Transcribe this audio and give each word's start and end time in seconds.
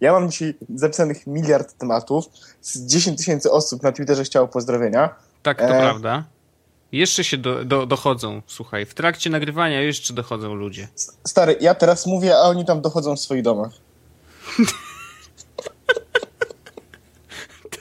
Ja 0.00 0.12
mam 0.12 0.30
dzisiaj 0.30 0.54
zapisanych 0.74 1.26
miliard 1.26 1.78
tematów, 1.78 2.24
z 2.60 2.86
10 2.86 3.18
tysięcy 3.18 3.50
osób 3.50 3.82
na 3.82 3.92
Twitterze 3.92 4.24
chciało 4.24 4.48
pozdrowienia. 4.48 5.14
Tak, 5.42 5.58
to 5.58 5.64
e... 5.64 5.80
prawda. 5.80 6.24
Jeszcze 6.92 7.24
się 7.24 7.38
do, 7.38 7.64
do, 7.64 7.86
dochodzą, 7.86 8.42
słuchaj. 8.46 8.86
W 8.86 8.94
trakcie 8.94 9.30
nagrywania 9.30 9.80
jeszcze 9.80 10.14
dochodzą 10.14 10.54
ludzie. 10.54 10.88
Stary, 11.26 11.56
ja 11.60 11.74
teraz 11.74 12.06
mówię, 12.06 12.36
a 12.36 12.40
oni 12.40 12.64
tam 12.64 12.80
dochodzą 12.80 13.16
w 13.16 13.20
swoich 13.20 13.42
domach. 13.42 13.72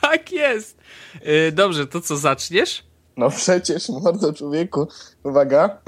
tak 0.02 0.32
jest. 0.32 0.78
Yy, 1.26 1.52
dobrze, 1.52 1.88
to 1.88 2.02
co, 2.02 2.18
zaczniesz? 2.18 2.84
No 3.18 3.30
przecież, 3.30 3.90
mordo 3.90 4.34
człowieku. 4.34 4.88
Uwaga. 5.24 5.80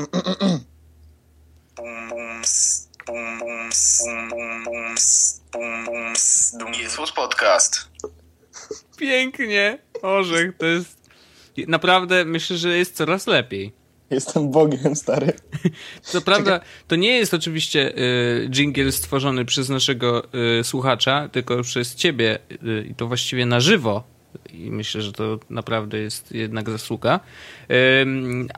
Jezus 6.82 7.12
Podcast. 7.12 7.90
Pięknie. 8.98 9.78
Orzech, 10.02 10.58
to 10.58 10.66
jest 10.66 11.02
naprawdę 11.68 12.26
myślę, 12.26 12.58
że 12.58 12.78
jest 12.78 12.96
coraz 12.96 13.28
lepiej. 13.28 13.74
Jestem 14.10 14.52
Bogiem, 14.52 14.96
stary. 14.96 15.34
Co 16.02 16.22
prawda, 16.22 16.60
to 16.88 16.96
nie 16.96 17.18
jest 17.18 17.34
oczywiście 17.34 17.98
y, 17.98 18.50
jingle 18.50 18.92
stworzony 18.92 19.46
przez 19.46 19.70
naszego 19.70 20.24
y, 20.60 20.64
słuchacza, 20.64 21.30
tylko 21.30 21.62
przez 21.62 21.96
ciebie 21.96 22.40
y, 22.52 22.88
i 22.90 22.96
to 22.96 23.08
właściwie 23.08 23.46
na 23.46 23.60
żywo 23.60 24.04
i 24.54 24.72
myślę, 24.72 25.02
że 25.02 25.14
to 25.14 25.40
naprawdę 25.50 25.98
jest 25.98 26.32
jednak 26.32 26.70
zasługa. 26.70 27.20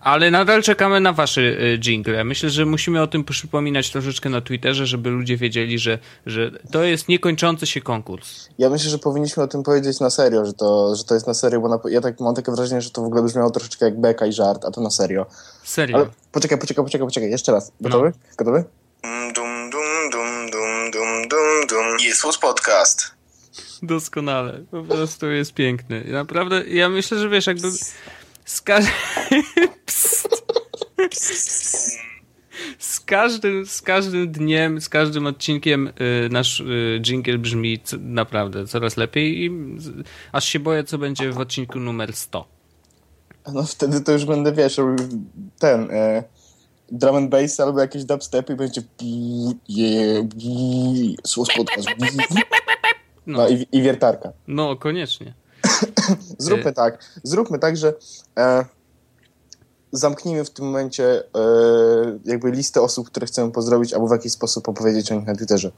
Ale 0.02 0.32
nadal 0.32 0.64
czekamy 0.64 1.00
na 1.00 1.14
wasze 1.14 1.42
e, 1.42 1.78
jingle. 1.78 2.24
Myślę, 2.24 2.50
że 2.50 2.66
musimy 2.66 3.02
o 3.02 3.08
tym 3.08 3.24
przypominać 3.24 3.92
troszeczkę 3.92 4.30
na 4.30 4.42
Twitterze, 4.42 4.86
żeby 4.86 5.10
ludzie 5.10 5.38
wiedzieli, 5.38 5.80
że, 5.80 6.00
że 6.26 6.52
to 6.72 6.84
jest 6.84 7.08
niekończący 7.08 7.66
się 7.68 7.82
konkurs. 7.82 8.50
Ja 8.58 8.70
myślę, 8.70 8.90
że 8.90 9.00
powinniśmy 9.00 9.44
o 9.44 9.48
tym 9.48 9.64
powiedzieć 9.64 10.00
na 10.00 10.10
serio, 10.10 10.46
że 10.46 10.54
to, 10.54 10.96
że 10.96 11.04
to 11.04 11.14
jest 11.14 11.28
na 11.28 11.34
serio, 11.34 11.62
bo 11.62 11.70
na, 11.70 11.80
ja 11.90 12.02
tak 12.02 12.20
mam 12.20 12.36
takie 12.36 12.52
wrażenie, 12.52 12.82
że 12.82 12.90
to 12.90 13.02
w 13.02 13.06
ogóle 13.06 13.24
brzmiało 13.24 13.52
troszeczkę 13.52 13.86
jak 13.86 14.02
beka 14.02 14.26
i 14.26 14.34
żart, 14.34 14.66
a 14.66 14.72
to 14.72 14.82
na 14.82 14.90
serio. 14.90 15.26
Serio. 15.64 15.98
Ale 15.98 16.06
poczekaj, 16.32 16.58
poczekaj, 16.58 16.86
poczekaj, 16.86 17.08
poczekaj, 17.08 17.30
jeszcze 17.30 17.52
raz. 17.52 17.72
Gotowy? 17.82 18.08
No. 18.08 18.36
Gotowy? 18.38 18.64
Dum, 19.36 19.70
dum, 19.70 19.70
dum, 20.12 20.50
dum, 20.52 20.92
dum, 20.92 21.28
dum, 21.30 21.68
dum. 21.70 21.98
Jezus 22.06 22.38
Podcast. 22.38 23.23
Doskonale. 23.84 24.64
Po 24.72 24.84
prostu 24.84 25.32
jest 25.32 25.54
piękny. 25.54 26.04
Naprawdę, 26.12 26.68
ja 26.68 26.90
myślę, 26.90 27.20
że 27.20 27.30
wiesz, 27.30 27.48
jakby 27.48 27.72
z, 28.46 28.62
ka 28.62 28.80
z 32.80 33.00
każdym, 33.00 33.66
z 33.66 33.82
każdym 33.82 34.32
dniem, 34.32 34.82
z 34.82 34.90
każdym 34.90 35.28
odcinkiem 35.28 35.88
y, 35.88 36.30
nasz 36.30 36.60
y, 36.60 37.00
jingle 37.02 37.38
brzmi 37.38 37.80
naprawdę 38.00 38.68
coraz 38.68 38.98
lepiej 38.98 39.46
i 39.46 39.52
aż 40.32 40.46
się 40.46 40.60
boję, 40.60 40.84
co 40.84 40.98
będzie 40.98 41.32
w 41.32 41.40
odcinku 41.40 41.80
numer 41.80 42.14
100. 42.14 42.48
No 43.54 43.64
wtedy 43.64 44.02
to 44.02 44.12
już 44.12 44.26
będę, 44.26 44.52
wiesz, 44.52 44.80
ten 45.60 45.92
e, 45.92 46.24
drum 46.92 47.16
and 47.16 47.30
bass 47.30 47.60
albo 47.60 47.80
jakieś 47.80 48.04
dubstep 48.04 48.50
i 48.50 48.56
będzie 48.56 48.82
yeah, 49.70 50.26
podcast. 51.58 51.88
No, 53.28 53.38
no 53.38 53.48
i, 53.48 53.68
i, 53.72 53.82
wiertarka. 53.82 54.32
No, 54.48 54.76
koniecznie. 54.76 55.34
Zróbmy 56.38 56.70
e... 56.70 56.74
tak. 56.74 57.20
Zróbmy 57.24 57.60
tak, 57.60 57.78
że 57.78 57.94
e, 58.38 58.66
zamknijmy 59.92 60.46
w 60.46 60.50
tym 60.50 60.66
momencie 60.66 61.20
e, 61.20 61.24
jakby 62.26 62.52
listę 62.52 62.82
osób, 62.82 63.08
które 63.08 63.28
chcemy 63.28 63.52
pozdrowić, 63.52 63.94
albo 63.94 64.08
w 64.08 64.12
jakiś 64.12 64.32
sposób 64.32 64.70
opowiedzieć 64.70 65.12
o 65.12 65.16
nich 65.16 65.26
na 65.26 65.36
Twitterze. 65.36 65.72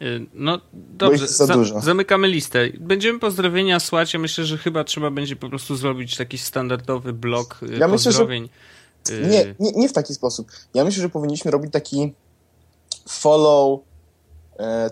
E, 0.00 0.04
no 0.34 0.60
dobrze, 0.72 1.28
za 1.28 1.46
za 1.46 1.80
zamykamy 1.80 2.28
listę. 2.28 2.68
Będziemy 2.80 3.18
pozdrowienia 3.18 3.80
słać. 3.80 4.12
Ja 4.14 4.20
myślę, 4.20 4.44
że 4.44 4.58
chyba 4.58 4.84
trzeba 4.84 5.10
będzie 5.10 5.36
po 5.36 5.48
prostu 5.48 5.76
zrobić 5.76 6.16
taki 6.16 6.38
standardowy 6.38 7.12
blok 7.12 7.60
e, 7.62 7.76
ja 7.76 7.88
pozdrowień. 7.88 8.42
Myślę, 8.42 9.24
że... 9.24 9.30
nie, 9.30 9.54
nie, 9.58 9.72
nie 9.72 9.88
w 9.88 9.92
taki 9.92 10.14
sposób. 10.14 10.50
Ja 10.74 10.84
myślę, 10.84 11.02
że 11.02 11.08
powinniśmy 11.08 11.50
robić 11.50 11.72
taki 11.72 12.12
follow 13.08 13.80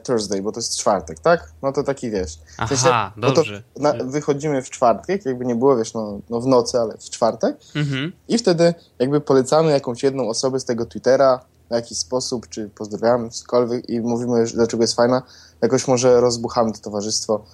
Thursday, 0.03 0.43
bo 0.43 0.53
to 0.53 0.59
jest 0.59 0.79
czwartek, 0.79 1.19
tak? 1.19 1.53
No 1.63 1.73
to 1.73 1.83
taki 1.83 2.11
wiesz. 2.11 2.39
Aha, 2.59 2.77
w 2.77 2.79
sensie, 2.79 3.35
dobrze. 3.35 3.63
Na, 3.77 3.95
wychodzimy 4.05 4.63
w 4.63 4.71
czwartek, 4.71 5.27
jakby 5.27 5.45
nie 5.45 5.55
było, 5.55 5.77
wiesz, 5.77 5.95
no, 5.95 6.21
no 6.31 6.41
w 6.41 6.47
nocy, 6.47 6.79
ale 6.79 6.95
w 6.99 7.11
czwartek. 7.11 7.57
Mhm. 7.75 8.13
I 8.29 8.39
wtedy 8.39 8.75
jakby 8.99 9.21
polecamy 9.21 9.71
jakąś 9.73 10.03
jedną 10.03 10.29
osobę 10.29 10.61
z 10.61 10.65
tego 10.65 10.87
Twittera 10.87 11.41
w 11.71 11.75
jakiś 11.75 11.99
sposób, 11.99 12.49
czy 12.49 12.69
pozdrawiamy, 12.69 13.31
cokolwiek 13.31 13.89
i 13.91 14.01
mówimy, 14.01 14.45
dlaczego 14.55 14.83
jest 14.83 14.97
fajna. 14.97 15.23
Jakoś 15.63 15.89
może 15.89 16.21
rozbuchamy 16.21 16.73
to 16.73 16.79
towarzystwo. 16.79 17.45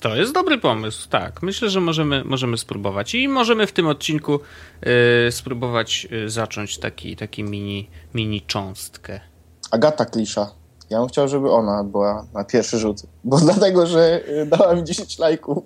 To 0.00 0.16
jest 0.16 0.32
dobry 0.32 0.58
pomysł, 0.58 1.08
tak. 1.08 1.42
Myślę, 1.42 1.70
że 1.70 1.80
możemy, 1.80 2.24
możemy 2.24 2.58
spróbować. 2.58 3.14
I 3.14 3.28
możemy 3.28 3.66
w 3.66 3.72
tym 3.72 3.86
odcinku 3.86 4.40
y, 5.28 5.32
spróbować 5.32 6.08
y, 6.12 6.30
zacząć 6.30 6.78
taki, 6.78 7.16
taki 7.16 7.44
mini, 7.44 7.90
mini 8.14 8.42
cząstkę. 8.42 9.20
Agata 9.70 10.04
Klisza. 10.04 10.59
Ja 10.90 10.98
bym 10.98 11.08
chciał, 11.08 11.28
żeby 11.28 11.50
ona 11.50 11.84
była 11.84 12.26
na 12.34 12.44
pierwszy 12.44 12.78
rzut, 12.78 13.02
bo 13.24 13.38
dlatego, 13.46 13.86
że 13.86 14.20
y, 14.28 14.46
dała 14.46 14.74
mi 14.74 14.84
10 14.84 15.18
lajków. 15.18 15.58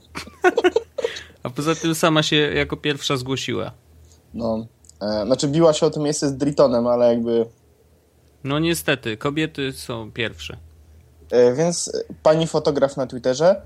A 1.42 1.50
poza 1.50 1.74
tym 1.74 1.94
sama 1.94 2.22
się 2.22 2.36
jako 2.36 2.76
pierwsza 2.76 3.16
zgłosiła. 3.16 3.72
No, 4.34 4.66
e, 5.00 5.26
znaczy 5.26 5.48
biła 5.48 5.72
się 5.72 5.86
o 5.86 5.90
to 5.90 6.00
miejsce 6.00 6.28
z 6.28 6.36
Dritonem, 6.36 6.86
ale 6.86 7.08
jakby... 7.08 7.46
No 8.44 8.58
niestety, 8.58 9.16
kobiety 9.16 9.72
są 9.72 10.12
pierwsze. 10.12 10.56
E, 11.30 11.54
więc 11.54 11.92
pani 12.22 12.46
fotograf 12.46 12.96
na 12.96 13.06
Twitterze, 13.06 13.62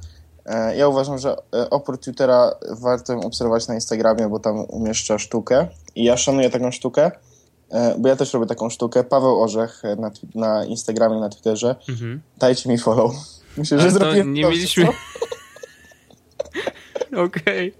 e, 0.46 0.76
ja 0.76 0.88
uważam, 0.88 1.18
że 1.18 1.36
e, 1.54 1.70
oprócz 1.70 2.00
Twittera 2.00 2.50
warto 2.70 3.12
ją 3.12 3.20
obserwować 3.20 3.68
na 3.68 3.74
Instagramie, 3.74 4.28
bo 4.28 4.38
tam 4.38 4.64
umieszcza 4.68 5.18
sztukę 5.18 5.66
i 5.94 6.04
ja 6.04 6.16
szanuję 6.16 6.50
taką 6.50 6.70
sztukę. 6.70 7.10
E, 7.70 7.94
bo 7.98 8.08
ja 8.08 8.16
też 8.16 8.32
robię 8.32 8.46
taką 8.46 8.70
sztukę. 8.70 9.04
Paweł 9.04 9.42
Orzech 9.42 9.82
na, 9.98 10.10
na 10.34 10.64
Instagramie, 10.64 11.20
na 11.20 11.28
Twitterze. 11.28 11.76
Mhm. 11.88 12.20
Dajcie 12.38 12.68
mi 12.68 12.78
follow. 12.78 13.12
Myślę, 13.56 13.80
że 13.80 13.90
zrobiłem 13.90 14.32
nie 14.32 14.42
mieliśmy... 14.42 14.88
Okej. 17.26 17.68
Okay. 17.68 17.72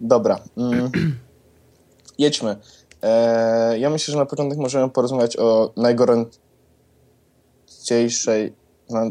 Dobra. 0.00 0.40
Mm. 0.56 0.90
Jedźmy. 2.18 2.56
E, 3.02 3.78
ja 3.78 3.90
myślę, 3.90 4.12
że 4.12 4.18
na 4.18 4.26
początek 4.26 4.58
możemy 4.58 4.90
porozmawiać 4.90 5.36
o 5.36 5.72
najgorętniejszej, 5.76 8.54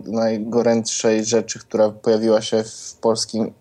najgorętszej 0.05 1.25
rzeczy, 1.25 1.59
która 1.59 1.89
pojawiła 1.89 2.41
się 2.41 2.63
w 2.63 2.97
polskim 3.01 3.53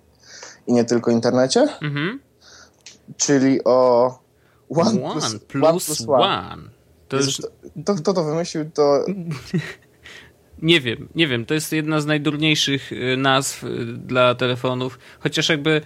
i 0.67 0.73
nie 0.73 0.85
tylko 0.85 1.11
internecie. 1.11 1.61
Mhm. 1.61 2.21
Czyli 3.17 3.65
o 3.65 4.11
One, 4.71 5.03
one 5.03 5.21
plus, 5.21 5.35
plus, 5.49 5.65
one 5.65 5.81
plus 5.81 6.01
one. 6.09 6.23
one. 6.23 6.71
To 7.09 7.17
już... 7.17 7.43
to, 7.85 7.95
kto 7.95 8.13
to 8.15 8.25
wymyślił, 8.25 8.71
to... 8.75 9.05
nie 10.63 10.81
wiem, 10.81 11.09
nie 11.15 11.29
wiem. 11.29 11.47
To 11.47 11.55
jest 11.55 11.73
jedna 11.73 12.01
z 12.01 12.07
najdurniejszych 12.07 12.93
y, 12.93 13.17
nazw 13.17 13.65
y, 13.65 13.87
dla 13.87 14.35
telefonów. 14.35 14.99
Chociaż 15.21 15.49
jakby 15.49 15.81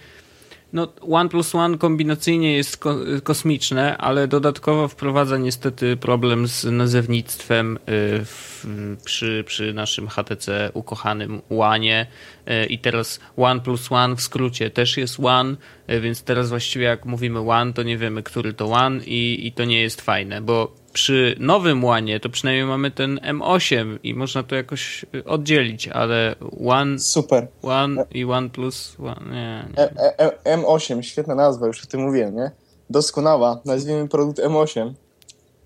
no, 0.75 0.89
One 1.11 1.29
plus 1.29 1.55
One 1.55 1.79
kombinacyjnie 1.79 2.57
jest 2.57 2.77
ko 2.77 2.97
kosmiczne, 3.23 3.97
ale 3.99 4.29
dodatkowo 4.29 4.89
wprowadza 4.89 5.39
niestety 5.39 5.97
problem 5.97 6.49
z 6.49 6.65
nazewnictwem 6.65 7.77
y, 7.77 7.79
w, 8.25 8.67
przy, 9.05 9.45
przy 9.47 9.75
naszym 9.75 10.09
HTC 10.09 10.71
ukochanym 10.75 11.43
One 11.59 12.07
y, 12.07 12.67
i 12.67 12.79
teraz 12.79 13.21
One 13.37 13.61
plus 13.61 13.93
One 13.93 14.17
w 14.17 14.21
skrócie 14.21 14.71
też 14.71 14.97
jest 14.97 15.21
One, 15.21 15.57
y, 15.91 16.01
więc 16.01 16.23
teraz 16.23 16.49
właściwie 16.49 16.85
jak 16.85 17.07
mówimy 17.07 17.51
One, 17.51 17.73
to 17.73 17.83
nie 17.83 17.99
wiemy, 17.99 18.23
który 18.23 18.53
to 18.53 18.67
One 18.67 19.05
i, 19.05 19.47
i 19.47 19.53
to 19.53 19.65
nie 19.65 19.83
jest 19.83 20.01
fajne, 20.01 20.41
bo 20.41 20.84
przy 20.95 21.37
nowym 21.39 21.85
łanie 21.85 22.21
to 22.21 22.29
przynajmniej 22.29 22.67
mamy 22.67 22.91
ten 22.91 23.19
M8 23.19 23.99
i 24.03 24.15
można 24.15 24.43
to 24.43 24.55
jakoś 24.55 25.07
y, 25.15 25.25
oddzielić, 25.25 25.89
ale 25.89 26.35
One, 26.67 26.99
Super. 26.99 27.49
One 27.63 28.05
i 28.11 28.25
One 28.25 28.51
Plus 28.51 28.97
One, 29.01 29.31
nie, 29.31 29.69
nie. 29.71 29.79
E, 29.79 30.19
e, 30.19 30.45
e 30.45 30.59
M8, 30.59 31.03
świetna 31.03 31.35
nazwa, 31.35 31.67
już 31.67 31.85
o 31.85 31.87
tym 31.87 32.01
mówiłem, 32.01 32.37
nie? 32.37 32.51
Doskonała. 32.91 33.61
Nazwijmy 33.65 34.09
produkt 34.09 34.39
M8. 34.39 34.93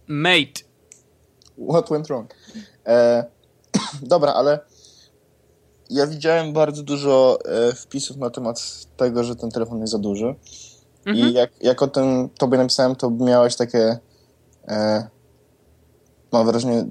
Mate. 0.07 0.61
What 1.71 1.91
went 1.91 2.07
wrong? 2.07 2.35
E, 2.87 3.25
dobra, 4.03 4.33
ale 4.33 4.59
ja 5.91 6.07
widziałem 6.07 6.53
bardzo 6.53 6.83
dużo 6.83 7.39
e, 7.45 7.75
wpisów 7.75 8.17
na 8.17 8.31
temat 8.31 8.87
tego, 8.97 9.25
że 9.25 9.37
ten 9.37 9.51
telefon 9.51 9.81
jest 9.81 9.93
za 9.93 9.99
duży. 9.99 10.35
Mhm. 11.07 11.29
I 11.29 11.33
jak, 11.33 11.51
jak 11.61 11.83
o 11.83 11.87
tym 11.87 12.29
tobie 12.39 12.59
napisałem, 12.59 12.97
to 12.97 13.11
miałeś 13.11 13.57
takie 13.57 13.99
e, 14.69 15.09
mam 16.33 16.47
wrażenie, 16.47 16.85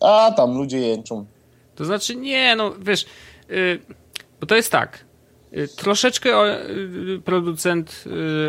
a 0.00 0.32
tam 0.36 0.58
ludzie 0.58 0.78
jęczą. 0.78 1.26
To 1.74 1.84
znaczy 1.84 2.16
nie, 2.16 2.56
no 2.56 2.74
wiesz, 2.80 3.06
yy, 3.48 3.80
bo 4.40 4.46
to 4.46 4.56
jest 4.56 4.72
tak, 4.72 5.04
yy, 5.52 5.68
troszeczkę 5.68 6.30
y, 6.70 7.20
producent 7.24 8.04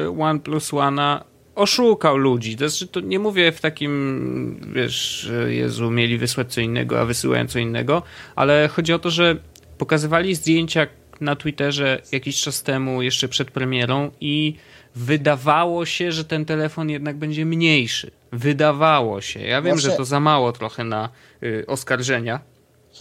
y, 0.06 0.22
One 0.22 0.40
Plus 0.40 0.72
One'a 0.72 1.20
oszukał 1.56 2.18
ludzi. 2.18 2.58
To 2.58 2.70
znaczy, 2.70 2.88
to 2.88 3.00
nie 3.00 3.20
mówię 3.20 3.52
w 3.52 3.62
takim, 3.62 4.72
wiesz, 4.74 5.30
Jezu, 5.48 5.92
mieli 5.92 6.18
wysłać 6.18 6.54
co 6.54 6.62
innego, 6.62 7.00
a 7.00 7.06
wysyłają 7.06 7.48
co 7.48 7.60
innego, 7.60 8.04
ale 8.36 8.68
chodzi 8.68 8.94
o 8.94 9.00
to, 9.00 9.10
że 9.10 9.36
pokazywali 9.78 10.36
zdjęcia 10.36 10.88
na 11.22 11.36
Twitterze 11.36 12.02
jakiś 12.12 12.42
czas 12.42 12.64
temu, 12.64 13.02
jeszcze 13.02 13.28
przed 13.28 13.52
premierą 13.52 14.12
i 14.22 14.56
wydawało 14.98 15.86
się, 15.86 16.12
że 16.12 16.26
ten 16.26 16.46
telefon 16.46 16.90
jednak 16.90 17.18
będzie 17.18 17.46
mniejszy. 17.46 18.12
Wydawało 18.32 19.22
się. 19.22 19.40
Ja 19.40 19.62
wiem, 19.62 19.76
Właśnie- 19.76 19.92
że 19.92 19.98
to 19.98 20.06
za 20.06 20.20
mało 20.20 20.52
trochę 20.52 20.84
na 20.84 21.10
y, 21.44 21.66
oskarżenia. 21.68 22.40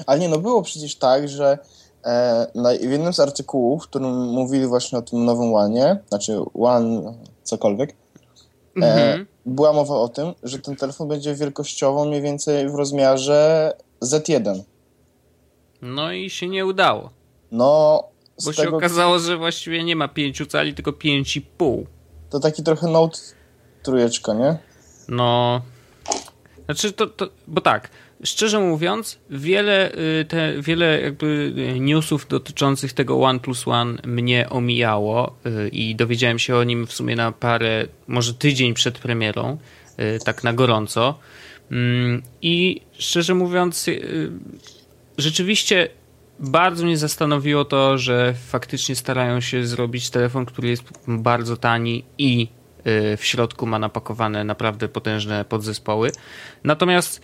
Ale 0.07 0.21
nie, 0.21 0.29
no 0.29 0.39
było 0.39 0.63
przecież 0.63 0.97
tak, 0.97 1.29
że 1.29 1.59
e, 2.05 2.47
na, 2.55 2.71
w 2.71 2.91
jednym 2.91 3.13
z 3.13 3.21
artykułów, 3.21 3.85
w 3.85 3.89
którym 3.89 4.15
mówili 4.29 4.67
właśnie 4.67 4.99
o 4.99 5.03
tym 5.03 5.25
nowym 5.25 5.53
łanie, 5.53 5.99
znaczy 6.09 6.39
One 6.55 7.15
cokolwiek, 7.43 7.91
e, 7.91 7.95
Mhm. 8.77 9.27
była 9.47 9.73
mowa 9.73 9.95
o 9.95 10.09
tym, 10.09 10.33
że 10.43 10.59
ten 10.59 10.77
telefon 10.77 11.09
będzie 11.09 11.35
wielkościowo 11.35 12.05
mniej 12.05 12.23
więcej 12.23 12.69
w 12.69 12.75
rozmiarze 12.75 13.73
Z1. 14.03 14.63
No 15.83 16.13
i 16.13 16.31
się 16.31 16.49
nie 16.49 16.67
udało. 16.67 17.11
No, 17.53 18.05
Bo 18.45 18.53
się 18.53 18.63
tego 18.63 18.77
okazało, 18.77 19.19
że 19.19 19.37
właściwie 19.37 19.85
nie 19.85 19.97
ma 19.97 20.09
5 20.09 20.43
cali, 20.49 20.75
tylko 20.75 20.91
5,5. 20.91 21.85
to 22.31 22.41
taki 22.41 22.63
trochę 22.63 22.89
Note 22.89 23.19
trójeczka, 23.83 24.35
nie? 24.35 24.59
No. 25.09 25.63
Znaczy 26.65 26.93
to, 26.93 27.07
to. 27.07 27.29
Bo 27.47 27.61
tak, 27.61 27.91
szczerze 28.25 28.61
mówiąc, 28.61 29.19
wiele, 29.31 29.93
y, 30.21 30.25
te, 30.25 30.63
wiele 30.63 31.01
jakby 31.01 31.53
y, 31.77 31.81
newsów 31.81 32.29
dotyczących 32.29 32.93
tego 32.93 33.23
OnePlus 33.23 33.69
One 33.69 33.99
mnie 34.05 34.51
omijało 34.51 35.37
y, 35.47 35.69
i 35.69 35.97
dowiedziałem 35.97 36.39
się 36.39 36.57
o 36.57 36.65
nim 36.65 36.87
w 36.87 36.93
sumie 36.93 37.17
na 37.17 37.33
parę, 37.33 37.87
może 38.07 38.35
tydzień 38.35 38.75
przed 38.75 38.99
premierą, 38.99 39.59
tak 40.25 40.45
na 40.45 40.53
gorąco. 40.53 41.19
Mm, 41.71 42.23
I 42.43 42.81
szczerze 42.93 43.35
mówiąc, 43.35 43.87
rzeczywiście 45.19 45.89
bardzo 46.41 46.85
mnie 46.85 46.97
zastanowiło 46.97 47.65
to, 47.65 47.99
że 47.99 48.35
faktycznie 48.49 48.97
starają 48.97 49.41
się 49.41 49.67
zrobić 49.67 50.11
telefon, 50.11 50.47
który 50.47 50.69
jest 50.69 50.83
bardzo 51.09 51.57
tani 51.57 52.05
i 52.19 52.49
y, 53.13 53.17
w 53.17 53.25
środku 53.25 53.67
ma 53.67 53.79
napakowane 53.79 54.45
naprawdę 54.45 54.89
potężne 54.89 55.45
podzespoły. 55.45 56.13
Natomiast 56.65 57.21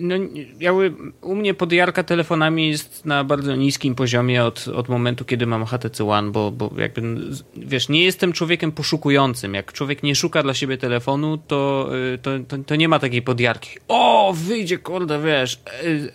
no, 0.00 0.14
jakby 0.60 0.92
u 1.20 1.34
mnie 1.34 1.54
podjarka 1.54 2.02
telefonami 2.02 2.68
jest 2.68 3.04
na 3.04 3.24
bardzo 3.24 3.56
niskim 3.56 3.94
poziomie 3.94 4.44
od, 4.44 4.68
od 4.68 4.88
momentu, 4.88 5.24
kiedy 5.24 5.46
mam 5.46 5.64
HTC 5.64 6.04
One, 6.08 6.30
bo, 6.30 6.50
bo 6.50 6.70
jakby, 6.76 7.02
wiesz, 7.56 7.88
nie 7.88 8.04
jestem 8.04 8.32
człowiekiem 8.32 8.72
poszukującym. 8.72 9.54
Jak 9.54 9.72
człowiek 9.72 10.02
nie 10.02 10.14
szuka 10.14 10.42
dla 10.42 10.54
siebie 10.54 10.78
telefonu, 10.78 11.38
to, 11.38 11.90
y, 12.14 12.18
to, 12.18 12.30
to, 12.48 12.58
to 12.58 12.76
nie 12.76 12.88
ma 12.88 12.98
takiej 12.98 13.22
podjarki. 13.22 13.70
O, 13.88 14.34
wyjdzie, 14.36 14.78
kurde, 14.78 15.22
wiesz, 15.22 15.60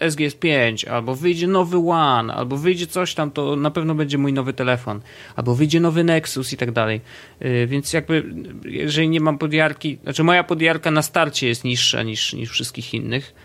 y, 0.01 0.11
SGS 0.11 0.35
5, 0.35 0.85
albo 0.85 1.15
wyjdzie 1.15 1.47
nowy 1.47 1.77
One, 1.77 2.33
albo 2.33 2.57
wyjdzie 2.57 2.87
coś 2.87 3.13
tam, 3.13 3.31
to 3.31 3.55
na 3.55 3.71
pewno 3.71 3.95
będzie 3.95 4.17
mój 4.17 4.33
nowy 4.33 4.53
telefon, 4.53 5.01
albo 5.35 5.55
wyjdzie 5.55 5.79
nowy 5.79 6.03
Nexus 6.03 6.53
i 6.53 6.57
tak 6.57 6.71
dalej. 6.71 7.01
Y, 7.41 7.67
Więc 7.67 7.93
jakby, 7.93 8.33
jeżeli 8.65 9.09
nie 9.09 9.19
mam 9.19 9.37
podjarki, 9.37 9.97
znaczy 10.03 10.23
moja 10.23 10.43
podjarka 10.43 10.91
na 10.91 11.01
starcie 11.01 11.47
jest 11.47 11.63
niższa 11.63 12.03
niż, 12.03 12.33
niż 12.33 12.49
wszystkich 12.49 12.93
innych, 12.93 13.44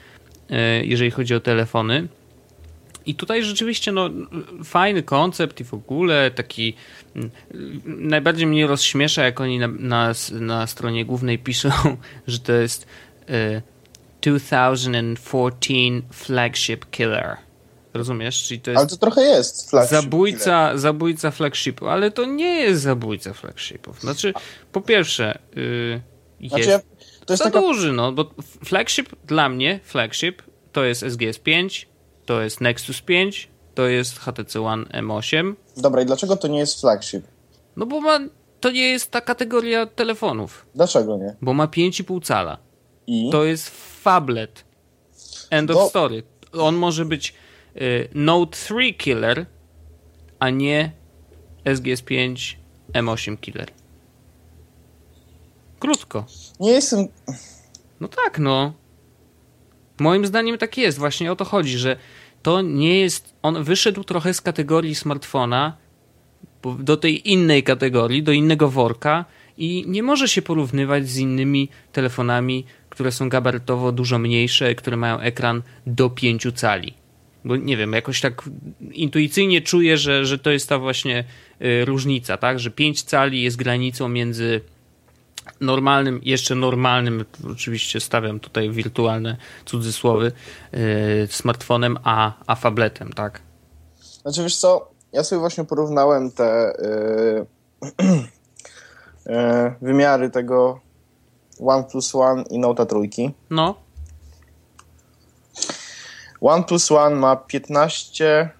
jeżeli 0.82 1.10
chodzi 1.10 1.34
o 1.34 1.40
telefony. 1.40 2.08
I 3.06 3.14
tutaj 3.14 3.44
rzeczywiście 3.44 3.92
no, 3.92 4.10
fajny 4.64 5.02
koncept 5.02 5.60
i 5.60 5.64
w 5.64 5.74
ogóle 5.74 6.30
taki 6.30 6.74
mm, 7.16 7.30
najbardziej 7.84 8.46
mnie 8.46 8.66
rozśmiesza, 8.66 9.24
jak 9.24 9.40
oni 9.40 9.58
na, 9.58 9.68
na, 9.68 10.12
na 10.32 10.66
stronie 10.66 11.04
głównej 11.04 11.38
piszą, 11.38 11.70
że 12.26 12.38
to 12.38 12.52
jest 12.52 12.86
y, 13.30 13.62
2014 14.20 15.74
flagship 16.12 16.90
killer. 16.90 17.36
Rozumiesz? 17.94 18.44
Czyli 18.44 18.60
to 18.60 18.70
jest 18.70 18.78
Ale 18.78 18.88
to 18.88 18.96
trochę 18.96 19.22
jest 19.22 19.70
flagship 19.70 19.90
zabójca, 19.90 20.78
zabójca 20.78 21.30
flagshipu, 21.30 21.88
ale 21.88 22.10
to 22.10 22.24
nie 22.24 22.60
jest 22.60 22.82
zabójca 22.82 23.32
flagshipów. 23.32 24.00
Znaczy, 24.00 24.32
po 24.72 24.80
pierwsze, 24.80 25.38
y, 25.56 26.00
jest 26.40 26.54
Znaczy, 26.54 26.70
ja, 26.70 26.80
to 27.30 27.32
jest 27.34 27.44
za 27.44 27.50
taka 27.50 27.60
duży, 27.66 27.92
no, 27.92 28.12
bo 28.12 28.30
flagship 28.64 29.08
dla 29.26 29.48
mnie, 29.48 29.80
flagship 29.84 30.42
to 30.72 30.84
jest 30.84 31.02
SGS 31.02 31.38
5, 31.38 31.88
to 32.26 32.40
jest 32.42 32.60
Nexus 32.60 33.00
5, 33.02 33.48
to 33.74 33.86
jest 33.88 34.18
HTC 34.18 34.60
One 34.62 34.84
M8, 34.84 35.54
Dobra, 35.76 36.02
i 36.02 36.06
dlaczego 36.06 36.36
to 36.36 36.48
nie 36.48 36.58
jest 36.58 36.80
flagship? 36.80 37.24
no 37.76 37.86
bo 37.86 38.00
ma, 38.00 38.18
to 38.60 38.70
nie 38.70 38.88
jest 38.90 39.10
ta 39.10 39.20
kategoria 39.20 39.86
telefonów, 39.86 40.66
Dlaczego 40.74 41.16
nie? 41.16 41.36
bo 41.42 41.54
ma 41.54 41.66
5,5 41.66 42.22
cala. 42.24 42.58
I? 43.06 43.30
To 43.32 43.44
jest 43.44 43.70
phablet. 44.02 44.64
End 45.50 45.72
Bo- 45.72 45.82
of 45.84 45.90
story. 45.90 46.22
On 46.52 46.76
może 46.76 47.04
być 47.04 47.34
y, 47.76 48.08
Note 48.14 48.52
3 48.52 48.92
killer, 48.94 49.46
a 50.38 50.50
nie 50.50 50.92
SGS 51.74 52.02
5 52.02 52.58
M8 52.92 53.36
killer. 53.40 53.68
Krótko. 55.80 56.26
Nie 56.60 56.70
jestem... 56.70 57.08
No 58.00 58.08
tak, 58.08 58.38
no. 58.38 58.72
Moim 60.00 60.26
zdaniem 60.26 60.58
tak 60.58 60.78
jest. 60.78 60.98
Właśnie 60.98 61.32
o 61.32 61.36
to 61.36 61.44
chodzi, 61.44 61.78
że 61.78 61.96
to 62.42 62.62
nie 62.62 63.00
jest. 63.00 63.34
On 63.42 63.64
wyszedł 63.64 64.04
trochę 64.04 64.34
z 64.34 64.40
kategorii 64.40 64.94
smartfona 64.94 65.76
do 66.78 66.96
tej 66.96 67.30
innej 67.30 67.62
kategorii, 67.62 68.22
do 68.22 68.32
innego 68.32 68.68
worka 68.68 69.24
i 69.58 69.84
nie 69.86 70.02
może 70.02 70.28
się 70.28 70.42
porównywać 70.42 71.08
z 71.08 71.18
innymi 71.18 71.68
telefonami, 71.92 72.64
które 72.88 73.12
są 73.12 73.28
gabarytowo 73.28 73.92
dużo 73.92 74.18
mniejsze, 74.18 74.74
które 74.74 74.96
mają 74.96 75.20
ekran 75.20 75.62
do 75.86 76.10
5 76.10 76.46
cali. 76.54 76.94
Bo 77.44 77.56
nie 77.56 77.76
wiem, 77.76 77.92
jakoś 77.92 78.20
tak 78.20 78.42
intuicyjnie 78.92 79.60
czuję, 79.60 79.98
że, 79.98 80.24
że 80.24 80.38
to 80.38 80.50
jest 80.50 80.68
ta 80.68 80.78
właśnie 80.78 81.24
y, 81.62 81.84
różnica, 81.84 82.36
tak? 82.36 82.60
Że 82.60 82.70
5 82.70 83.02
cali 83.02 83.42
jest 83.42 83.56
granicą 83.56 84.08
między 84.08 84.60
normalnym, 85.60 86.20
jeszcze 86.22 86.54
normalnym, 86.54 87.24
oczywiście 87.52 88.00
stawiam 88.00 88.40
tutaj 88.40 88.70
wirtualne 88.70 89.36
cudzysłowy, 89.64 90.32
yy, 90.72 91.28
smartfonem, 91.30 91.98
a, 92.04 92.32
a 92.46 92.54
fabletem, 92.54 93.12
tak? 93.12 93.40
Znaczy, 94.22 94.42
wiesz 94.42 94.56
co, 94.56 94.90
ja 95.12 95.24
sobie 95.24 95.40
właśnie 95.40 95.64
porównałem 95.64 96.30
te 96.30 96.72
yy, 96.78 97.46
yy, 99.26 99.74
wymiary 99.82 100.30
tego 100.30 100.80
OnePlus 101.60 102.14
One 102.14 102.44
i 102.50 102.58
Note 102.58 102.86
trójki. 102.86 103.34
No, 103.50 103.74
OnePlus 106.40 106.92
One 106.92 107.16
ma 107.16 107.36
15, 107.36 108.50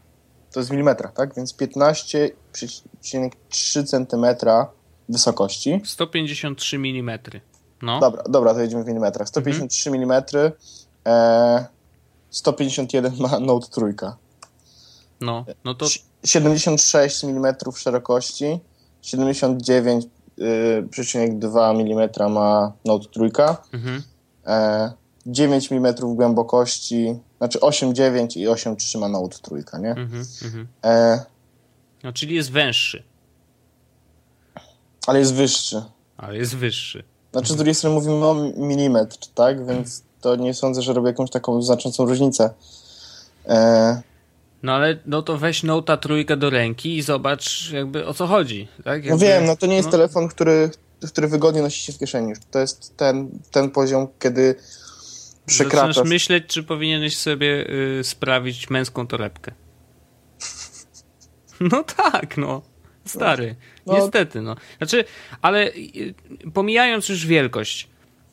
to 0.53 0.61
jest 0.61 0.71
w 0.71 0.73
milimetrach, 0.73 1.13
tak? 1.13 1.35
Więc 1.35 1.57
15,3 1.57 3.85
cm 3.85 4.27
wysokości. 5.11 5.81
153 5.85 6.77
mm. 6.77 7.19
No, 7.83 8.01
Dobra, 8.01 8.23
dobra, 8.29 8.55
to 8.55 8.61
jedziemy 8.61 8.85
w 8.85 8.87
milimetrach. 8.87 9.29
153 9.29 9.91
mm, 9.91 10.23
e, 11.07 11.67
151 12.31 13.13
ma 13.19 13.41
Note 13.41 13.67
trójka. 13.67 14.17
no, 15.21 15.45
no 15.65 15.75
to 15.75 15.87
76 16.25 17.25
mm 17.25 17.55
szerokości, 17.77 18.61
79,2 19.03 21.81
mm 21.81 22.11
ma 22.33 22.73
Note 22.85 23.09
trójka, 23.09 23.63
mhm. 23.73 24.03
e, 24.47 24.93
9 25.27 25.73
mm 25.73 25.95
głębokości, 26.15 27.19
znaczy 27.39 27.59
8,9 27.59 28.39
i 28.39 28.49
8,3 28.49 28.99
ma 28.99 29.09
Note 29.09 29.39
trójka, 29.39 29.79
nie? 29.79 29.91
Mhm, 29.91 30.25
mhm. 30.45 30.69
E, 30.85 31.25
No, 32.03 32.13
czyli 32.13 32.35
jest 32.35 32.53
węższy, 32.53 33.03
ale 35.07 35.19
jest 35.19 35.35
wyższy. 35.35 35.83
ale 36.17 36.39
jest 36.39 36.57
wyższy. 36.57 37.05
Znaczy 37.33 37.53
z 37.53 37.57
drugiej 37.57 37.75
strony 37.75 37.95
mówimy 37.95 38.15
o 38.27 38.35
milimetr, 38.57 39.19
tak? 39.35 39.67
Więc 39.67 40.03
to 40.21 40.37
nie 40.37 40.55
sądzę, 40.55 40.83
że 40.83 40.93
robi 40.93 41.07
jakąś 41.07 41.31
taką 41.31 41.63
znaczącą 41.63 42.07
różnicę. 42.07 42.51
E, 43.47 44.03
No 44.63 44.73
ale 44.73 44.97
no 45.07 45.23
to 45.23 45.39
weź 45.39 45.65
Note'a 45.65 45.99
trójkę 45.99 46.37
do 46.37 46.51
ręki 46.51 46.97
i 46.99 47.03
zobacz 47.03 47.71
jakby 47.73 48.07
o 48.07 48.15
co 48.15 48.27
chodzi, 48.27 48.69
tak? 48.85 49.03
no 49.05 49.09
Jakby, 49.11 49.25
wiem, 49.27 49.45
no 49.45 49.57
to 49.57 49.67
nie 49.67 49.77
jest 49.77 49.87
no. 49.87 49.93
telefon, 49.93 50.29
który, 50.29 50.71
który 51.09 51.29
wygodnie 51.29 51.63
nosi 51.63 51.81
się 51.81 51.93
w 51.93 51.99
kieszeni. 51.99 52.33
To 52.51 52.59
jest 52.59 52.97
ten, 52.97 53.31
ten 53.51 53.71
poziom, 53.71 54.09
kiedy 54.19 54.55
przekracza... 55.47 55.87
Zaczynasz 55.87 56.09
myśleć, 56.09 56.45
czy 56.47 56.63
powinieneś 56.63 57.17
sobie 57.17 57.67
y, 58.01 58.05
sprawić 58.05 58.71
męską 58.71 59.07
torebkę. 59.07 59.53
No 61.61 61.85
tak, 61.85 62.37
no. 62.37 62.63
Stary. 63.05 63.55
No. 63.87 63.95
Niestety, 63.95 64.43
no. 64.43 64.57
Znaczy, 64.79 65.05
ale 65.43 65.67
y, 65.69 66.15
pomijając 66.55 67.09
już 67.09 67.27
wielkość, 67.27 67.89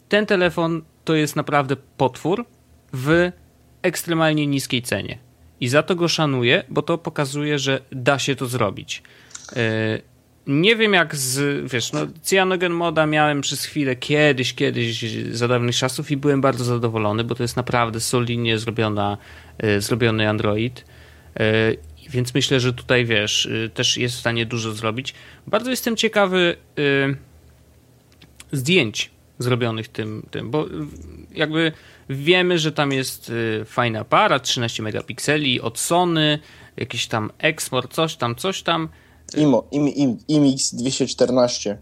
ten 0.09 0.25
telefon 0.25 0.81
to 1.05 1.15
jest 1.15 1.35
naprawdę 1.35 1.75
potwór 1.97 2.45
w 2.93 3.31
ekstremalnie 3.81 4.47
niskiej 4.47 4.81
cenie. 4.81 5.17
I 5.59 5.67
za 5.67 5.83
to 5.83 5.95
go 5.95 6.07
szanuję, 6.07 6.63
bo 6.69 6.81
to 6.81 6.97
pokazuje, 6.97 7.59
że 7.59 7.81
da 7.91 8.19
się 8.19 8.35
to 8.35 8.45
zrobić. 8.45 9.03
Y, 9.51 10.01
nie 10.47 10.75
wiem 10.75 10.93
jak 10.93 11.15
z, 11.15 11.71
wiesz, 11.71 11.93
no 11.93 11.99
Cyanogen 12.21 12.71
Moda 12.71 13.05
miałem 13.05 13.41
przez 13.41 13.65
chwilę 13.65 13.95
kiedyś, 13.95 14.53
kiedyś 14.53 15.15
za 15.31 15.47
dawnych 15.47 15.75
czasów 15.75 16.11
i 16.11 16.17
byłem 16.17 16.41
bardzo 16.41 16.63
zadowolony, 16.63 17.23
bo 17.23 17.35
to 17.35 17.43
jest 17.43 17.57
naprawdę 17.57 17.99
solidnie 17.99 18.59
zrobiona, 18.59 19.17
y, 19.63 19.81
zrobiony 19.81 20.29
Android. 20.29 20.85
Y, 22.07 22.11
więc 22.11 22.33
myślę, 22.33 22.59
że 22.59 22.73
tutaj 22.73 23.05
wiesz, 23.05 23.45
y, 23.45 23.71
też 23.73 23.97
jest 23.97 24.15
w 24.15 24.19
stanie 24.19 24.45
dużo 24.45 24.73
zrobić. 24.73 25.13
Bardzo 25.47 25.69
jestem 25.69 25.95
ciekawy 25.95 26.55
zdjęć 28.51 29.11
zrobionych 29.39 29.87
tym, 29.87 30.27
tym, 30.31 30.51
bo 30.51 30.65
jakby 31.31 31.71
wiemy, 32.09 32.59
że 32.59 32.71
tam 32.71 32.91
jest 32.91 33.31
fajny 33.65 33.99
aparat, 33.99 34.43
13 34.43 34.83
megapikseli 34.83 35.61
od 35.61 35.79
Sony, 35.79 36.39
jakiś 36.77 37.07
tam 37.07 37.31
eksport, 37.37 37.93
coś 37.93 38.15
tam, 38.15 38.35
coś 38.35 38.63
tam. 38.63 38.89
IMO, 39.37 39.67
IM, 39.71 39.87
IM, 39.87 40.17
IMX 40.27 40.75
214. 40.75 41.77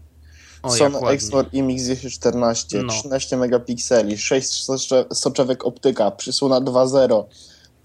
O, 0.62 0.70
Sony 0.70 0.98
Export 1.08 1.54
IMX 1.54 1.82
214, 1.82 2.82
no. 2.82 2.92
13 2.92 3.36
megapikseli, 3.36 4.18
6 4.18 4.48
soczewek 5.12 5.64
optyka, 5.64 6.10
przysłona 6.10 6.60
2.0, 6.60 7.24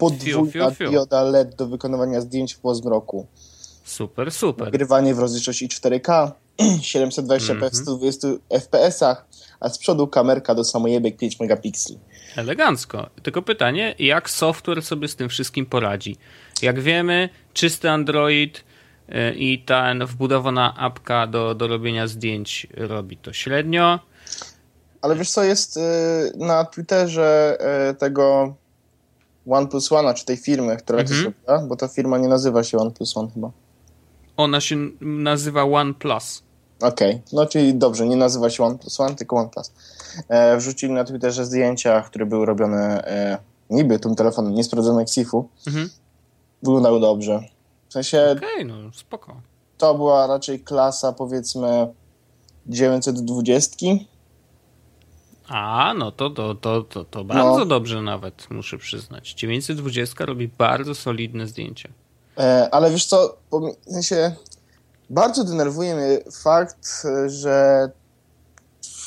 podwójna 0.02 0.70
dioda 0.90 1.22
LED 1.22 1.54
do 1.54 1.66
wykonywania 1.66 2.20
zdjęć 2.20 2.54
po 2.54 2.74
zmroku. 2.74 3.26
Super, 3.84 4.32
super. 4.32 4.64
Nagrywanie 4.64 5.14
w 5.14 5.18
rozdzielczości 5.18 5.68
4K, 5.68 6.30
720p 6.60 7.50
mm 7.50 7.60
-hmm. 7.60 7.70
w 7.70 7.76
120 7.76 8.28
fps, 8.50 9.02
a 9.60 9.68
z 9.68 9.78
przodu 9.78 10.06
kamerka 10.06 10.54
do 10.54 10.64
samojebek 10.64 11.16
5 11.16 11.40
megapikseli. 11.40 11.98
Elegancko. 12.36 13.10
Tylko 13.22 13.42
pytanie, 13.42 13.94
jak 13.98 14.30
software 14.30 14.82
sobie 14.82 15.08
z 15.08 15.16
tym 15.16 15.28
wszystkim 15.28 15.66
poradzi? 15.66 16.16
Jak 16.62 16.80
wiemy, 16.80 17.28
czysty 17.52 17.90
Android 17.90 18.58
y, 18.58 19.34
i 19.34 19.64
ta 19.64 19.94
wbudowana 20.06 20.74
apka 20.76 21.26
do, 21.26 21.54
do 21.54 21.68
robienia 21.68 22.06
zdjęć 22.06 22.66
robi 22.76 23.16
to 23.16 23.32
średnio. 23.32 23.98
Ale 25.02 25.16
wiesz 25.16 25.30
co, 25.30 25.44
jest 25.44 25.76
y, 25.76 25.80
na 26.36 26.64
Twitterze 26.64 27.58
y, 27.90 27.94
tego 27.94 28.54
OnePlus 29.46 29.92
One, 29.92 30.14
czy 30.14 30.24
tej 30.24 30.36
firmy, 30.36 30.76
która 30.76 31.00
mhm. 31.00 31.08
to 31.08 31.22
zrobiła, 31.22 31.68
bo 31.68 31.76
ta 31.76 31.88
firma 31.88 32.18
nie 32.18 32.28
nazywa 32.28 32.64
się 32.64 32.78
OnePlus 32.78 33.16
One 33.16 33.30
chyba. 33.30 33.50
Ona 34.36 34.60
się 34.60 34.76
nazywa 35.00 35.62
OnePlus. 35.62 36.42
Okej, 36.80 37.10
okay. 37.10 37.22
no 37.32 37.46
czyli 37.46 37.74
dobrze, 37.74 38.06
nie 38.06 38.16
nazywa 38.16 38.50
się 38.50 38.64
OnePlus 38.64 39.00
One, 39.00 39.14
tylko 39.14 39.36
OnePlus. 39.36 39.72
E, 40.28 40.56
wrzucili 40.56 40.92
na 40.92 41.04
Twitterze 41.04 41.46
zdjęcia, 41.46 42.00
które 42.00 42.26
były 42.26 42.46
robione 42.46 43.04
e, 43.06 43.38
niby 43.70 43.98
tym 43.98 44.14
telefonem, 44.14 44.54
nie 44.54 44.64
sprawdzono 44.64 45.02
XIF-u. 45.02 45.48
Mhm 45.66 45.88
wyglądały 46.62 47.00
dobrze. 47.00 47.40
W 47.88 47.92
sensie... 47.92 48.34
Okej, 48.36 48.54
okay, 48.54 48.64
no 48.64 48.92
spoko. 48.92 49.40
To 49.78 49.94
była 49.94 50.26
raczej 50.26 50.60
klasa 50.60 51.12
powiedzmy 51.12 51.94
920. 52.66 53.86
A, 55.52 55.94
no 55.94 56.12
to, 56.12 56.30
to, 56.30 56.54
to, 56.54 56.82
to, 56.82 57.04
to 57.04 57.24
bardzo 57.24 57.58
no. 57.58 57.64
dobrze 57.64 58.02
nawet, 58.02 58.50
muszę 58.50 58.78
przyznać. 58.78 59.34
920 59.34 60.24
robi 60.24 60.48
bardzo 60.48 60.94
solidne 60.94 61.46
zdjęcie. 61.46 61.88
E, 62.38 62.68
ale 62.70 62.90
wiesz 62.90 63.06
co, 63.06 63.36
w 63.86 63.92
sensie 63.92 64.34
bardzo 65.10 65.44
denerwuje 65.44 65.94
mnie 65.94 66.18
fakt, 66.42 67.06
że 67.26 67.88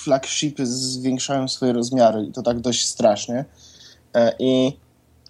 flagshipy 0.04 0.66
zwiększają 0.66 1.48
swoje 1.48 1.74
rozmiary 1.74 2.24
i 2.24 2.32
to 2.32 2.42
tak 2.42 2.60
dość 2.60 2.88
strasznie. 2.88 3.46
E, 4.14 4.36
I 4.40 4.80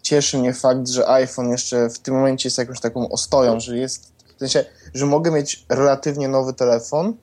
cieszy 0.01 0.37
mnie 0.37 0.53
fakt, 0.53 0.87
że 0.87 1.09
iPhone 1.09 1.49
jeszcze 1.49 1.89
w 1.89 1.99
tym 1.99 2.15
momencie 2.15 2.47
jest 2.47 2.57
jakąś 2.57 2.79
taką 2.79 3.09
ostoją, 3.09 3.59
że 3.59 3.77
jest, 3.77 4.11
w 4.35 4.39
sensie, 4.39 4.65
że 4.93 5.05
mogę 5.05 5.31
mieć 5.31 5.65
relatywnie 5.69 6.27
nowy 6.27 6.53
telefon, 6.53 7.13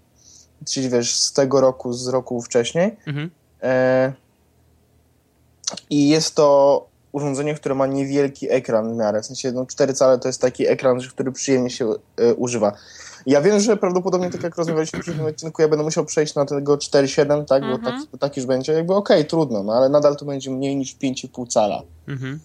czyli 0.66 0.90
wiesz, 0.90 1.14
z 1.14 1.32
tego 1.32 1.60
roku, 1.60 1.92
z 1.92 2.08
roku 2.08 2.42
wcześniej. 2.42 2.96
Mhm. 3.06 3.30
E, 3.62 4.12
I 5.90 6.08
jest 6.08 6.34
to 6.34 6.86
urządzenie, 7.12 7.54
które 7.54 7.74
ma 7.74 7.86
niewielki 7.86 8.50
ekran 8.50 8.94
w 8.94 8.96
miarę, 8.96 9.22
w 9.22 9.26
sensie 9.26 9.52
no, 9.52 9.66
4 9.66 9.94
cale 9.94 10.18
to 10.18 10.28
jest 10.28 10.40
taki 10.40 10.68
ekran, 10.68 11.00
który 11.00 11.32
przyjemnie 11.32 11.70
się 11.70 11.94
e, 12.16 12.34
używa. 12.34 12.72
Ja 13.26 13.40
wiem, 13.40 13.60
że 13.60 13.76
prawdopodobnie, 13.76 14.30
tak 14.30 14.42
jak 14.42 14.56
rozmawialiśmy 14.56 15.02
w 15.02 15.04
tym 15.04 15.24
odcinku, 15.26 15.62
ja 15.62 15.68
będę 15.68 15.84
musiał 15.84 16.04
przejść 16.04 16.34
na 16.34 16.46
tego 16.46 16.76
4.7, 16.76 17.44
tak, 17.44 17.62
mhm. 17.62 17.80
bo 17.80 17.90
tak, 17.90 18.20
tak 18.20 18.36
już 18.36 18.46
będzie, 18.46 18.72
jakby 18.72 18.94
okej, 18.94 19.16
okay, 19.16 19.30
trudno, 19.30 19.62
no 19.62 19.72
ale 19.72 19.88
nadal 19.88 20.16
to 20.16 20.24
będzie 20.24 20.50
mniej 20.50 20.76
niż 20.76 20.96
5,5 20.96 21.48
cala. 21.48 21.82
Mhm. 22.08 22.40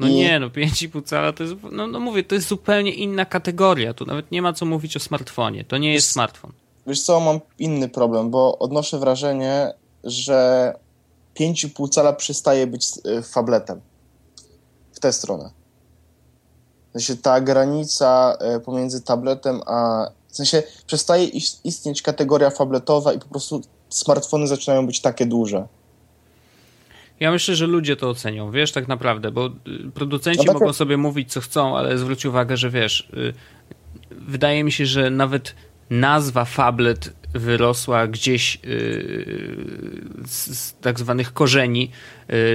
No 0.00 0.06
I... 0.06 0.14
nie, 0.14 0.40
no 0.40 0.48
5,5 0.48 1.04
cala 1.04 1.32
to 1.32 1.42
jest, 1.42 1.54
no, 1.72 1.86
no 1.86 2.00
mówię, 2.00 2.24
to 2.24 2.34
jest 2.34 2.48
zupełnie 2.48 2.92
inna 2.92 3.24
kategoria. 3.24 3.94
Tu 3.94 4.06
nawet 4.06 4.30
nie 4.30 4.42
ma 4.42 4.52
co 4.52 4.66
mówić 4.66 4.96
o 4.96 5.00
smartfonie. 5.00 5.64
To 5.64 5.78
nie 5.78 5.92
jest 5.92 6.06
wiesz, 6.06 6.12
smartfon. 6.12 6.52
Wiesz 6.86 7.02
co, 7.02 7.20
mam 7.20 7.40
inny 7.58 7.88
problem, 7.88 8.30
bo 8.30 8.58
odnoszę 8.58 8.98
wrażenie, 8.98 9.72
że 10.04 10.74
5,5 11.40 11.88
cala 11.88 12.12
przestaje 12.12 12.66
być 12.66 12.86
y, 13.06 13.22
fabletem. 13.22 13.80
W 14.92 15.00
tę 15.00 15.12
stronę. 15.12 15.50
W 16.88 16.92
sensie 16.92 17.16
ta 17.22 17.40
granica 17.40 18.38
y, 18.56 18.60
pomiędzy 18.60 19.02
tabletem 19.02 19.60
a... 19.66 20.10
W 20.28 20.36
sensie 20.36 20.62
przestaje 20.86 21.24
istnieć 21.64 22.02
kategoria 22.02 22.50
fabletowa 22.50 23.12
i 23.12 23.18
po 23.18 23.28
prostu 23.28 23.60
smartfony 23.88 24.46
zaczynają 24.46 24.86
być 24.86 25.00
takie 25.00 25.26
duże. 25.26 25.66
Ja 27.20 27.30
myślę, 27.30 27.54
że 27.54 27.66
ludzie 27.66 27.96
to 27.96 28.10
ocenią, 28.10 28.50
wiesz, 28.50 28.72
tak 28.72 28.88
naprawdę, 28.88 29.30
bo 29.30 29.46
y, 29.46 29.90
producenci 29.94 30.46
no 30.46 30.52
tak 30.52 30.60
mogą 30.60 30.72
sobie 30.72 30.96
mówić, 30.96 31.32
co 31.32 31.40
chcą, 31.40 31.76
ale 31.76 31.98
zwróć 31.98 32.26
uwagę, 32.26 32.56
że 32.56 32.70
wiesz, 32.70 33.08
y, 33.14 33.34
wydaje 34.10 34.64
mi 34.64 34.72
się, 34.72 34.86
że 34.86 35.10
nawet 35.10 35.54
nazwa 35.90 36.44
Fablet 36.44 37.12
wyrosła 37.34 38.06
gdzieś 38.06 38.58
y, 38.64 40.04
z 40.26 40.74
tak 40.80 40.98
zwanych 40.98 41.32
korzeni, 41.32 41.90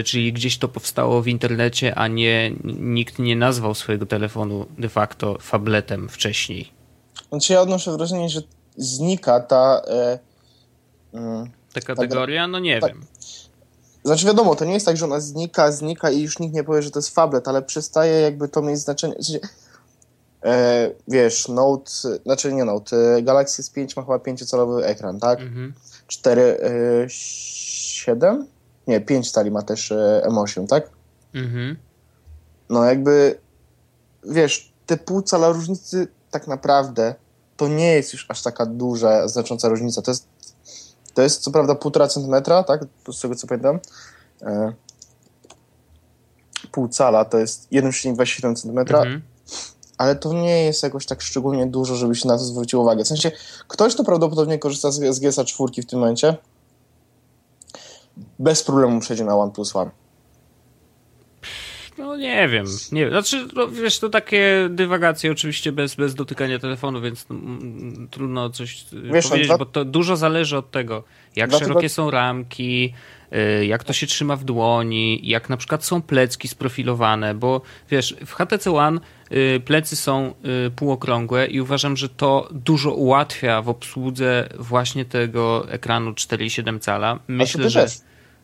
czyli 0.06 0.34
gdzieś 0.34 0.58
to 0.58 0.68
powstało 0.68 1.22
w 1.22 1.28
internecie, 1.28 1.96
a 1.96 2.08
nie 2.08 2.52
nikt 2.64 3.20
nie 3.20 3.36
nazwał 3.36 3.76
swojego 3.76 4.06
telefonu 4.06 4.66
de 4.78 4.90
facto 4.90 5.38
Fabletem 5.42 6.10
wcześniej. 6.10 6.72
Znaczy 7.30 7.54
ja 7.54 7.62
odnoszę 7.62 7.92
wrażenie, 7.92 8.30
że 8.30 8.42
znika 8.78 9.40
ta... 9.40 9.82
E, 9.88 10.20
mm, 11.14 11.50
ta 11.74 11.82
kategoria? 11.82 12.48
No 12.48 12.60
nie 12.60 12.80
ta, 12.80 12.88
wiem. 12.88 13.06
Znaczy 14.04 14.26
wiadomo, 14.26 14.56
to 14.56 14.66
nie 14.66 14.74
jest 14.74 14.86
tak, 14.86 14.98
że 14.98 15.06
ona 15.06 15.20
znika, 15.20 15.72
znika 15.72 16.12
i 16.12 16.22
już 16.22 16.40
nikt 16.40 16.56
nie 16.56 16.64
powie, 16.64 16.82
że 16.82 16.92
to 16.92 17.00
jest 17.00 17.16
fablet, 17.16 17.48
ale 17.48 17.62
przestaje 17.62 18.22
jakby 18.22 18.50
to 18.50 18.62
mieć 18.62 18.80
znaczenie. 18.80 19.14
Sensie, 19.14 19.40
e, 20.44 20.92
wiesz, 21.08 21.48
Note, 21.48 21.92
znaczy 22.24 22.54
nie 22.54 22.66
Note, 22.66 22.98
e, 22.98 23.22
Galaxy 23.22 23.62
S5 23.62 23.98
ma 23.98 24.04
chyba 24.04 24.18
5-calowy 24.18 24.84
ekran, 24.84 25.20
tak? 25.20 25.40
Mhm. 25.40 25.74
4, 26.08 26.42
e, 26.42 27.10
7? 27.10 28.48
Nie, 28.88 29.02
5 29.02 29.32
cali 29.32 29.52
ma 29.52 29.62
też 29.62 29.92
e, 29.92 30.22
M8, 30.26 30.68
tak? 30.68 30.90
Mhm. 31.34 31.78
No 32.70 32.86
jakby, 32.86 33.40
wiesz, 34.24 34.74
te 34.86 34.98
pół 34.98 35.22
cala 35.22 35.50
różnicy 35.50 36.08
tak 36.32 36.48
naprawdę 36.48 37.16
to 37.58 37.68
nie 37.68 37.94
jest 37.94 38.14
już 38.14 38.26
aż 38.30 38.42
taka 38.42 38.66
duża, 38.66 39.28
znacząca 39.28 39.70
różnica. 39.70 40.02
To 40.02 40.12
jest 40.12 40.28
to 41.14 41.22
jest 41.22 41.42
co 41.42 41.52
prawda 41.52 41.74
1,5 41.74 42.10
centymetra, 42.10 42.64
tak? 42.64 42.82
Z 43.12 43.22
tego 43.22 43.36
co 43.36 43.48
pamiętam. 43.48 43.80
E, 44.42 44.74
pół 46.72 46.88
cala 46.88 47.26
to 47.26 47.38
jest 47.38 47.72
1,27 47.72 48.56
centymetra. 48.56 48.98
Mhm. 48.98 49.22
Ale 49.98 50.16
to 50.16 50.34
nie 50.34 50.64
jest 50.64 50.84
jakoś 50.84 51.06
tak 51.06 51.22
szczególnie 51.22 51.68
dużo, 51.68 51.96
żeby 51.96 52.16
się 52.16 52.28
na 52.28 52.38
to 52.38 52.44
zwrócił 52.44 52.82
uwagę. 52.82 53.04
W 53.04 53.08
sensie, 53.08 53.32
ktoś 53.68 53.96
to 53.96 54.04
prawdopodobnie 54.04 54.60
korzysta 54.60 54.92
z, 54.92 55.16
z 55.16 55.20
GSA 55.20 55.46
4 55.46 55.82
w 55.82 55.86
tym 55.86 56.00
momencie. 56.00 56.38
Bez 58.40 58.64
problemu 58.64 59.00
przejdzie 59.00 59.24
na 59.24 59.38
OnePlus 59.38 59.76
One. 59.76 59.92
No 61.98 62.18
nie 62.18 62.48
wiem, 62.48 62.66
nie 62.92 63.02
wiem. 63.02 63.10
Znaczy, 63.10 63.48
no, 63.56 63.68
wiesz, 63.68 64.00
to 64.00 64.10
takie 64.10 64.68
dywagacje 64.70 65.32
oczywiście 65.32 65.72
bez, 65.72 65.96
bez 65.96 66.16
dotykania 66.16 66.60
telefonu, 66.60 67.02
więc 67.02 67.26
no, 67.30 67.38
trudno 68.12 68.50
coś 68.50 68.86
wiesz, 69.14 69.28
powiedzieć, 69.28 69.48
dwa... 69.48 69.58
bo 69.58 69.66
to 69.66 69.86
dużo 69.86 70.18
zależy 70.18 70.58
od 70.58 70.72
tego, 70.72 71.04
jak 71.36 71.50
dwa 71.50 71.60
szerokie 71.60 71.90
są 71.90 72.12
ramki, 72.12 72.94
y, 73.34 73.66
jak 73.66 73.84
to 73.84 73.94
się 73.94 74.08
trzyma 74.08 74.36
w 74.36 74.44
dłoni, 74.44 75.20
jak 75.24 75.50
na 75.50 75.58
przykład 75.58 75.86
są 75.86 76.02
plecki 76.02 76.48
sprofilowane, 76.48 77.36
bo 77.36 77.62
wiesz, 77.90 78.16
w 78.26 78.34
HTC 78.34 78.72
One 78.72 79.00
y, 79.00 79.23
plecy 79.66 79.96
są 79.96 80.34
y, 80.68 80.72
półokrągłe 80.72 81.48
i 81.48 81.62
uważam, 81.62 81.98
że 81.98 82.10
to 82.10 82.50
dużo 82.52 82.92
ułatwia 82.92 83.62
w 83.62 83.70
obsłudze 83.70 84.50
właśnie 84.60 85.06
tego 85.06 85.72
ekranu 85.72 86.12
4,7 86.12 86.80
cala. 86.80 87.20
Myślę, 87.28 87.70
że... 87.70 87.88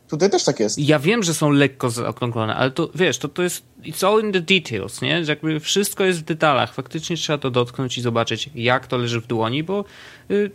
Tutaj 0.10 0.29
też 0.29 0.43
tak 0.43 0.60
jest. 0.60 0.79
Ja 0.79 1.00
wiem, 1.00 1.24
że 1.24 1.34
są 1.34 1.50
lekko 1.50 1.89
zaokrąglone, 1.89 2.55
ale 2.55 2.72
to 2.72 2.89
wiesz, 2.96 3.17
to, 3.17 3.27
to 3.27 3.43
jest 3.43 3.63
it's 3.84 4.08
all 4.08 4.24
in 4.24 4.31
the 4.31 4.41
details, 4.41 5.01
nie? 5.01 5.25
Że 5.25 5.31
jakby 5.31 5.60
wszystko 5.60 6.05
jest 6.05 6.19
w 6.19 6.24
detalach. 6.24 6.74
Faktycznie 6.74 7.17
trzeba 7.17 7.38
to 7.38 7.51
dotknąć 7.51 7.98
i 7.98 8.01
zobaczyć, 8.01 8.50
jak 8.55 8.88
to 8.88 8.98
leży 8.98 9.22
w 9.22 9.27
dłoni, 9.27 9.63
bo 9.63 9.86
y, 10.31 10.51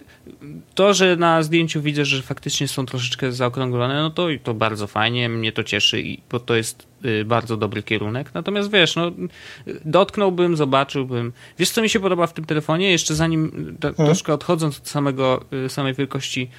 to, 0.75 0.95
że 0.95 1.17
na 1.17 1.43
zdjęciu 1.43 1.83
widzę, 1.83 2.05
że 2.05 2.23
faktycznie 2.23 2.69
są 2.69 2.87
troszeczkę 2.87 3.33
zaokrąglone, 3.33 4.03
no 4.03 4.11
to, 4.11 4.26
to 4.43 4.55
bardzo 4.55 4.87
fajnie, 4.87 5.29
mnie 5.29 5.53
to 5.53 5.64
cieszy, 5.64 6.00
i, 6.00 6.21
bo 6.31 6.41
to 6.41 6.55
jest 6.55 6.83
y, 6.83 6.87
bardzo 7.25 7.57
dobry 7.57 7.83
kierunek. 7.83 8.35
Natomiast 8.35 8.71
wiesz, 8.71 8.97
no, 8.97 9.13
dotknąłbym, 9.85 10.57
zobaczyłbym. 10.57 11.33
Wiesz, 11.59 11.71
co 11.71 11.83
mi 11.83 11.89
się 11.89 12.01
podoba 12.01 12.27
w 12.27 12.33
tym 12.33 12.45
telefonie? 12.45 12.91
Jeszcze 12.91 13.15
zanim 13.15 13.51
hmm. 13.81 13.95
troszkę 13.95 14.33
odchodząc 14.35 14.79
od 14.79 14.89
samego, 14.89 15.45
y, 15.67 15.69
samej 15.69 15.95
wielkości 15.95 16.51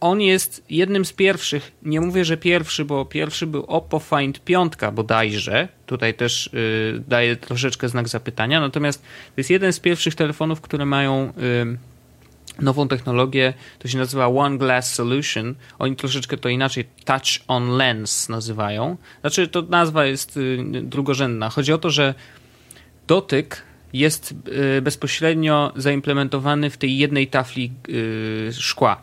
on 0.00 0.20
jest 0.20 0.64
jednym 0.70 1.04
z 1.04 1.12
pierwszych, 1.12 1.72
nie 1.82 2.00
mówię, 2.00 2.24
że 2.24 2.36
pierwszy, 2.36 2.84
bo 2.84 3.04
pierwszy 3.04 3.46
był 3.46 3.64
Oppo 3.64 3.98
Find 3.98 4.44
5 4.44 4.72
bodajże, 4.92 5.68
tutaj 5.86 6.14
też 6.14 6.46
y, 6.46 7.02
daje 7.08 7.36
troszeczkę 7.36 7.88
znak 7.88 8.08
zapytania, 8.08 8.60
natomiast 8.60 9.02
to 9.02 9.34
jest 9.36 9.50
jeden 9.50 9.72
z 9.72 9.80
pierwszych 9.80 10.14
telefonów, 10.14 10.60
które 10.60 10.86
mają 10.86 11.32
y, 11.38 11.78
nową 12.58 12.88
technologię, 12.88 13.54
to 13.78 13.88
się 13.88 13.98
nazywa 13.98 14.26
One 14.26 14.58
Glass 14.58 14.94
Solution, 14.94 15.54
oni 15.78 15.96
troszeczkę 15.96 16.36
to 16.36 16.48
inaczej 16.48 16.84
Touch 17.04 17.44
on 17.48 17.76
Lens 17.76 18.28
nazywają, 18.28 18.96
znaczy 19.20 19.48
to 19.48 19.62
nazwa 19.62 20.06
jest 20.06 20.36
y, 20.36 20.58
drugorzędna, 20.82 21.50
chodzi 21.50 21.72
o 21.72 21.78
to, 21.78 21.90
że 21.90 22.14
dotyk 23.06 23.62
jest 23.92 24.34
y, 24.78 24.82
bezpośrednio 24.82 25.72
zaimplementowany 25.76 26.70
w 26.70 26.76
tej 26.76 26.98
jednej 26.98 27.26
tafli 27.26 27.72
y, 27.88 28.52
szkła. 28.52 29.02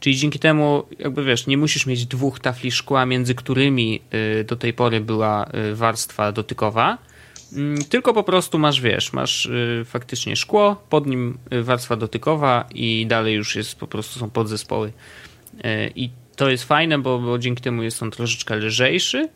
Czyli 0.00 0.16
dzięki 0.16 0.38
temu, 0.38 0.84
jakby 0.98 1.24
wiesz, 1.24 1.46
nie 1.46 1.58
musisz 1.58 1.86
mieć 1.86 2.06
dwóch 2.06 2.40
tafli 2.40 2.70
szkła, 2.72 3.06
między 3.06 3.34
którymi 3.34 4.00
do 4.46 4.56
tej 4.56 4.72
pory 4.72 5.00
była 5.00 5.46
warstwa 5.74 6.32
dotykowa, 6.32 6.98
tylko 7.88 8.14
po 8.14 8.22
prostu 8.22 8.58
masz, 8.58 8.80
wiesz, 8.80 9.12
masz 9.12 9.46
y, 9.46 9.82
faktycznie 9.84 10.36
szkło, 10.36 10.76
pod 10.88 11.06
nim 11.06 11.38
warstwa 11.62 11.96
dotykowa 11.96 12.64
i 12.74 13.06
dalej 13.08 13.34
już 13.34 13.56
jest, 13.56 13.74
po 13.74 13.86
prostu 13.86 14.20
są 14.20 14.30
podzespoły. 14.30 14.92
I 15.94 16.10
to 16.36 16.50
jest 16.50 16.64
fajne, 16.64 16.98
bo, 16.98 17.18
bo 17.18 17.38
dzięki 17.38 17.62
temu 17.62 17.82
jest 17.82 18.02
on 18.02 18.10
troszeczkę 18.10 18.56
lżejszy, 18.56 19.28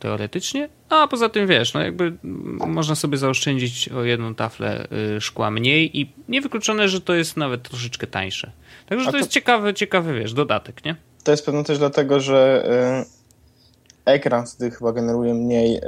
teoretycznie, 0.00 0.68
a 0.88 1.08
poza 1.08 1.28
tym 1.28 1.46
wiesz, 1.46 1.74
no 1.74 1.80
jakby 1.80 2.12
można 2.58 2.94
sobie 2.94 3.18
zaoszczędzić 3.18 3.88
o 3.88 4.04
jedną 4.04 4.34
taflę 4.34 4.88
szkła 5.20 5.50
mniej 5.50 6.00
i 6.00 6.12
niewykluczone, 6.28 6.88
że 6.88 7.00
to 7.00 7.14
jest 7.14 7.36
nawet 7.36 7.62
troszeczkę 7.62 8.06
tańsze. 8.06 8.52
Także 8.88 9.06
to, 9.06 9.12
to, 9.12 9.18
jest 9.18 9.30
ciekawy, 9.30 9.74
ciekawy, 9.74 10.14
wiesz, 10.14 10.32
dodatek, 10.32 10.84
nie? 10.84 10.96
To 11.24 11.30
jest 11.30 11.46
pewno 11.46 11.64
też 11.64 11.78
dlatego, 11.78 12.20
że 12.20 12.68
y, 13.02 14.10
ekran 14.10 14.46
wtedy 14.46 14.70
chyba 14.70 14.92
generuje 14.92 15.34
mniej 15.34 15.76
y, 15.76 15.80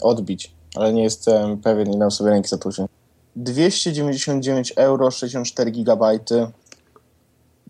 odbić, 0.00 0.50
ale 0.74 0.92
nie 0.92 1.02
jestem 1.02 1.58
pewien 1.58 1.92
i 1.92 1.98
dam 1.98 2.10
sobie 2.10 2.30
ręki 2.30 2.48
zatłuczę. 2.48 2.86
299 3.36 4.72
euro, 4.76 5.10
64 5.10 5.70
GB, 5.70 6.18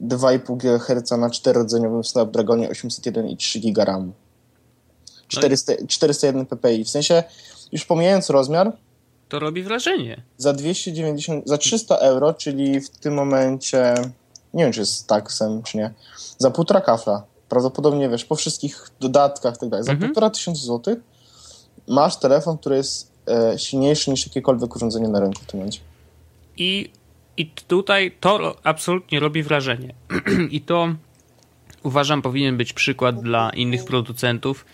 2,5 0.01 0.57
GHz 0.57 1.11
na 1.11 1.29
4-rdzeniowym 1.29 2.03
Snapdragonie 2.03 2.69
801 2.69 3.29
i 3.29 3.37
3 3.37 3.61
GB 3.61 3.85
RAM. 3.85 4.13
400, 5.29 5.73
401 5.89 6.47
ppi. 6.47 6.85
W 6.85 6.91
sensie, 6.91 7.23
już 7.73 7.85
pomijając 7.85 8.31
rozmiar, 8.31 8.73
to 9.29 9.39
robi 9.39 9.63
wrażenie. 9.63 10.23
Za 10.37 10.53
290, 10.53 11.49
za 11.49 11.59
300 11.59 11.97
euro, 11.97 12.35
czyli 12.35 12.81
w 12.81 12.91
tym 12.91 13.15
momencie 13.15 13.95
nie 14.55 14.65
wiem, 14.65 14.73
czy 14.73 14.81
jest 14.81 14.95
z 14.95 15.07
taksem, 15.07 15.63
czy 15.63 15.77
nie. 15.77 15.95
Za 16.39 16.51
półtora 16.51 16.81
kafla. 16.81 17.25
Prawdopodobnie, 17.49 18.09
wiesz, 18.09 18.25
po 18.25 18.37
wszystkich 18.37 18.89
dodatkach 19.01 19.55
i 19.57 19.59
tak 19.59 19.69
dalej. 19.69 19.85
Za 19.85 19.93
mhm. 19.93 20.11
półtora 20.11 20.31
tysiąca 20.31 20.61
złotych 20.61 20.99
masz 21.89 22.17
telefon, 22.17 22.59
który 22.59 22.77
jest 22.77 23.13
e, 23.29 23.59
silniejszy 23.59 24.11
niż 24.11 24.27
jakiekolwiek 24.27 24.77
urządzenie 24.77 25.09
na 25.09 25.21
rynku 25.21 25.43
w 25.43 25.47
tym 25.47 25.61
momencie. 25.61 25.81
I, 26.57 26.91
I 27.37 27.47
tutaj 27.47 28.17
to 28.21 28.57
absolutnie 28.63 29.21
robi 29.21 29.43
wrażenie. 29.43 29.95
I 30.51 30.61
to 30.61 30.89
uważam 31.83 32.23
powinien 32.23 32.57
być 32.57 32.73
przykład 32.73 33.23
dla 33.23 33.51
innych 33.51 33.85
producentów, 33.85 34.65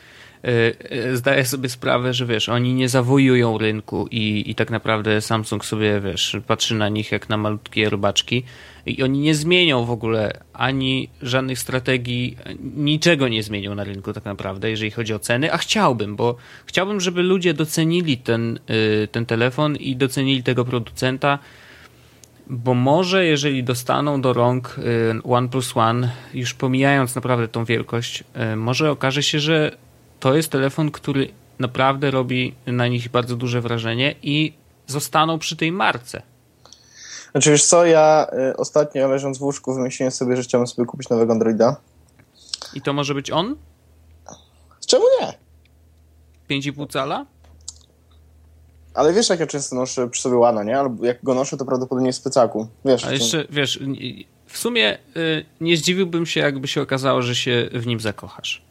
zdaję 1.12 1.44
sobie 1.44 1.68
sprawę, 1.68 2.14
że 2.14 2.26
wiesz, 2.26 2.48
oni 2.48 2.74
nie 2.74 2.88
zawojują 2.88 3.58
rynku 3.58 4.08
i, 4.10 4.44
i 4.50 4.54
tak 4.54 4.70
naprawdę 4.70 5.20
Samsung 5.20 5.64
sobie, 5.64 6.00
wiesz, 6.00 6.36
patrzy 6.46 6.74
na 6.74 6.88
nich 6.88 7.12
jak 7.12 7.28
na 7.28 7.36
malutkie 7.36 7.90
robaczki 7.90 8.44
i 8.86 9.02
oni 9.02 9.18
nie 9.18 9.34
zmienią 9.34 9.84
w 9.84 9.90
ogóle 9.90 10.40
ani 10.52 11.08
żadnych 11.22 11.58
strategii, 11.58 12.36
niczego 12.76 13.28
nie 13.28 13.42
zmienią 13.42 13.74
na 13.74 13.84
rynku 13.84 14.12
tak 14.12 14.24
naprawdę, 14.24 14.70
jeżeli 14.70 14.90
chodzi 14.90 15.14
o 15.14 15.18
ceny, 15.18 15.52
a 15.52 15.58
chciałbym, 15.58 16.16
bo 16.16 16.36
chciałbym, 16.66 17.00
żeby 17.00 17.22
ludzie 17.22 17.54
docenili 17.54 18.18
ten, 18.18 18.58
e, 19.02 19.06
ten 19.06 19.26
telefon 19.26 19.76
i 19.76 19.96
docenili 19.96 20.42
tego 20.42 20.64
producenta, 20.64 21.38
bo 22.50 22.74
może 22.74 23.24
jeżeli 23.24 23.64
dostaną 23.64 24.20
do 24.20 24.32
rąk 24.32 24.76
OnePlus 25.24 25.76
One, 25.76 26.10
już 26.34 26.54
pomijając 26.54 27.14
naprawdę 27.14 27.48
tą 27.48 27.64
wielkość, 27.64 28.24
może 28.56 28.90
okaże 28.90 29.22
się, 29.22 29.40
że 29.40 29.76
to 30.20 30.34
jest 30.34 30.48
telefon, 30.48 30.90
który 30.90 31.28
naprawdę 31.58 32.10
robi 32.10 32.54
na 32.66 32.88
nich 32.88 33.08
bardzo 33.08 33.36
duże 33.36 33.60
wrażenie 33.60 34.14
i 34.22 34.52
zostaną 34.86 35.38
przy 35.38 35.56
tej 35.56 35.72
marce. 35.72 36.22
Znaczy 37.32 37.50
wiesz 37.50 37.64
co, 37.64 37.86
ja 37.86 38.26
y, 38.50 38.56
ostatnio 38.56 39.08
leżąc 39.08 39.38
w 39.38 39.42
łóżku 39.42 39.74
wymyśliłem 39.74 40.10
sobie, 40.10 40.36
że 40.36 40.42
chciałbym 40.42 40.66
sobie 40.66 40.86
kupić 40.86 41.08
nowego 41.08 41.32
Androida. 41.32 41.76
I 42.74 42.80
to 42.80 42.92
może 42.92 43.14
być 43.14 43.30
on? 43.30 43.56
Czemu 44.86 45.04
nie? 45.20 45.34
5,5 46.60 46.92
cala? 46.92 47.26
Ale 48.94 49.12
wiesz, 49.12 49.28
jak 49.28 49.40
ja 49.40 49.46
często 49.46 49.76
noszę 49.76 50.08
przy 50.08 50.22
sobie 50.22 50.36
łana, 50.36 50.62
nie? 50.62 50.78
Albo 50.78 51.06
jak 51.06 51.24
go 51.24 51.34
noszę, 51.34 51.56
to 51.56 51.64
prawdopodobnie 51.64 52.06
jest 52.06 52.18
w 52.18 52.22
plecaku. 52.22 52.68
Wiesz. 52.84 53.04
A 53.04 53.12
jeszcze, 53.12 53.46
wiesz, 53.50 53.80
w 54.46 54.58
sumie 54.58 54.98
y, 55.16 55.44
nie 55.60 55.76
zdziwiłbym 55.76 56.26
się, 56.26 56.40
jakby 56.40 56.68
się 56.68 56.82
okazało, 56.82 57.22
że 57.22 57.34
się 57.34 57.68
w 57.72 57.86
nim 57.86 58.00
zakochasz. 58.00 58.62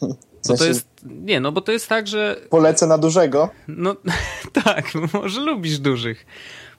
Bo 0.48 0.56
to 0.56 0.64
jest, 0.64 0.88
nie, 1.04 1.40
no 1.40 1.52
bo 1.52 1.60
to 1.60 1.72
jest 1.72 1.88
tak, 1.88 2.06
że... 2.06 2.36
Polecę 2.50 2.86
na 2.86 2.98
dużego? 2.98 3.50
No 3.68 3.96
tak, 4.64 4.92
może 5.12 5.40
lubisz 5.40 5.78
dużych. 5.78 6.26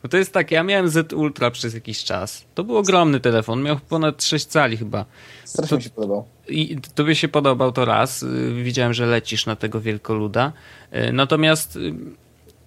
Bo 0.04 0.10
to 0.10 0.18
jest 0.18 0.34
tak, 0.34 0.52
ja 0.52 0.64
miałem 0.64 0.90
Z 0.90 1.14
Ultra 1.14 1.52
przez 1.52 1.74
jakiś 1.74 2.04
czas. 2.04 2.46
To 2.56 2.64
był 2.64 2.78
ogromny 2.78 3.20
telefon, 3.20 3.64
miał 3.64 3.80
ponad 3.90 4.24
6 4.24 4.46
cali 4.46 4.78
chyba. 4.78 5.06
Strasznie 5.46 5.70
to, 5.70 5.76
mi 5.78 5.84
się 5.84 5.90
podobał. 5.90 6.26
I 6.48 6.78
tobie 6.96 7.16
się 7.16 7.28
podobał 7.28 7.72
to 7.72 7.86
raz. 7.86 8.24
Y, 8.24 8.64
widziałem, 8.64 8.94
że 8.94 9.06
lecisz 9.06 9.46
na 9.46 9.56
tego 9.56 9.82
wielkoluda. 9.82 10.54
Y, 10.94 11.14
natomiast 11.14 11.76
y, 11.76 11.94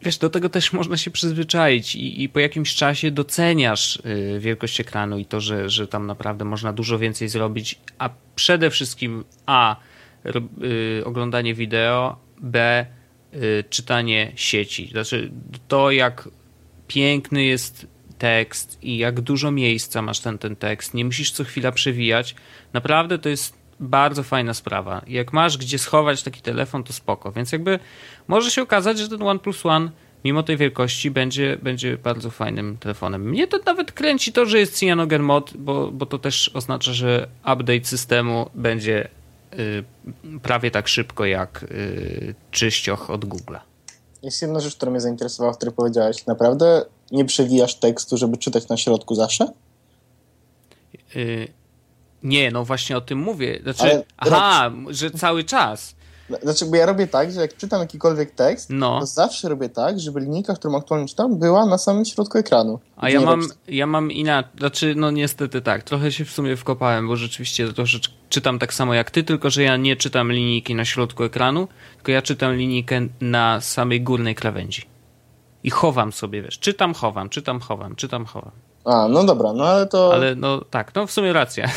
wiesz, 0.02 0.18
do 0.18 0.30
tego 0.30 0.48
też 0.48 0.72
można 0.78 0.96
się 0.96 1.10
przyzwyczaić 1.10 1.94
i, 1.96 2.22
i 2.22 2.28
po 2.28 2.40
jakimś 2.40 2.74
czasie 2.74 3.10
doceniasz 3.10 4.02
wielkość 4.38 4.80
ekranu 4.80 5.18
i 5.18 5.26
to, 5.26 5.40
że, 5.40 5.70
że 5.70 5.88
tam 5.88 6.06
naprawdę 6.06 6.44
można 6.44 6.72
dużo 6.72 6.98
więcej 6.98 7.28
zrobić, 7.28 7.80
a 7.98 8.10
przede 8.36 8.70
wszystkim 8.70 9.24
A 9.46 9.76
oglądanie 11.04 11.54
wideo, 11.54 12.16
B 12.40 12.86
y, 13.34 13.64
czytanie 13.70 14.32
sieci. 14.36 14.88
Znaczy 14.88 15.32
to 15.68 15.90
jak 15.90 16.28
piękny 16.88 17.44
jest 17.44 17.86
tekst 18.18 18.78
i 18.82 18.98
jak 18.98 19.20
dużo 19.20 19.50
miejsca 19.50 20.02
masz 20.02 20.20
ten, 20.20 20.38
ten 20.38 20.56
tekst, 20.56 20.94
nie 20.94 21.04
musisz 21.04 21.30
co 21.30 21.44
chwila 21.44 21.72
przewijać. 21.72 22.34
Naprawdę 22.72 23.18
to 23.18 23.28
jest 23.28 23.56
bardzo 23.80 24.22
fajna 24.22 24.54
sprawa. 24.54 25.02
Jak 25.06 25.32
masz 25.32 25.58
gdzie 25.58 25.78
schować 25.78 26.22
taki 26.22 26.40
telefon, 26.40 26.84
to 26.84 26.92
spoko. 26.92 27.32
Więc 27.32 27.52
jakby 27.52 27.78
może 28.28 28.50
się 28.50 28.62
okazać, 28.62 28.98
że 28.98 29.08
ten 29.08 29.22
OnePlus 29.22 29.66
One 29.66 29.90
mimo 30.24 30.42
tej 30.42 30.56
wielkości 30.56 31.10
będzie, 31.10 31.58
będzie 31.62 31.98
bardzo 31.98 32.30
fajnym 32.30 32.76
telefonem. 32.78 33.28
Mnie 33.28 33.46
to 33.46 33.58
nawet 33.66 33.92
kręci 33.92 34.32
to, 34.32 34.46
że 34.46 34.58
jest 34.58 34.78
Cyanogen 34.78 35.22
Mod, 35.22 35.52
bo, 35.56 35.90
bo 35.90 36.06
to 36.06 36.18
też 36.18 36.50
oznacza, 36.54 36.92
że 36.92 37.28
update 37.44 37.84
systemu 37.84 38.50
będzie 38.54 39.08
Y, 39.08 39.23
prawie 40.42 40.70
tak 40.70 40.88
szybko 40.88 41.24
jak 41.24 41.62
y, 41.62 42.34
czyścioch 42.50 43.10
od 43.10 43.24
Google'a. 43.24 43.60
Jest 44.22 44.42
jedna 44.42 44.60
rzecz, 44.60 44.76
która 44.76 44.90
mnie 44.90 45.00
zainteresowała, 45.00 45.52
o 45.52 45.56
której 45.56 45.74
powiedziałeś. 45.74 46.26
Naprawdę 46.26 46.84
nie 47.10 47.24
przewijasz 47.24 47.74
tekstu, 47.74 48.16
żeby 48.16 48.36
czytać 48.36 48.68
na 48.68 48.76
środku 48.76 49.14
zawsze? 49.14 49.46
Yy, 51.14 51.48
nie, 52.22 52.50
no 52.50 52.64
właśnie 52.64 52.96
o 52.96 53.00
tym 53.00 53.18
mówię. 53.18 53.60
Znaczy, 53.62 53.82
Ale 53.82 54.04
aha, 54.16 54.72
że 54.90 55.10
cały 55.10 55.44
czas. 55.44 55.94
Znaczy, 56.42 56.66
bo 56.66 56.76
ja 56.76 56.86
robię 56.86 57.06
tak, 57.06 57.32
że 57.32 57.40
jak 57.40 57.56
czytam 57.56 57.80
jakikolwiek 57.80 58.30
tekst, 58.30 58.70
no. 58.70 59.00
to 59.00 59.06
zawsze 59.06 59.48
robię 59.48 59.68
tak, 59.68 60.00
żeby 60.00 60.20
linijka, 60.20 60.54
którą 60.54 60.76
aktualnie 60.76 61.08
czytam, 61.08 61.38
była 61.38 61.66
na 61.66 61.78
samym 61.78 62.04
środku 62.04 62.38
ekranu. 62.38 62.78
A 62.96 63.10
ja 63.10 63.20
mam, 63.20 63.42
ja 63.68 63.86
mam 63.86 64.12
inaczej, 64.12 64.50
znaczy, 64.58 64.94
no 64.96 65.10
niestety 65.10 65.62
tak, 65.62 65.82
trochę 65.82 66.12
się 66.12 66.24
w 66.24 66.30
sumie 66.30 66.56
wkopałem, 66.56 67.08
bo 67.08 67.16
rzeczywiście 67.16 67.72
troszeczkę 67.72 68.14
czytam 68.28 68.58
tak 68.58 68.74
samo 68.74 68.94
jak 68.94 69.10
ty, 69.10 69.22
tylko 69.22 69.50
że 69.50 69.62
ja 69.62 69.76
nie 69.76 69.96
czytam 69.96 70.32
linijki 70.32 70.74
na 70.74 70.84
środku 70.84 71.24
ekranu, 71.24 71.68
tylko 71.96 72.12
ja 72.12 72.22
czytam 72.22 72.54
linijkę 72.54 73.00
na 73.20 73.60
samej 73.60 74.00
górnej 74.00 74.34
krawędzi. 74.34 74.82
I 75.64 75.70
chowam 75.70 76.12
sobie, 76.12 76.42
wiesz, 76.42 76.58
czytam, 76.58 76.94
chowam, 76.94 77.28
czytam, 77.28 77.60
chowam, 77.60 77.96
czytam, 77.96 78.24
chowam. 78.24 78.52
A, 78.84 79.08
no 79.08 79.24
dobra, 79.24 79.52
no 79.52 79.64
ale 79.64 79.86
to... 79.86 80.14
Ale 80.14 80.34
no 80.34 80.60
tak, 80.70 80.94
no 80.94 81.06
w 81.06 81.12
sumie 81.12 81.32
racja. 81.32 81.68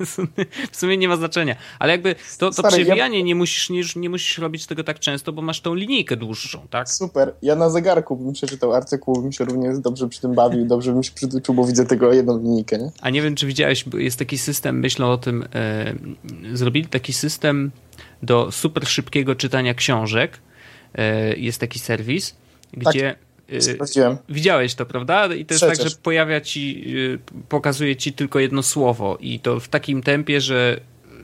w 0.72 0.76
sumie 0.76 0.96
nie 0.96 1.08
ma 1.08 1.16
znaczenia. 1.16 1.56
Ale 1.78 1.92
jakby 1.92 2.14
to, 2.14 2.46
to 2.46 2.52
Stary, 2.52 2.68
przewijanie 2.68 3.18
ja- 3.18 3.24
nie, 3.24 3.34
musisz, 3.34 3.70
nie, 3.70 3.82
nie 3.96 4.10
musisz 4.10 4.38
robić 4.38 4.66
tego 4.66 4.84
tak 4.84 4.98
często, 4.98 5.32
bo 5.32 5.42
masz 5.42 5.60
tą 5.60 5.74
linijkę 5.74 6.16
dłuższą, 6.16 6.66
tak? 6.70 6.90
Super. 6.90 7.34
Ja 7.42 7.56
na 7.56 7.70
zegarku 7.70 8.16
bym 8.16 8.32
przeczytał 8.32 8.74
artykuł, 8.74 9.22
bym 9.22 9.32
się 9.32 9.44
również 9.44 9.78
dobrze 9.78 10.08
przy 10.08 10.20
tym 10.20 10.34
bawił, 10.34 10.66
dobrze 10.66 10.92
bym 10.92 11.02
się 11.02 11.12
przytuczył, 11.12 11.54
bo 11.54 11.64
widzę 11.64 11.86
tego 11.86 12.12
jedną 12.12 12.38
linijkę, 12.38 12.78
nie? 12.78 12.90
A 13.00 13.10
nie 13.10 13.22
wiem, 13.22 13.34
czy 13.34 13.46
widziałeś, 13.46 13.84
bo 13.84 13.98
jest 13.98 14.18
taki 14.18 14.38
system, 14.38 14.80
myślę 14.80 15.06
o 15.06 15.18
tym, 15.18 15.44
e, 15.54 15.94
zrobili 16.52 16.86
taki 16.88 17.12
system 17.12 17.70
do 18.22 18.52
super 18.52 18.86
szybkiego 18.86 19.34
czytania 19.34 19.74
książek. 19.74 20.38
E, 20.94 21.36
jest 21.36 21.60
taki 21.60 21.78
serwis, 21.78 22.34
gdzie... 22.72 23.10
e, 23.10 23.25
Sprawdziłem. 23.60 24.16
Widziałeś 24.28 24.74
to, 24.74 24.86
prawda? 24.86 25.34
I 25.34 25.46
to 25.46 25.54
jest 25.54 25.64
Przecież. 25.64 25.78
tak, 25.78 25.88
że 25.88 25.96
pojawia 26.02 26.40
ci, 26.40 26.84
y, 26.96 27.18
pokazuje 27.48 27.96
ci 27.96 28.12
tylko 28.12 28.38
jedno 28.38 28.62
słowo 28.62 29.16
i 29.20 29.40
to 29.40 29.60
w 29.60 29.68
takim 29.68 30.02
tempie, 30.02 30.40
że 30.40 30.80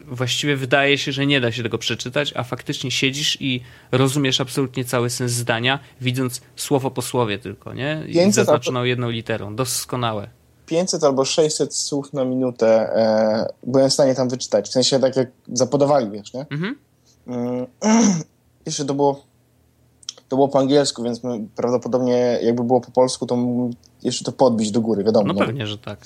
właściwie 0.06 0.56
wydaje 0.56 0.98
się, 0.98 1.12
że 1.12 1.26
nie 1.26 1.40
da 1.40 1.52
się 1.52 1.62
tego 1.62 1.78
przeczytać, 1.78 2.32
a 2.36 2.42
faktycznie 2.42 2.90
siedzisz 2.90 3.40
i 3.40 3.60
rozumiesz 3.92 4.40
absolutnie 4.40 4.84
cały 4.84 5.10
sens 5.10 5.32
zdania, 5.32 5.78
widząc 6.00 6.40
słowo 6.56 6.90
po 6.90 7.02
słowie 7.02 7.38
tylko, 7.38 7.74
nie? 7.74 8.04
I 8.08 8.12
500 8.14 8.34
zaznaczoną 8.34 8.84
jedną 8.84 9.10
literą. 9.10 9.56
Doskonałe. 9.56 10.28
500 10.66 11.04
albo 11.04 11.24
600 11.24 11.74
słów 11.74 12.12
na 12.12 12.24
minutę 12.24 12.66
e, 12.96 13.46
byłem 13.66 13.90
w 13.90 13.92
stanie 13.92 14.14
tam 14.14 14.28
wyczytać. 14.28 14.68
W 14.68 14.72
sensie 14.72 15.00
tak 15.00 15.16
jak 15.16 15.28
zapodawali, 15.52 16.10
wiesz, 16.10 16.32
nie? 16.34 16.46
Mhm. 16.50 16.76
Mm, 17.26 17.66
Jeszcze 18.66 18.84
to 18.84 18.94
było 18.94 19.24
to 20.32 20.36
było 20.36 20.48
po 20.48 20.58
angielsku, 20.58 21.02
więc 21.02 21.20
prawdopodobnie 21.56 22.38
jakby 22.42 22.64
było 22.64 22.80
po 22.80 22.90
polsku, 22.90 23.26
to 23.26 23.38
jeszcze 24.02 24.24
to 24.24 24.32
podbić 24.32 24.70
do 24.70 24.80
góry, 24.80 25.04
wiadomo. 25.04 25.26
No 25.26 25.32
no. 25.32 25.46
pewnie, 25.46 25.66
że 25.66 25.78
tak. 25.78 25.98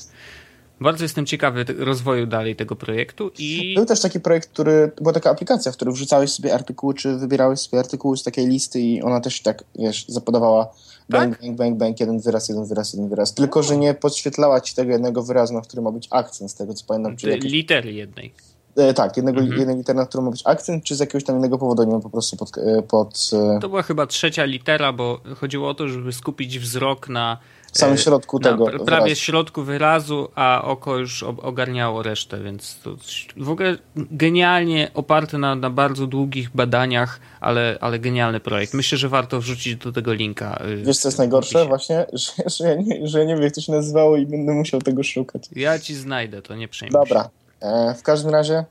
Bardzo 0.81 1.05
jestem 1.05 1.27
ciekawy 1.27 1.65
rozwoju 1.79 2.27
dalej 2.27 2.57
tego 2.57 2.77
projektu 2.77 3.31
i 3.39 3.75
Był 3.77 3.87
też 3.87 4.01
taki 4.01 4.21
projekt, 4.21 4.49
który, 4.49 4.93
była 5.01 5.12
taka 5.12 5.31
aplikacja, 5.31 5.73
w 5.73 5.77
której 5.77 5.95
wrzucałeś 5.95 6.33
sobie 6.33 6.55
artykuły, 6.55 6.95
czy 6.95 7.17
wybierałeś 7.17 7.61
sobie 7.61 7.79
artykuły 7.81 8.17
z 8.17 8.23
takiej 8.23 8.47
listy 8.47 8.81
i 8.81 9.03
ona 9.03 9.21
też 9.21 9.43
tak, 9.43 9.65
wiesz, 9.79 10.05
zapodawała 10.09 10.69
bang, 11.09 11.35
Tak? 11.37 11.47
bang, 11.47 11.57
bang, 11.57 11.77
bang, 11.77 12.01
jeden 12.01 12.21
wyraz, 12.21 12.49
jeden 12.49 12.65
wyraz, 12.65 12.93
jeden 12.93 13.09
wyraz. 13.09 13.35
Tylko, 13.35 13.62
że 13.62 13.77
nie 13.77 13.95
podświetlała 13.95 14.61
ci 14.61 14.75
tego 14.75 14.93
jednego 14.93 15.23
wyrazu, 15.23 15.55
na 15.55 15.61
którym 15.61 15.85
ma 15.85 15.93
być 15.93 16.09
akcent, 16.11 16.51
z 16.51 16.55
tego 16.55 16.75
co 16.75 16.85
pamiętam. 16.87 17.17
Czy 17.17 17.27
te 17.27 17.33
jakiś, 17.33 17.53
litery 17.53 17.93
jednej. 17.93 18.33
E, 18.77 18.95
tak, 18.95 19.17
jednego, 19.17 19.41
Mhm. 19.41 19.59
jednej 19.59 19.77
litery, 19.77 19.99
na 19.99 20.07
którym 20.07 20.25
ma 20.25 20.31
być 20.31 20.43
akcent, 20.45 20.85
czy 20.85 20.97
z 20.97 21.01
jakiegoś 21.01 21.25
tam 21.25 21.37
innego 21.37 21.59
powodu, 21.59 21.83
nie 21.85 21.91
wiem, 21.93 22.01
po 22.01 22.11
prostu 22.11 22.37
pod... 22.37 22.59
e, 22.59 22.83
pod 22.83 23.31
e, 23.33 23.59
To 23.61 23.69
była 23.69 23.83
chyba 23.83 24.07
trzecia 24.07 24.45
litera, 24.45 24.93
bo 24.93 25.21
chodziło 25.41 25.69
o 25.69 25.75
to, 25.75 25.89
żeby 25.89 26.12
skupić 26.12 26.59
wzrok 26.59 27.09
na 27.09 27.39
w 27.73 27.79
samym 27.79 27.95
e, 27.95 27.99
środku 27.99 28.39
na 28.39 28.51
tego 28.51 28.65
pr- 28.65 28.85
prawie 28.85 29.03
wyrazu. 29.05 29.21
środku 29.21 29.62
wyrazu, 29.62 30.29
a 30.35 30.62
oko 30.65 30.97
już 30.99 31.23
ogarniało 31.23 32.03
resztę, 32.03 32.41
więc 32.43 32.77
to 32.85 32.97
w 33.37 33.51
ogóle 33.51 33.79
genialnie 33.97 34.91
oparty 34.95 35.39
na, 35.39 35.55
na 35.55 35.71
bardzo 35.71 36.07
długich 36.07 36.51
badaniach, 36.55 37.21
ale, 37.41 37.79
ale 37.81 37.99
genialny 37.99 38.41
projekt. 38.41 38.75
Myślę, 38.75 38.99
że 38.99 39.09
warto 39.09 39.41
wrzucić 39.41 39.77
do 39.77 39.93
tego 39.93 40.12
linka. 40.12 40.62
y, 40.67 40.77
Wiesz, 40.77 40.99
co 40.99 41.09
jest 41.09 41.19
najgorsze? 41.19 41.67
Właśnie, 41.67 42.07
że, 42.12 42.33
że, 42.47 42.65
ja 42.69 42.75
nie, 42.75 43.07
że 43.09 43.19
ja 43.19 43.25
nie 43.25 43.35
wiem, 43.35 43.43
jak 43.45 43.55
to 43.55 43.61
się 43.61 43.73
nazywało 43.73 44.17
i 44.17 44.27
będę 44.27 44.53
musiał 44.53 44.81
tego 44.83 45.03
szukać. 45.03 45.49
Ja 45.57 45.79
ci 45.79 45.95
znajdę, 45.95 46.43
to 46.43 46.55
nie 46.57 46.69
przejmuj 46.69 47.07
się. 47.09 47.15
E, 47.61 47.95
w 47.95 48.03
każdym 48.03 48.31
razie 48.31 48.64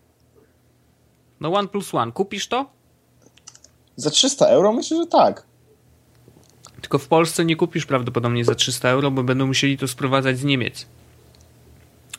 No 1.40 1.54
One 1.54 1.68
plus 1.68 1.94
One, 1.94 2.12
kupisz 2.12 2.48
to? 2.48 2.66
za 3.96 4.10
300 4.10 4.48
euro 4.48 4.74
myślę, 4.74 4.98
że 4.98 5.06
tak. 5.08 5.44
Tylko 6.82 7.00
w 7.00 7.08
Polsce 7.08 7.46
nie 7.46 7.56
kupisz 7.56 7.86
prawdopodobnie 7.86 8.46
za 8.46 8.56
300 8.56 8.90
euro, 8.90 9.12
bo 9.12 9.24
będą 9.24 9.48
musieli 9.48 9.78
to 9.78 9.88
sprowadzać 9.88 10.38
z 10.38 10.44
Niemiec. 10.44 10.86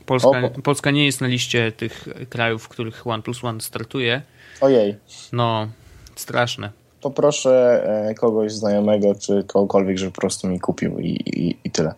Polska, 0.06 0.28
O, 0.56 0.62
Polska 0.62 0.90
nie 0.90 1.06
jest 1.06 1.20
na 1.20 1.26
liście 1.26 1.72
tych 1.72 2.08
krajów, 2.30 2.62
w 2.62 2.68
których 2.68 3.06
One 3.06 3.22
plus 3.22 3.44
One 3.44 3.60
startuje. 3.60 4.22
Ojej. 4.60 4.96
No, 5.32 5.68
straszne. 6.16 6.70
poproszę 7.00 7.82
e, 8.10 8.14
kogoś 8.14 8.52
znajomego, 8.52 9.14
czy 9.14 9.44
kogokolwiek, 9.44 9.98
żeby 9.98 10.12
po 10.12 10.20
prostu 10.20 10.48
mi 10.48 10.60
kupił 10.60 10.98
i, 10.98 11.08
i, 11.10 11.56
i 11.64 11.70
tyle. 11.70 11.94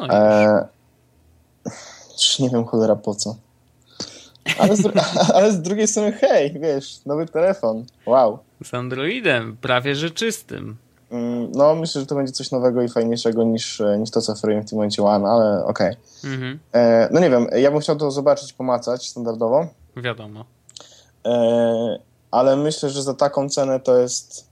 No, 0.00 0.06
E, 0.08 0.68
nie 2.38 2.50
wiem 2.50 2.64
cholera 2.64 2.96
po 2.96 3.14
co. 3.14 3.36
Ale 4.58 4.76
z, 4.76 4.82
ale 5.34 5.52
z 5.52 5.62
drugiej 5.62 5.88
strony, 5.88 6.12
hej, 6.12 6.52
wiesz, 6.60 7.00
nowy 7.06 7.26
telefon. 7.26 7.84
Wow. 8.06 8.38
Z 8.64 8.74
Androidem, 8.74 9.56
prawie 9.60 9.94
że 9.94 10.10
czystym. 10.10 10.76
Mm, 11.10 11.52
No, 11.54 11.74
myślę, 11.74 12.00
że 12.00 12.06
to 12.06 12.14
będzie 12.14 12.32
coś 12.32 12.50
nowego 12.50 12.82
i 12.82 12.88
fajniejszego 12.88 13.44
niż, 13.44 13.80
e, 13.80 13.98
niż 13.98 14.10
to, 14.10 14.20
co 14.20 14.32
oferuję 14.32 14.62
w 14.62 14.68
tym 14.68 14.76
momencie 14.78 15.02
One, 15.02 15.28
ale 15.28 15.64
okej. 15.64 15.96
Mhm, 16.24 16.58
E, 16.72 17.08
No 17.12 17.20
nie 17.20 17.30
wiem, 17.30 17.46
ja 17.56 17.70
bym 17.70 17.80
chciał 17.80 17.96
to 17.96 18.10
zobaczyć, 18.10 18.52
pomacać 18.52 19.08
standardowo, 19.08 19.66
wiadomo. 19.96 20.44
e, 21.26 21.98
ale 22.30 22.56
myślę, 22.56 22.90
że 22.90 23.02
za 23.02 23.14
taką 23.14 23.48
cenę 23.48 23.80
to 23.80 23.98
jest 23.98 24.51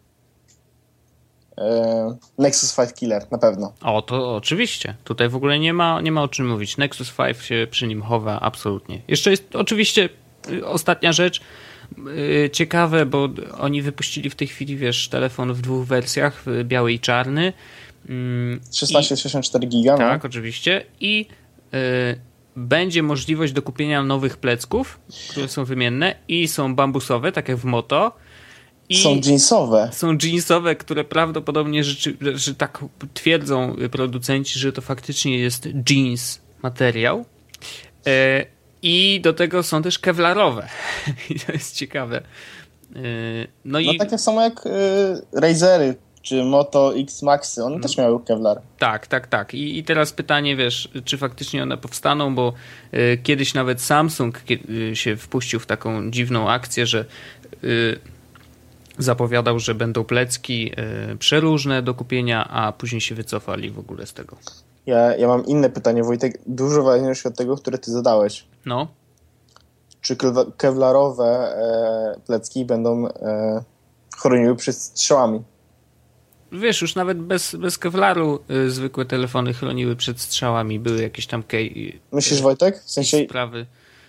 Nexus 2.39 2.77
5 2.77 2.93
Killer, 2.95 3.27
na 3.31 3.39
pewno. 3.39 3.73
O, 3.83 4.03
to 4.03 4.37
oczywiście. 4.37 4.95
Tutaj 5.05 5.29
w 5.29 5.37
ogóle 5.37 5.59
nie 5.59 5.73
ma, 5.73 6.01
nie 6.01 6.13
ma 6.13 6.23
o 6.23 6.29
czym 6.29 6.49
mówić. 6.49 6.77
Nexus 6.77 7.13
5 7.13 7.37
się 7.39 7.67
przy 7.71 7.87
nim 7.87 8.03
chowa 8.03 8.41
absolutnie. 8.41 9.03
Jeszcze 9.09 9.31
jest 9.31 9.57
oczywiście 9.57 10.09
y, 10.51 10.67
ostatnia 10.67 11.13
rzecz. 11.13 11.41
y, 12.45 12.51
Ciekawe, 12.53 13.07
bo 13.07 13.29
oni 13.59 13.83
wypuścili 13.83 14.31
w 14.31 14.35
tej 14.35 14.49
chwili, 14.49 14.77
wiesz, 14.77 15.09
telefon 15.09 15.53
w 15.53 15.61
dwóch 15.61 15.87
wersjach, 15.87 16.45
biały 16.65 16.93
i 16.93 17.01
czarny. 17.01 17.53
Mm, 18.09 18.61
1664 18.61 19.67
giga, 19.67 19.93
no. 19.93 19.99
Tak, 19.99 20.25
oczywiście. 20.25 20.85
I 21.01 21.27
y, 21.75 22.21
będzie 22.57 23.03
możliwość 23.03 23.53
do 23.53 23.63
kupienia 23.63 24.03
nowych 24.03 24.37
plecków, 24.37 25.01
które 25.31 25.49
są 25.49 25.65
wymienne 25.65 26.15
i 26.29 26.49
są 26.49 26.75
bambusowe, 26.75 27.33
tak 27.33 27.49
jak 27.49 27.59
w 27.59 27.65
Moto. 27.65 28.13
I 28.91 28.97
Są 28.97 29.21
jeansowe. 29.27 29.91
są 29.93 30.17
jeansowe, 30.23 30.77
które 30.77 31.05
prawdopodobnie 31.05 31.85
rzeczy, 31.85 32.17
że 32.35 32.55
tak 32.55 32.85
twierdzą 33.15 33.77
producenci, 33.91 34.59
że 34.59 34.73
to 34.73 34.83
faktycznie 34.83 35.39
jest 35.39 35.69
jeans 35.91 36.41
materiał. 36.63 37.25
E, 38.07 38.47
I 38.83 39.21
do 39.23 39.33
tego 39.33 39.63
są 39.63 39.83
też 39.83 39.99
kevlarowe. 39.99 40.69
I 41.31 41.41
to 41.41 41.53
jest 41.53 41.77
ciekawe. 41.77 42.17
E, 42.97 43.01
no 43.65 43.73
No 43.73 43.81
i 43.81 43.99
takie 43.99 44.19
samo 44.19 44.43
jak 44.43 44.67
y, 44.67 44.71
Razery 45.33 45.95
czy 46.23 46.45
Moto 46.45 46.97
X 46.97 47.23
Maxy, 47.23 47.65
one 47.65 47.81
też 47.81 47.97
miały 47.97 48.25
Kevlar. 48.25 48.61
Tak, 48.79 49.07
tak, 49.07 49.27
tak. 49.27 49.55
I, 49.55 49.79
I 49.79 49.85
teraz 49.85 50.13
pytanie, 50.13 50.57
wiesz, 50.57 50.89
czy 51.05 51.19
faktycznie 51.19 51.63
one 51.63 51.77
powstaną, 51.77 52.35
bo 52.35 52.53
y, 52.95 53.19
kiedyś 53.23 53.55
nawet 53.55 53.83
Samsung 53.83 54.41
y, 54.51 54.97
się 54.97 55.17
wpuścił 55.17 55.61
w 55.61 55.67
taką 55.67 56.11
dziwną 56.11 56.51
akcję, 56.51 56.87
że 56.87 57.05
y, 57.65 58.01
zapowiadał, 59.03 59.59
że 59.59 59.75
będą 59.75 60.05
plecki 60.05 60.73
y, 61.13 61.17
przeróżne 61.17 61.83
do 61.83 61.95
kupienia, 61.95 62.49
a 62.49 62.73
później 62.73 63.01
się 63.01 63.15
wycofali 63.15 63.71
w 63.71 63.79
ogóle 63.79 64.07
z 64.07 64.13
tego. 64.13 64.37
Ja, 64.87 65.17
ja 65.17 65.29
mam 65.29 65.47
inne 65.47 65.71
pytanie, 65.71 66.03
Wojtek, 66.05 66.39
dużo 66.47 66.83
ważniejsze 66.83 67.29
od 67.29 67.37
tego, 67.37 67.57
które 67.57 67.79
ty 67.79 67.91
zadałeś. 67.91 68.45
No, 68.67 68.89
Czy 70.01 70.17
kevlarowe 70.57 71.25
e, 71.25 72.21
plecki 72.27 72.65
będą 72.65 73.09
e, 73.09 73.63
chroniły 74.19 74.57
przed 74.57 74.77
strzałami? 74.77 75.43
wiesz, 76.53 76.83
już 76.83 76.95
nawet 76.95 77.19
bez, 77.19 77.55
bez 77.55 77.79
kevlaru 77.79 78.39
y, 78.51 78.71
zwykłe 78.71 79.05
telefony 79.05 79.53
chroniły 79.55 79.97
przed 79.97 80.21
strzałami, 80.21 80.81
były 80.81 81.03
jakieś 81.03 81.27
tam 81.27 81.43
kej, 81.43 82.01
Myślisz, 82.13 82.43
Wojtek? 82.43 82.83
W 82.83 82.91
sensie, 82.91 83.25
sprawy. 83.29 83.67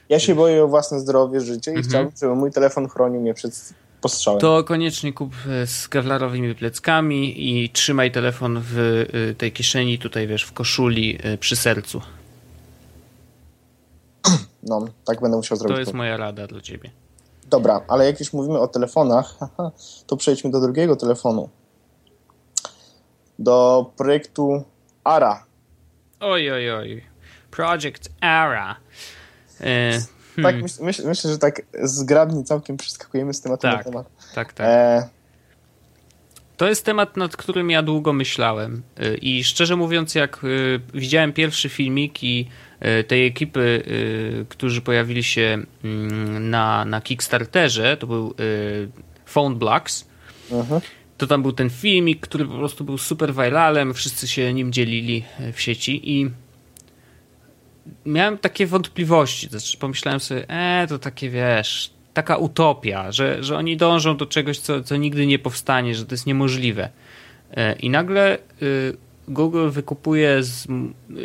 ja 0.10 0.20
się 0.20 0.36
boję 0.36 0.64
o 0.64 0.68
własne 0.68 1.00
zdrowie, 1.00 1.42
życie 1.42 1.72
i 1.72 1.76
Mhm. 1.76 1.90
chciałbym, 1.90 2.12
żeby 2.22 2.36
mój 2.36 2.52
telefon 2.52 2.88
chronił 2.90 3.22
mnie 3.22 3.34
przed 3.34 3.74
postrzałem. 4.02 4.40
To 4.40 4.64
koniecznie 4.64 5.14
kup 5.14 5.34
e, 5.50 5.68
z 5.68 5.88
kevlarowymi 5.88 6.56
pleckami 6.56 7.50
i 7.50 7.70
trzymaj 7.70 8.12
telefon 8.12 8.62
w 8.64 8.78
y, 8.78 9.36
tej 9.38 9.52
kieszeni, 9.52 10.00
tutaj 10.00 10.28
wiesz, 10.28 10.44
w 10.44 10.54
koszuli 10.54 11.28
y, 11.34 11.38
przy 11.38 11.56
sercu. 11.56 12.02
No, 14.64 14.86
tak 15.06 15.22
będę 15.22 15.38
musiał 15.38 15.58
zrobić. 15.58 15.76
To 15.76 15.80
jest 15.80 15.94
moja 15.94 16.18
rada 16.18 16.48
dla 16.48 16.62
ciebie. 16.62 16.92
Dobra, 17.50 17.82
ale 17.88 18.06
jak 18.06 18.20
już 18.20 18.34
mówimy 18.34 18.60
o 18.60 18.68
telefonach, 18.68 19.38
to 20.08 20.18
przejdźmy 20.18 20.52
do 20.52 20.62
drugiego 20.62 20.96
telefonu. 20.96 21.50
Do 23.40 23.86
projektu 23.98 24.64
ARA. 25.04 25.46
Oj, 26.20 26.52
oj, 26.52 26.72
oj. 26.72 27.04
Project 27.52 28.10
Ara. 28.22 28.76
E, 29.62 30.00
Tak, 30.36 30.44
hmm, 30.44 30.62
myśl, 30.62 30.84
myśl, 30.84 31.08
myślę, 31.08 31.32
że 31.32 31.38
tak 31.38 31.62
zgrabnie 31.84 32.44
całkiem 32.44 32.78
przeskakujemy 32.78 33.34
z 33.34 33.42
tematu 33.42 33.68
na 33.68 33.74
Tak. 33.74 33.86
temat. 33.86 34.08
tak, 34.36 34.54
tak. 34.54 34.68
E, 34.68 35.10
To 36.58 36.70
jest 36.70 36.86
temat, 36.86 37.18
nad 37.18 37.38
którym 37.38 37.70
ja 37.70 37.84
długo 37.84 38.14
myślałem. 38.14 38.82
Y, 39.00 39.18
I 39.18 39.44
szczerze 39.44 39.76
mówiąc, 39.76 40.16
jak 40.16 40.44
y, 40.44 40.80
widziałem 40.94 41.34
pierwszy 41.34 41.70
filmik 41.70 42.24
i 42.24 42.48
y, 43.00 43.04
tej 43.04 43.28
ekipy, 43.28 43.84
którzy 44.50 44.82
pojawili 44.82 45.24
się 45.24 45.64
mm, 45.84 46.50
na, 46.50 46.86
na 46.86 47.02
Kickstarterze, 47.02 47.98
to 47.98 48.08
był 48.08 48.34
Phone 49.26 49.56
Blocks, 49.56 50.06
mhm. 50.52 50.82
to 51.18 51.28
tam 51.28 51.42
był 51.42 51.52
ten 51.54 51.70
filmik, 51.70 52.20
który 52.20 52.46
po 52.46 52.58
prostu 52.58 52.84
był 52.84 52.98
super 52.98 53.34
viralem, 53.34 53.94
wszyscy 53.94 54.28
się 54.28 54.54
nim 54.54 54.72
dzielili 54.74 55.24
w 55.54 55.62
sieci 55.62 56.12
i 56.12 56.32
miałem 58.06 58.38
takie 58.38 58.68
wątpliwości. 58.68 59.48
Znaczy 59.48 59.78
pomyślałem 59.78 60.20
sobie, 60.20 60.50
e, 60.50 60.88
to 60.90 61.00
takie 61.00 61.30
wiesz, 61.30 61.92
taka 62.14 62.38
utopia, 62.38 63.12
że, 63.12 63.44
że 63.44 63.58
oni 63.58 63.78
dążą 63.78 64.18
do 64.18 64.26
czegoś, 64.26 64.60
co, 64.60 64.84
co 64.84 64.96
nigdy 64.96 65.26
nie 65.26 65.40
powstanie, 65.40 65.96
że 65.96 66.06
to 66.06 66.14
jest 66.14 66.26
niemożliwe. 66.26 66.90
E, 67.52 67.74
I 67.74 67.90
nagle 67.90 68.38
y, 68.62 68.98
Google 69.28 69.70
wykupuje 69.70 70.44
z 70.44 70.68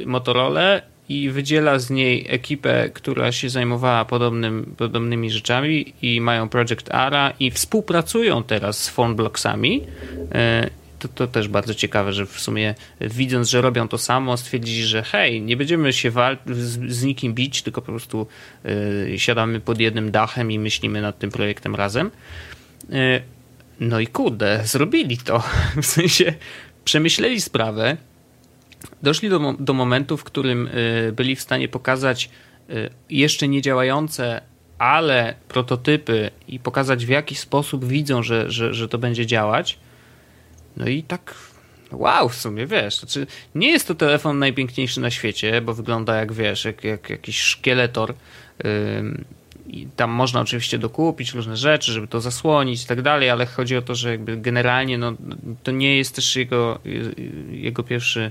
Motorola 0.07 0.81
i 1.09 1.31
wydziela 1.31 1.79
z 1.79 1.90
niej 1.90 2.26
ekipę, 2.29 2.90
która 2.90 3.33
się 3.33 3.50
zajmowała 3.50 4.05
podobnym, 4.05 4.74
podobnymi 4.76 5.31
rzeczami 5.31 5.94
i 6.02 6.20
mają 6.20 6.48
Project 6.48 6.94
Ara 6.94 7.33
i 7.40 7.50
współpracują 7.50 8.42
teraz 8.42 8.79
z 8.79 8.88
Phoneblocksami. 8.88 9.83
E, 10.96 10.98
to, 10.98 11.09
to 11.09 11.26
też 11.26 11.48
bardzo 11.48 11.74
ciekawe, 11.74 12.12
że 12.12 12.26
w 12.26 12.40
sumie 12.40 12.74
widząc, 13.00 13.48
że 13.48 13.61
robią 13.61 13.88
to 13.88 13.98
samo, 13.98 14.37
stwierdzili, 14.37 14.82
że 14.82 15.02
hej, 15.02 15.42
nie 15.42 15.56
będziemy 15.56 15.92
się 15.92 16.11
wal- 16.11 16.38
z, 16.46 16.92
z, 16.92 17.04
nikim 17.04 17.35
bić, 17.35 17.62
tylko 17.62 17.82
po 17.82 17.92
prostu 17.92 18.26
y, 18.66 19.14
siadamy 19.18 19.61
pod 19.61 19.80
jednym 19.80 20.11
dachem 20.11 20.50
i 20.50 20.59
myślimy 20.59 21.02
nad 21.02 21.18
tym 21.18 21.30
projektem 21.30 21.74
razem. 21.74 22.11
Y, 22.92 23.22
no 23.80 24.00
i 24.00 24.06
kurde, 24.06 24.61
zrobili 24.64 25.18
to. 25.18 25.42
W 25.82 25.87
sensie 25.87 26.35
przemyśleli 26.85 27.40
sprawę, 27.40 27.96
doszli 29.02 29.28
do, 29.28 29.54
do 29.59 29.72
momentu, 29.72 30.16
w 30.16 30.24
którym 30.24 30.68
byli 31.12 31.37
w 31.37 31.40
stanie 31.40 31.68
pokazać 31.68 32.30
jeszcze 33.11 33.48
nie 33.48 33.62
działające, 33.62 34.40
ale 34.78 35.35
prototypy 35.48 36.30
i 36.48 36.59
pokazać 36.59 37.06
w 37.06 37.09
jaki 37.09 37.35
sposób 37.35 37.85
widzą, 37.85 38.22
że, 38.22 38.50
że, 38.50 38.74
że 38.74 38.88
to 38.88 38.98
będzie 38.98 39.26
działać. 39.26 39.78
No 40.76 40.88
i 40.88 41.02
tak 41.02 41.34
wow, 41.92 42.28
w 42.28 42.34
sumie 42.34 42.66
wiesz, 42.66 42.98
znaczy 42.98 43.26
nie 43.54 43.70
jest 43.70 43.88
to 43.88 43.94
telefon 43.94 44.38
najpiękniejszy 44.38 45.00
na 45.00 45.10
świecie, 45.10 45.60
bo 45.60 45.74
wygląda 45.74 46.16
jak 46.16 46.32
wiesz, 46.32 46.64
jak, 46.64 46.84
jak 46.84 47.10
jakiś 47.10 47.40
szkieletor. 47.40 48.14
I 49.66 49.86
tam 49.96 50.10
można 50.10 50.40
oczywiście 50.40 50.78
dokupić 50.78 51.32
różne 51.34 51.56
rzeczy, 51.56 51.92
żeby 51.92 52.06
to 52.06 52.20
zasłonić 52.20 52.84
i 52.84 52.86
tak 52.86 53.02
dalej, 53.02 53.30
ale 53.30 53.46
chodzi 53.46 53.76
o 53.76 53.82
to, 53.82 53.94
że 53.94 54.10
jakby 54.10 54.36
generalnie 54.36 54.98
no, 54.98 55.12
to 55.62 55.70
nie 55.70 55.96
jest 55.96 56.14
też 56.14 56.36
jego, 56.36 56.78
jego 57.50 57.82
pierwszy. 57.82 58.30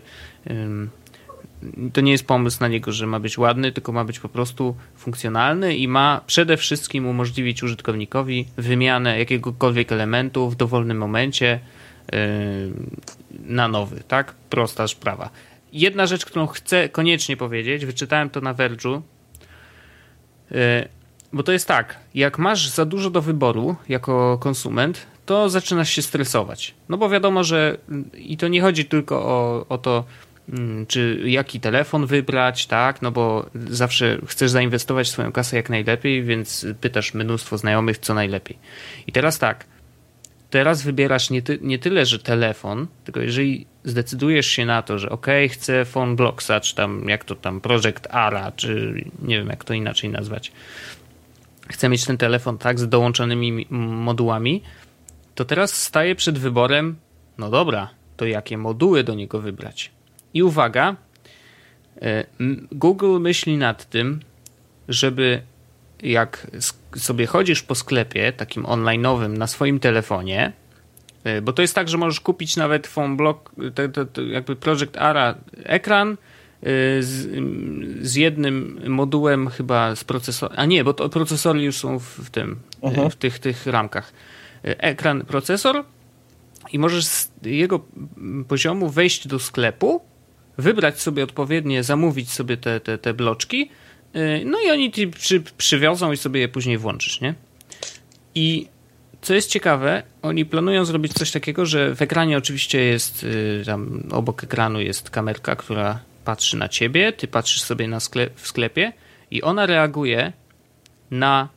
To 1.93 2.01
nie 2.01 2.11
jest 2.11 2.27
pomysł 2.27 2.57
na 2.61 2.67
niego, 2.67 2.91
że 2.91 3.07
ma 3.07 3.19
być 3.19 3.37
ładny, 3.37 3.71
tylko 3.71 3.91
ma 3.91 4.05
być 4.05 4.19
po 4.19 4.29
prostu 4.29 4.75
funkcjonalny 4.97 5.77
i 5.77 5.87
ma 5.87 6.21
przede 6.27 6.57
wszystkim 6.57 7.07
umożliwić 7.07 7.63
użytkownikowi 7.63 8.47
wymianę 8.57 9.19
jakiegokolwiek 9.19 9.91
elementu 9.91 10.49
w 10.49 10.55
dowolnym 10.55 10.97
momencie 10.97 11.59
na 13.45 13.67
nowy, 13.67 14.03
tak? 14.07 14.33
Prosta 14.49 14.87
sprawa. 14.87 15.29
Jedna 15.73 16.07
rzecz, 16.07 16.25
którą 16.25 16.47
chcę 16.47 16.89
koniecznie 16.89 17.37
powiedzieć, 17.37 17.85
wyczytałem 17.85 18.29
to 18.29 18.41
na 18.41 18.53
Verge'u, 18.53 19.01
bo 21.33 21.43
to 21.43 21.51
jest 21.51 21.67
tak, 21.67 21.99
jak 22.15 22.39
masz 22.39 22.69
za 22.69 22.85
dużo 22.85 23.09
do 23.09 23.21
wyboru 23.21 23.75
jako 23.89 24.37
konsument, 24.37 25.07
to 25.25 25.49
zaczynasz 25.49 25.89
się 25.89 26.01
stresować. 26.01 26.73
No 26.89 26.97
bo 26.97 27.09
wiadomo, 27.09 27.43
że 27.43 27.77
i 28.17 28.37
to 28.37 28.47
nie 28.47 28.61
chodzi 28.61 28.85
tylko 28.85 29.15
o, 29.15 29.65
o 29.69 29.77
to, 29.77 30.03
mm, 30.49 30.85
czy 30.85 31.21
jaki 31.25 31.59
telefon 31.59 32.05
wybrać, 32.05 32.65
tak? 32.67 33.01
No 33.01 33.11
bo 33.11 33.45
zawsze 33.69 34.17
chcesz 34.25 34.51
zainwestować 34.51 35.09
swoją 35.09 35.31
kasę 35.31 35.55
jak 35.55 35.69
najlepiej, 35.69 36.23
więc 36.23 36.65
pytasz 36.81 37.13
mnóstwo 37.13 37.57
znajomych, 37.57 37.97
co 37.97 38.13
najlepiej. 38.13 38.57
I 39.07 39.11
teraz 39.11 39.39
tak, 39.39 39.65
teraz 40.55 40.83
wybierasz 40.83 41.29
nie, 41.29 41.41
ty, 41.41 41.59
nie 41.61 41.79
tyle, 41.79 42.05
że 42.05 42.19
telefon, 42.19 42.87
tylko 43.03 43.19
jeżeli 43.19 43.65
zdecydujesz 43.83 44.47
się 44.47 44.65
na 44.65 44.81
to, 44.81 44.99
że 44.99 45.09
ok, 45.09 45.27
chcę 45.49 45.85
phone 45.85 46.15
Blocksa, 46.15 46.59
czy 46.59 46.75
tam 46.75 47.09
jak 47.09 47.25
to 47.25 47.35
tam 47.35 47.61
Project 47.61 48.07
Ara, 48.09 48.51
czy 48.51 49.03
nie 49.21 49.37
wiem 49.37 49.47
jak 49.47 49.63
to 49.63 49.73
inaczej 49.73 50.09
nazwać, 50.09 50.51
chcę 51.69 51.89
mieć 51.89 52.05
ten 52.05 52.17
telefon 52.17 52.57
tak 52.57 52.79
z 52.79 52.89
dołączonymi 52.89 53.67
modułami, 53.69 54.61
to 55.35 55.45
teraz 55.45 55.73
staję 55.73 56.15
przed 56.15 56.37
wyborem, 56.37 56.95
no 57.37 57.49
dobra, 57.49 57.89
to 58.17 58.25
jakie 58.25 58.57
moduły 58.57 59.03
do 59.03 59.13
niego 59.13 59.41
wybrać. 59.41 59.91
I 60.33 60.43
uwaga, 60.43 60.95
e, 62.01 62.25
Google 62.71 63.19
myśli 63.19 63.57
nad 63.57 63.89
tym, 63.89 64.19
żeby 64.87 65.41
jak 66.11 66.47
sobie 66.95 67.25
chodzisz 67.25 67.63
po 67.63 67.75
sklepie 67.75 68.33
takim 68.33 68.63
online'owym 68.63 69.37
na 69.37 69.47
swoim 69.47 69.79
telefonie, 69.79 70.53
e, 71.23 71.41
bo 71.41 71.53
to 71.53 71.61
jest 71.61 71.75
tak, 71.75 71.89
że 71.89 71.97
możesz 71.97 72.19
kupić 72.19 72.57
nawet 72.57 72.87
phone 72.87 73.17
block, 73.17 73.51
jakby 74.31 74.55
Project 74.55 74.97
Ara 74.97 75.35
ekran, 75.63 76.17
Y, 76.65 77.03
z, 77.03 77.27
z, 78.01 78.15
jednym 78.15 78.81
modułem 78.87 79.49
chyba 79.49 79.95
z 79.95 80.03
procesorem, 80.03 80.59
a 80.59 80.65
nie, 80.65 80.83
bo 80.83 80.93
to 80.93 81.09
procesory 81.09 81.61
już 81.61 81.77
są 81.77 81.99
w, 81.99 82.03
w 82.03 82.29
tym, 82.29 82.59
y, 82.83 82.87
-huh. 82.87 83.09
w 83.09 83.15
tych, 83.15 83.39
tych 83.39 83.65
ramkach. 83.65 84.13
Ekran, 84.63 85.25
procesor 85.25 85.83
i 86.71 86.79
możesz 86.79 87.05
z 87.05 87.31
jego 87.43 87.85
poziomu 88.47 88.89
wejść 88.89 89.27
do 89.27 89.39
sklepu, 89.39 90.01
wybrać 90.57 91.01
sobie 91.01 91.23
odpowiednie, 91.23 91.83
zamówić 91.83 92.31
sobie 92.31 92.57
te, 92.57 92.79
te, 92.79 92.97
te 92.97 93.13
bloczki, 93.13 93.69
no 94.45 94.57
i 94.61 94.71
oni 94.71 94.91
ci 94.91 95.07
przy, 95.07 95.41
przywiozą 95.57 96.11
i 96.11 96.17
sobie 96.17 96.39
je 96.39 96.47
później 96.47 96.77
włączysz, 96.77 97.21
nie? 97.21 97.33
I 98.35 98.67
co 99.21 99.33
jest 99.33 99.49
ciekawe, 99.49 100.03
oni 100.21 100.45
planują 100.45 100.85
zrobić 100.85 101.13
coś 101.13 101.31
takiego, 101.31 101.65
że 101.65 101.95
w 101.95 102.01
ekranie 102.01 102.37
oczywiście 102.37 102.79
jest, 102.81 103.25
tam 103.65 104.03
obok 104.11 104.43
ekranu 104.43 104.81
jest 104.81 105.09
kamerka, 105.09 105.55
która 105.55 105.99
patrzy 106.25 106.57
na 106.57 106.69
ciebie, 106.69 107.13
ty 107.13 107.27
patrzysz 107.27 107.61
sobie 107.61 107.87
na 107.87 107.99
sklep, 107.99 108.39
w 108.39 108.47
sklepie 108.47 108.93
i 109.31 109.41
ona 109.41 109.65
reaguje 109.65 110.33
na 111.11 111.49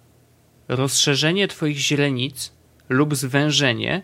rozszerzenie 0.69 1.49
twoich 1.49 1.79
źrenic 1.79 2.53
lub 2.89 3.17
zwężenie. 3.17 4.03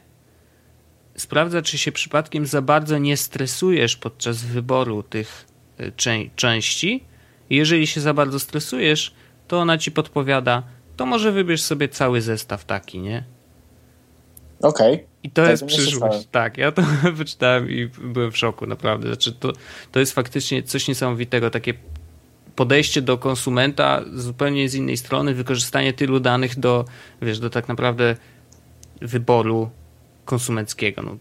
Sprawdza, 1.17 1.63
czy 1.63 1.79
się 1.79 1.93
przypadkiem 1.93 2.47
za 2.47 2.63
bardzo 2.63 2.99
nie 2.99 3.17
stresujesz 3.17 3.97
podczas 3.97 4.45
wyboru 4.45 5.03
tych 5.03 5.47
e, 5.79 5.93
Jeżeli 7.51 7.87
się 7.87 8.01
za 8.01 8.15
bardzo 8.15 8.39
stresujesz, 8.39 9.15
to 9.49 9.59
ona 9.59 9.79
ci 9.79 9.93
podpowiada, 9.93 10.63
to 10.97 11.07
może 11.07 11.33
wybierz 11.33 11.63
sobie 11.63 11.89
cały 11.89 12.21
zestaw 12.21 12.65
taki, 12.65 13.01
nie? 13.01 13.25
Okej. 14.63 14.95
Okay. 14.95 15.07
I 15.23 15.31
to 15.31 15.43
tak, 15.43 15.51
jest 15.51 15.65
przyszłość. 15.67 16.29
Tak, 16.31 16.59
ja 16.59 16.73
to 16.73 16.83
wyczytałem 17.13 17.71
i 17.71 17.91
byłem 18.05 18.33
w 18.33 18.39
szoku, 18.39 18.67
naprawdę. 18.67 19.09
Znaczy, 19.09 19.33
to, 19.33 19.53
to 19.93 20.01
jest 20.01 20.13
faktycznie 20.13 20.63
coś 20.63 20.89
niesamowitego, 20.89 21.51
takie 21.51 21.75
podejście 22.57 23.03
do 23.03 23.19
konsumenta 23.19 24.03
zupełnie 24.15 24.69
z 24.69 24.75
innej 24.75 24.97
strony, 24.97 25.35
wykorzystanie 25.35 25.93
tylu 25.93 26.21
danych 26.21 26.59
do, 26.59 26.85
wiesz, 27.23 27.39
do 27.39 27.51
tak 27.51 27.69
naprawdę 27.69 28.17
wyboru 29.01 29.71
konsumenckiego. 30.25 31.03
No, 31.03 31.17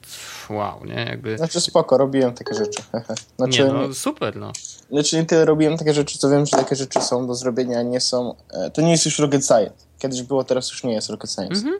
wow, 0.49 0.85
nie? 0.85 1.05
Jakby... 1.09 1.37
Znaczy 1.37 1.61
spoko, 1.61 1.97
robiłem 1.97 2.33
takie 2.33 2.55
rzeczy. 2.55 2.81
Znaczy, 3.37 3.63
nie, 3.63 3.73
no 3.73 3.93
super, 3.93 4.35
no. 4.35 4.51
Znaczy 4.89 5.15
nie 5.15 5.25
tyle 5.25 5.45
robiłem 5.45 5.77
takie 5.77 5.93
rzeczy, 5.93 6.17
co 6.17 6.29
wiem, 6.29 6.45
że 6.45 6.57
takie 6.57 6.75
rzeczy 6.75 7.01
są 7.01 7.27
do 7.27 7.35
zrobienia, 7.35 7.81
nie 7.81 7.99
są... 7.99 8.35
E, 8.53 8.71
to 8.71 8.81
nie 8.81 8.91
jest 8.91 9.05
już 9.05 9.19
rocket 9.19 9.45
science. 9.45 9.85
Kiedyś 9.99 10.21
było, 10.21 10.43
teraz 10.43 10.71
już 10.71 10.83
nie 10.83 10.93
jest 10.93 11.09
rocket 11.09 11.31
science. 11.31 11.55
Mhm. 11.55 11.79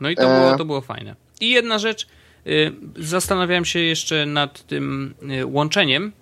No 0.00 0.10
i 0.10 0.16
to, 0.16 0.22
było, 0.22 0.54
e. 0.54 0.56
to 0.56 0.64
było 0.64 0.80
fajne. 0.80 1.16
I 1.40 1.50
jedna 1.50 1.78
rzecz, 1.78 2.06
y, 2.46 2.72
zastanawiałem 2.98 3.64
się 3.64 3.78
jeszcze 3.78 4.26
nad 4.26 4.66
tym 4.66 5.14
y, 5.40 5.46
łączeniem, 5.46 6.12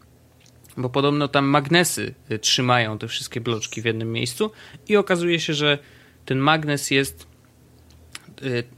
bo 0.76 0.88
podobno 0.88 1.28
tam 1.28 1.44
magnesy 1.44 2.14
y, 2.30 2.38
trzymają 2.38 2.98
te 2.98 3.08
wszystkie 3.08 3.40
bloczki 3.40 3.82
w 3.82 3.84
jednym 3.84 4.12
miejscu 4.12 4.50
i 4.88 4.96
okazuje 4.96 5.40
się, 5.40 5.54
że 5.54 5.78
ten 6.24 6.38
magnes 6.38 6.90
jest 6.90 7.26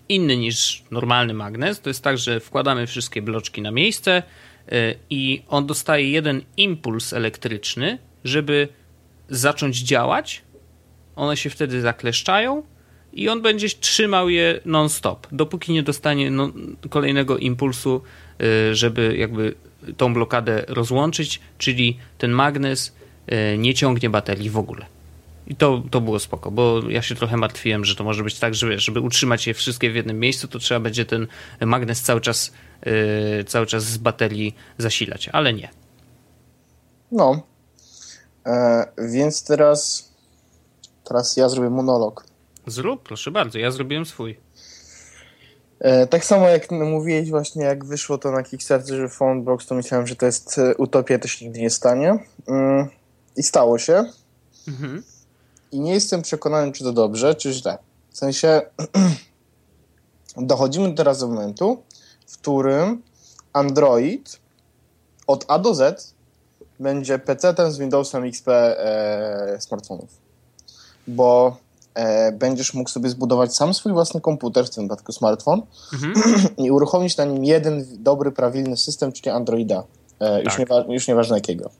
inny 0.09 0.37
niż 0.37 0.83
normalny 0.90 1.35
magnes. 1.35 1.81
To 1.81 1.90
jest 1.90 2.03
tak, 2.03 2.19
że 2.19 2.40
wkładamy 2.40 2.87
wszystkie 2.87 3.23
bloczki 3.23 3.62
na 3.62 3.71
miejsce 3.71 4.23
i 5.11 5.42
on 5.49 5.66
dostaje 5.66 6.11
jeden 6.11 6.42
impuls 6.57 7.12
elektryczny, 7.12 7.99
żeby 8.25 8.69
zacząć 9.29 9.79
działać. 9.79 10.42
One 11.16 11.37
się 11.37 11.51
wtedy 11.51 11.81
zakleszczają 11.81 12.62
i 13.12 13.29
on 13.29 13.42
będzie 13.42 13.69
trzymał 13.69 14.29
je 14.29 14.61
non-stop, 14.64 15.27
dopóki 15.33 15.73
nie 15.73 15.83
dostanie 15.83 16.31
no, 16.31 16.53
kolejnego 16.90 17.38
impulsu, 17.38 18.03
y, 18.71 18.75
żeby 18.75 19.14
jakby 19.19 19.55
tą 19.97 20.14
blokadę 20.14 20.64
rozłączyć, 20.69 21.40
czyli 21.59 21.99
ten 22.19 22.31
magnes 22.31 22.97
y, 23.55 23.59
nie 23.59 23.75
ciągnie 23.75 24.11
baterii 24.11 24.51
w 24.51 24.59
ogóle. 24.59 24.87
I 25.47 25.57
to, 25.57 25.83
to 25.91 26.01
było 26.01 26.19
spoko, 26.19 26.51
bo 26.51 26.81
ja 26.89 27.03
się 27.03 27.15
trochę 27.15 27.37
martwiłem, 27.37 27.85
że 27.85 27.97
to 27.97 28.05
może 28.05 28.25
być 28.25 28.39
tak, 28.39 28.55
że 28.55 28.79
żeby 28.79 29.01
utrzymać 29.01 29.47
je 29.47 29.55
wszystkie 29.55 29.91
w 29.91 29.95
jednym 29.95 30.21
miejscu, 30.21 30.49
to 30.49 30.59
trzeba 30.59 30.81
będzie 30.81 31.05
ten 31.05 31.27
magnes 31.61 32.03
cały 32.03 32.21
czas, 32.21 32.53
yy, 32.87 33.45
cały 33.45 33.67
czas 33.67 33.85
z 33.85 33.99
baterii 33.99 34.57
zasilać, 34.79 35.29
ale 35.29 35.55
nie. 35.55 35.69
No. 37.13 37.43
E, 38.47 38.87
więc 38.99 39.45
teraz 39.45 40.11
teraz 41.05 41.37
ja 41.37 41.49
zrobię 41.49 41.71
monolog. 41.71 42.25
Zrób, 42.67 43.03
proszę 43.03 43.31
bardzo, 43.31 43.59
ja 43.59 43.71
zrobiłem 43.71 44.07
swój. 44.07 44.39
E, 45.81 46.07
tak 46.07 46.25
samo 46.25 46.49
jak 46.49 46.71
mówiłeś 46.71 47.31
właśnie, 47.31 47.65
jak 47.65 47.85
wyszło 47.85 48.19
to 48.19 48.31
na 48.31 48.43
Kickstarterze 48.43 49.09
Phonebox, 49.09 49.67
to 49.67 49.75
myślałem, 49.75 50.07
że 50.07 50.17
to 50.17 50.27
jest 50.27 50.59
e, 50.59 50.75
utopia, 50.77 51.19
to 51.19 51.29
się 51.29 51.45
nigdy 51.45 51.61
nie 51.61 51.71
stanie. 51.71 52.19
Mm, 52.49 52.89
I 53.37 53.43
stało 53.43 53.79
się. 53.79 54.05
Mhm. 54.69 55.03
I 55.77 55.81
nie 55.81 55.93
jestem 55.93 56.23
przekonany, 56.23 56.73
czy 56.73 56.85
to 56.85 56.93
dobrze, 56.93 57.35
czy 57.35 57.53
źle. 57.53 57.79
W 58.11 58.19
sensie 58.19 58.62
dochodzimy 60.37 60.95
teraz 60.95 61.19
do 61.19 61.29
momentu, 61.29 61.83
w 62.27 62.39
którym 62.39 63.03
Android 63.53 64.41
od 65.27 65.45
A 65.49 65.59
do 65.59 65.75
Z 65.75 66.15
będzie 66.81 67.19
PC-tem 67.19 67.73
z 67.73 67.79
Windowsem 67.79 68.25
XP 68.25 68.49
e, 68.49 69.57
smartfonów. 69.61 70.09
Bo 71.07 71.57
e, 71.95 72.33
będziesz 72.33 72.75
mógł 72.75 72.91
sobie 72.91 73.09
zbudować 73.11 73.55
sam 73.55 73.75
swój 73.75 73.93
własny 73.93 74.21
komputer, 74.21 74.67
w 74.67 74.71
tym 74.71 74.85
wypadku 74.85 75.12
smartfon, 75.12 75.62
Mhm. 75.93 76.15
i 76.65 76.71
uruchomić 76.71 77.17
na 77.17 77.25
nim 77.25 77.45
jeden 77.45 78.03
dobry, 78.03 78.33
prawilny 78.33 78.77
system, 78.77 79.12
czyli 79.12 79.31
Androida. 79.31 79.85
E, 80.21 80.43
już, 80.43 80.57
Tak. 80.57 80.59
niewa- 80.59 80.85
już 80.93 81.09
nieważne 81.09 81.37
jakiego. 81.37 81.71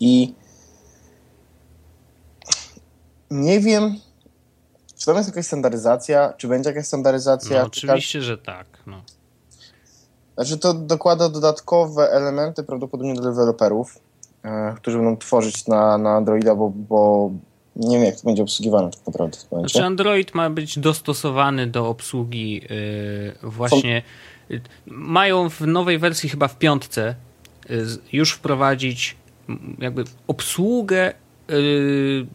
I 0.00 0.34
nie 3.30 3.60
wiem, 3.60 3.94
czy 4.96 5.06
tam 5.06 5.16
jest 5.16 5.28
jakaś 5.28 5.46
standaryzacja, 5.46 6.32
czy 6.36 6.48
będzie 6.48 6.70
jakaś 6.70 6.86
standaryzacja. 6.86 7.62
No, 7.62 7.70
czy 7.70 7.86
oczywiście, 7.86 8.22
że 8.22 8.38
tak. 8.38 8.66
No. 8.86 9.02
Znaczy 10.34 10.58
to 10.58 10.74
dokłada 10.74 11.28
dodatkowe 11.28 12.10
elementy 12.10 12.62
prawdopodobnie 12.62 13.14
do 13.14 13.22
deweloperów, 13.22 13.98
e, 14.42 14.74
którzy 14.76 14.96
będą 14.96 15.16
tworzyć 15.16 15.66
na, 15.66 15.98
na 15.98 16.10
Androida, 16.10 16.54
bo, 16.54 16.70
bo 16.70 17.30
nie 17.76 17.96
wiem 17.96 18.06
jak 18.06 18.16
to 18.16 18.22
będzie 18.24 18.42
obsługiwane 18.42 18.90
tak 18.90 19.06
naprawdę 19.06 19.38
w 19.38 19.52
momencie. 19.52 19.72
Znaczy 19.72 19.86
Android 19.86 20.34
ma 20.34 20.50
być 20.50 20.78
dostosowany 20.78 21.66
do 21.66 21.88
obsługi 21.88 22.54
yy, 22.54 23.50
właśnie. 23.50 24.02
Yy, 24.48 24.60
mają 24.86 25.50
w 25.50 25.60
nowej 25.60 25.98
wersji, 25.98 26.28
chyba 26.28 26.48
w 26.48 26.58
piątce, 26.58 27.14
yy, 27.68 27.86
z- 27.86 27.98
już 28.12 28.32
wprowadzić 28.32 29.16
jakby 29.78 30.04
obsługę 30.26 31.12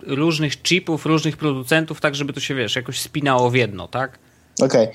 różnych 0.08 0.62
chipów, 0.64 1.06
różnych 1.06 1.38
producentów, 1.38 2.02
tak 2.02 2.16
żeby 2.16 2.34
to 2.34 2.40
się, 2.40 2.56
wiesz, 2.56 2.76
jakoś 2.76 3.00
spinało 3.00 3.50
w 3.50 3.56
jedno, 3.56 3.88
tak? 3.88 4.20
Okej. 4.62 4.88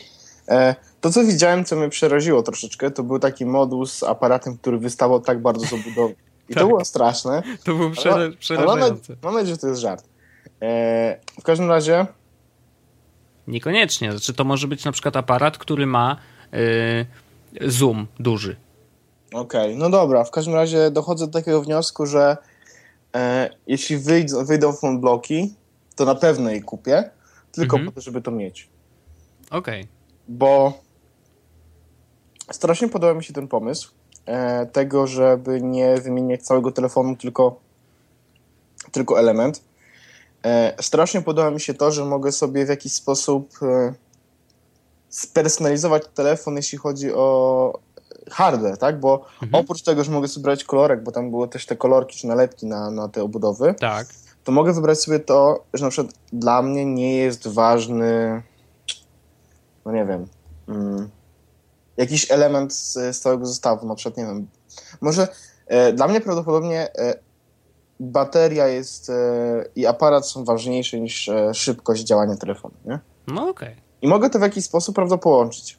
E, 0.48 0.74
To, 1.00 1.11
co 1.11 1.24
widziałem, 1.24 1.64
co 1.64 1.76
mnie 1.76 1.88
przeraziło 1.88 2.42
troszeczkę, 2.42 2.90
to 2.90 3.02
był 3.02 3.18
taki 3.18 3.46
moduł 3.46 3.87
z 3.87 4.02
aparatem, 4.02 4.59
który 4.59 4.79
wystawał 4.79 5.20
tak 5.20 5.42
bardzo 5.42 5.66
z 5.66 5.72
obudowy. 5.72 6.14
I 6.48 6.55
to 6.55 6.61
Tak. 6.61 6.68
było 6.68 6.85
straszne. 6.85 7.42
To 7.64 7.74
było 7.74 7.88
nadzieję, 7.88 8.33
przerażające. 8.38 9.16
mam 9.22 9.35
nadzieję, 9.35 9.55
że 9.55 9.61
to 9.61 9.66
jest 9.68 9.81
żart. 9.81 10.05
E, 10.62 11.20
W 11.40 11.42
każdym 11.42 11.68
razie, 11.68 12.07
Niekoniecznie. 13.48 14.11
Znaczy, 14.11 14.35
to 14.35 14.44
może 14.44 14.68
być 14.68 14.85
na 14.85 14.92
przykład 14.92 15.16
aparat, 15.16 15.59
który 15.59 15.87
ma 15.87 16.16
yy, 16.52 17.70
zoom 17.70 18.07
duży. 18.20 18.57
okej, 19.33 19.76
no 19.76 19.90
dobra, 19.90 20.24
w 20.24 20.31
każdym 20.31 20.55
razie 20.55 20.90
dochodzę 20.90 21.26
do 21.26 21.33
takiego 21.33 21.62
wniosku, 21.62 22.07
że 22.07 22.37
e, 23.16 23.50
jeśli 23.66 23.96
wyjdą, 23.98 24.44
wyjdą 24.44 24.72
bloki, 25.00 25.55
to 25.96 26.05
na 26.05 26.14
pewno 26.14 26.50
je 26.50 26.62
kupię, 26.62 27.11
tylko 27.52 27.76
Mhm. 27.76 27.87
po 27.87 27.94
to, 27.94 28.00
żeby 28.00 28.22
to 28.22 28.31
mieć. 28.31 28.68
Okej. 29.50 29.87
bo 30.29 30.72
strasznie 32.52 32.88
podoba 32.88 33.14
mi 33.14 33.24
się 33.24 33.33
ten 33.33 33.48
pomysł 33.48 33.92
e, 34.26 34.66
tego, 34.66 35.07
żeby 35.07 35.62
nie 35.62 35.96
wymieniać 36.00 36.42
całego 36.42 36.72
telefonu, 36.72 37.16
tylko, 37.16 37.61
tylko 38.92 39.20
element. 39.20 39.62
E, 40.44 40.74
strasznie 40.83 41.22
podoba 41.22 41.50
mi 41.50 41.61
się 41.61 41.74
to, 41.74 41.92
że 41.92 42.05
mogę 42.05 42.33
sobie 42.33 42.66
w 42.66 42.68
jakiś 42.68 42.92
sposób 42.92 43.50
e, 43.62 43.94
spersonalizować 45.09 46.02
telefon, 46.14 46.57
jeśli 46.57 46.79
chodzi 46.79 47.12
o 47.12 47.79
hardware, 48.31 48.79
tak? 48.79 49.01
Bo 49.01 49.25
Mhm. 49.43 49.65
oprócz 49.65 49.83
tego, 49.83 50.05
że 50.05 50.11
mogę 50.12 50.29
sobie 50.29 50.45
brać 50.45 50.65
kolorek, 50.65 51.03
bo 51.03 51.12
tam 51.12 51.31
były 51.31 51.49
też 51.49 51.67
te 51.67 51.77
kolorki 51.77 52.19
czy 52.19 52.27
nalepki 52.27 52.67
na, 52.67 52.91
na 52.91 53.09
te 53.09 53.23
obudowy, 53.23 53.75
Tak. 53.81 54.07
to 54.45 54.53
mogę 54.53 54.73
wybrać 54.73 55.01
sobie 55.01 55.21
to, 55.21 55.65
że 55.75 55.85
na 55.85 55.91
przykład 55.91 56.15
dla 56.33 56.62
mnie 56.62 56.85
nie 56.85 57.17
jest 57.17 57.49
ważny, 57.49 58.43
no 59.85 59.93
nie 59.93 60.05
wiem, 60.07 60.27
mm, 60.69 61.09
jakiś 61.97 62.31
element 62.31 62.73
z, 62.75 62.93
z 62.93 63.21
całego 63.21 63.47
zestawu, 63.47 63.87
na 63.87 63.95
przykład, 63.95 64.17
nie 64.17 64.25
wiem, 64.27 64.49
może 65.01 65.29
e, 65.67 65.93
dla 65.93 66.09
mnie 66.09 66.21
prawdopodobnie 66.21 66.89
e, 66.99 67.15
bateria 68.01 68.67
jest 68.69 69.11
e, 69.11 69.15
i 69.77 69.87
aparat 69.87 70.27
są 70.29 70.45
ważniejsze 70.45 71.01
niż 71.01 71.29
e, 71.29 71.55
szybkość 71.55 72.03
działania 72.05 72.37
telefonu, 72.37 72.75
nie? 72.85 72.99
No 73.27 73.49
okej. 73.49 73.77
I 74.03 74.09
mogę 74.09 74.31
to 74.31 74.39
w 74.39 74.43
jakiś 74.43 74.65
sposób, 74.65 74.95
prawda, 74.95 75.19
połączyć. 75.19 75.79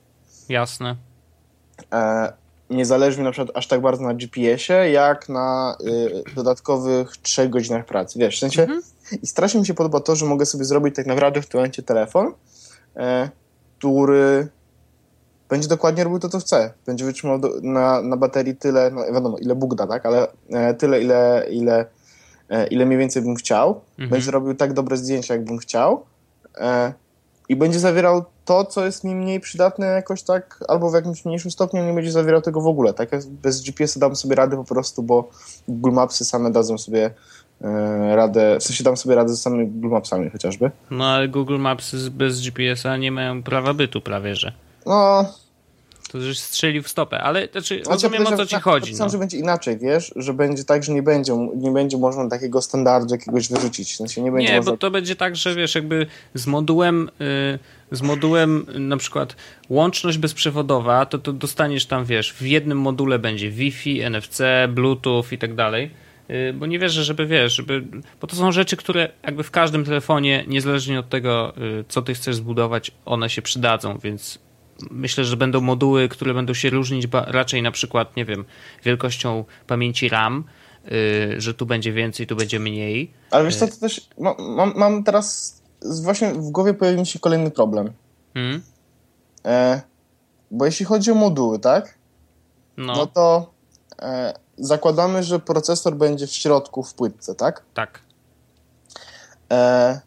Jasne. 0.50 0.96
E, 1.94 2.34
nie 2.70 2.86
zależy 2.86 3.18
mi 3.18 3.24
na 3.24 3.32
przykład 3.32 3.58
aż 3.58 3.68
tak 3.68 3.82
bardzo 3.82 4.04
na 4.04 4.14
GPS-ie, 4.14 4.92
jak 4.92 5.30
na 5.30 5.78
y, 5.82 6.34
dodatkowych 6.36 7.18
3 7.18 7.50
godzinach 7.50 7.86
pracy. 7.86 8.20
Wiesz, 8.20 8.36
w 8.36 8.40
sensie 8.40 8.62
Mhm. 8.62 8.82
i 9.22 9.28
strasznie 9.28 9.60
mi 9.60 9.66
się 9.66 9.74
podoba 9.74 10.00
to, 10.00 10.16
że 10.16 10.26
mogę 10.26 10.46
sobie 10.46 10.66
zrobić 10.66 10.96
tak 10.96 11.06
naprawdę 11.06 11.42
w 11.42 11.48
tym 11.48 11.58
momencie 11.58 11.84
telefon, 11.84 12.34
e, 12.96 13.30
który 13.78 14.48
będzie 15.50 15.68
dokładnie 15.68 16.04
robił 16.04 16.20
to, 16.20 16.30
co 16.30 16.40
chcę. 16.40 16.74
Będzie 16.86 17.06
wytrzymał 17.06 17.40
do, 17.40 17.50
na, 17.62 18.02
na 18.02 18.18
baterii 18.18 18.56
tyle, 18.56 18.92
no 18.92 19.14
wiadomo, 19.14 19.38
ile 19.38 19.56
Bóg 19.56 19.76
da, 19.76 19.88
tak, 19.88 20.06
ale 20.06 20.28
e, 20.50 20.74
tyle, 20.74 21.02
ile, 21.02 21.46
ile, 21.52 21.86
e, 22.50 22.68
ile 22.68 22.86
mniej 22.86 23.00
więcej 23.00 23.22
bym 23.22 23.36
chciał. 23.36 23.82
Mhm. 23.92 24.10
Będzie 24.10 24.32
robił 24.32 24.54
tak 24.56 24.74
dobre 24.74 24.98
zdjęcia, 24.98 25.34
jak 25.34 25.44
bym 25.46 25.58
chciał. 25.58 26.06
E, 26.58 26.94
I 27.50 27.56
będzie 27.56 27.80
zawierał 27.80 28.26
to, 28.46 28.66
co 28.66 28.86
jest 28.86 29.04
mi 29.04 29.16
mniej 29.16 29.40
przydatne 29.40 29.86
jakoś 29.86 30.24
tak, 30.24 30.64
albo 30.68 30.92
w 30.92 30.94
jakimś 30.94 31.26
mniejszym 31.26 31.52
stopniu 31.52 31.84
nie 31.84 31.94
będzie 31.94 32.12
zawierał 32.12 32.42
tego 32.42 32.62
w 32.62 32.68
ogóle. 32.68 32.94
Tak, 32.94 33.10
bez 33.26 33.62
GPS-a 33.62 34.00
dam 34.00 34.16
sobie 34.16 34.36
radę 34.36 34.58
po 34.58 34.64
prostu, 34.64 35.04
bo 35.04 35.30
Google 35.68 35.92
Mapsy 35.92 36.26
same 36.26 36.52
dadzą 36.52 36.78
sobie 36.78 37.12
e, 37.62 38.16
radę, 38.16 38.58
w 38.60 38.64
sensie 38.64 38.84
dam 38.84 38.98
sobie 38.98 39.16
radę 39.16 39.36
z 39.36 39.42
samymi 39.42 39.68
Google 39.68 39.90
Mapsami 39.90 40.30
chociażby. 40.30 40.72
No 40.92 41.06
ale 41.06 41.28
Google 41.28 41.58
Maps 41.58 41.96
bez 42.10 42.42
GPS-a 42.42 42.98
nie 42.98 43.12
mają 43.12 43.44
prawa 43.44 43.74
bytu 43.74 44.02
prawie, 44.02 44.36
że. 44.36 44.52
No, 44.86 45.26
To 46.08 46.18
już 46.18 46.40
strzelił 46.40 46.84
w 46.84 46.90
stopę, 46.90 47.22
ale 47.22 47.48
znaczy, 47.52 47.76
Znaczy, 47.84 47.90
rozumiem 47.92 48.28
o 48.28 48.38
co 48.38 48.46
ci 48.46 48.52
tak, 48.56 48.64
chodzi. 48.64 48.80
podejrzewam, 48.82 49.08
No. 49.08 49.12
że 49.12 49.18
będzie 49.18 49.38
inaczej, 49.38 49.78
wiesz, 49.78 50.14
że 50.16 50.34
będzie 50.34 50.64
tak, 50.64 50.84
że 50.84 50.94
nie 50.94 51.04
będzie, 51.04 51.34
nie 51.56 51.72
będzie 51.72 51.98
można 51.98 52.30
takiego 52.30 52.62
standardu 52.62 53.14
jakiegoś 53.16 53.50
wyrzucić, 53.50 54.00
nie 54.18 54.32
będzie 54.32 54.52
Nie, 54.52 54.58
można... 54.58 54.72
bo 54.72 54.78
to 54.78 54.92
będzie 54.92 55.16
tak, 55.16 55.36
że 55.36 55.56
wiesz, 55.56 55.76
jakby 55.76 56.06
z 56.34 56.48
modułem, 56.48 57.10
y, 57.22 57.60
z 57.92 58.02
modułem 58.02 58.66
na 58.80 58.98
przykład 58.98 59.36
łączność 59.70 60.18
bezprzewodowa, 60.18 61.06
to, 61.06 61.18
to 61.18 61.34
dostaniesz 61.34 61.86
tam, 61.86 62.06
wiesz, 62.06 62.34
w 62.34 62.42
jednym 62.42 62.80
module 62.80 63.20
będzie 63.20 63.52
Wi-Fi, 63.52 64.02
NFC, 64.02 64.42
Bluetooth 64.70 65.24
i 65.32 65.38
tak 65.38 65.56
dalej. 65.56 65.92
Y, 66.30 66.54
Bo 66.54 66.66
nie 66.66 66.80
wierzę, 66.80 67.04
żeby 67.04 67.26
wiesz, 67.26 67.54
żeby. 67.56 67.84
Bo 68.22 68.28
to 68.28 68.36
są 68.36 68.52
rzeczy, 68.52 68.78
które 68.78 69.10
jakby 69.24 69.44
w 69.44 69.52
każdym 69.52 69.86
telefonie, 69.86 70.44
niezależnie 70.48 71.00
od 71.00 71.10
tego, 71.10 71.54
y, 71.58 71.86
co 71.88 72.02
ty 72.02 72.14
chcesz 72.14 72.36
zbudować, 72.36 72.92
one 73.06 73.30
się 73.30 73.42
przydadzą, 73.42 73.98
więc 74.04 74.40
myślę, 74.92 75.26
że 75.26 75.38
będą 75.38 75.62
moduły, 75.62 76.10
które 76.10 76.34
będą 76.34 76.54
się 76.54 76.70
różnić 76.70 77.08
raczej 77.12 77.62
na 77.62 77.72
przykład, 77.72 78.16
nie 78.16 78.26
wiem, 78.26 78.46
wielkością 78.84 79.46
pamięci 79.68 80.10
RAM, 80.10 80.44
y, 80.92 81.42
że 81.42 81.54
tu 81.54 81.66
będzie 81.66 81.94
więcej, 81.94 82.28
tu 82.28 82.36
będzie 82.36 82.60
mniej. 82.60 83.14
Ale 83.32 83.46
wiesz 83.46 83.56
co, 83.56 83.68
to 83.68 83.78
też 83.78 84.10
mam, 84.20 84.36
mam, 84.40 84.74
mam 84.76 85.04
teraz 85.04 85.58
właśnie 86.02 86.34
w 86.34 86.50
głowie 86.50 86.74
pojawił 86.74 87.00
mi 87.00 87.08
się 87.08 87.20
kolejny 87.20 87.52
problem. 87.52 87.94
Hmm? 88.34 88.62
E, 89.46 89.82
bo 90.52 90.66
jeśli 90.66 90.86
chodzi 90.86 91.12
o 91.12 91.16
moduły, 91.16 91.60
tak? 91.60 91.98
No, 92.78 92.96
No, 92.96 93.08
to 93.08 93.54
e, 94.02 94.34
zakładamy, 94.58 95.24
że 95.24 95.40
procesor 95.40 95.96
będzie 95.96 96.28
w 96.28 96.32
środku 96.32 96.84
w 96.84 96.94
płytce, 96.94 97.36
tak? 97.36 97.64
tak. 97.74 98.02
E, 99.52 100.02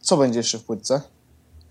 co 0.00 0.16
będzie 0.16 0.38
jeszcze 0.38 0.58
w 0.58 0.64
płytce? 0.64 1.00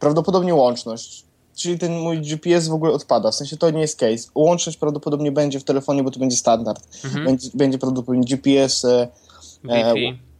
Prawdopodobnie 0.04 0.56
łączność. 0.56 1.26
Czyli 1.56 1.80
ten 1.80 2.00
mój 2.00 2.22
GPS 2.22 2.68
w 2.68 2.74
ogóle 2.74 2.94
odpada. 2.94 3.32
W 3.32 3.36
sensie 3.36 3.58
to 3.58 3.70
nie 3.70 3.82
jest 3.82 4.00
case. 4.00 4.30
Łączność 4.36 4.78
prawdopodobnie 4.78 5.32
będzie 5.32 5.60
w 5.60 5.64
telefonie, 5.64 6.04
bo 6.04 6.12
to 6.12 6.20
będzie 6.20 6.38
standard. 6.38 6.88
Mhm. 7.06 7.26
Będzie, 7.26 7.50
będzie 7.54 7.78
prawdopodobnie 7.78 8.24
GPS, 8.24 8.86
e, 8.86 9.08
e, 9.70 9.94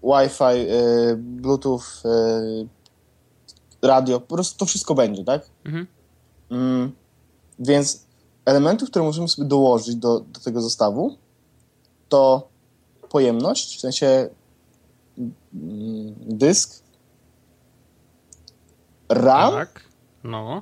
Wi-Fi. 0.04 0.44
E, 0.44 1.16
Bluetooth, 1.18 1.82
e, 2.06 2.66
radio. 3.82 4.20
Po 4.20 4.36
prostu 4.36 4.58
to 4.58 4.66
wszystko 4.66 4.96
będzie, 4.96 5.24
tak? 5.24 5.50
Mhm. 5.66 5.88
Mm, 6.52 6.92
więc 7.60 8.06
elementów, 8.46 8.90
które 8.90 9.06
możemy 9.06 9.28
sobie 9.28 9.48
dołożyć 9.48 9.96
do, 9.96 10.20
do 10.20 10.40
tego 10.40 10.62
zestawu, 10.62 11.18
to 12.10 12.48
pojemność, 13.10 13.78
w 13.78 13.80
sensie 13.80 14.30
mm, 15.54 16.16
dysk, 16.20 16.83
RAM. 19.14 19.54
Tak. 19.54 19.82
No. 20.24 20.62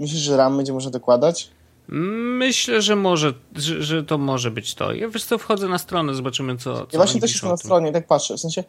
Myślisz, 0.00 0.20
że 0.20 0.36
RAM 0.36 0.56
będzie 0.56 0.72
można 0.72 0.90
dokładać? 0.90 1.50
Myślę, 1.88 2.82
że 2.82 2.96
może, 2.96 3.34
że, 3.54 3.82
że 3.82 4.02
to 4.02 4.18
może 4.18 4.50
być 4.50 4.74
to. 4.74 4.92
Ja 4.92 5.08
wiesz 5.08 5.24
co, 5.24 5.38
wchodzę 5.38 5.68
na 5.68 5.78
stronę, 5.78 6.14
zobaczymy 6.14 6.56
co. 6.56 6.74
co 6.74 6.86
Ja 6.92 6.98
właśnie 6.98 7.20
też 7.20 7.32
jestem 7.32 7.50
na 7.50 7.56
stronie, 7.56 7.92
tak 7.92 8.06
patrzę. 8.06 8.36
W 8.36 8.40
sensie 8.40 8.64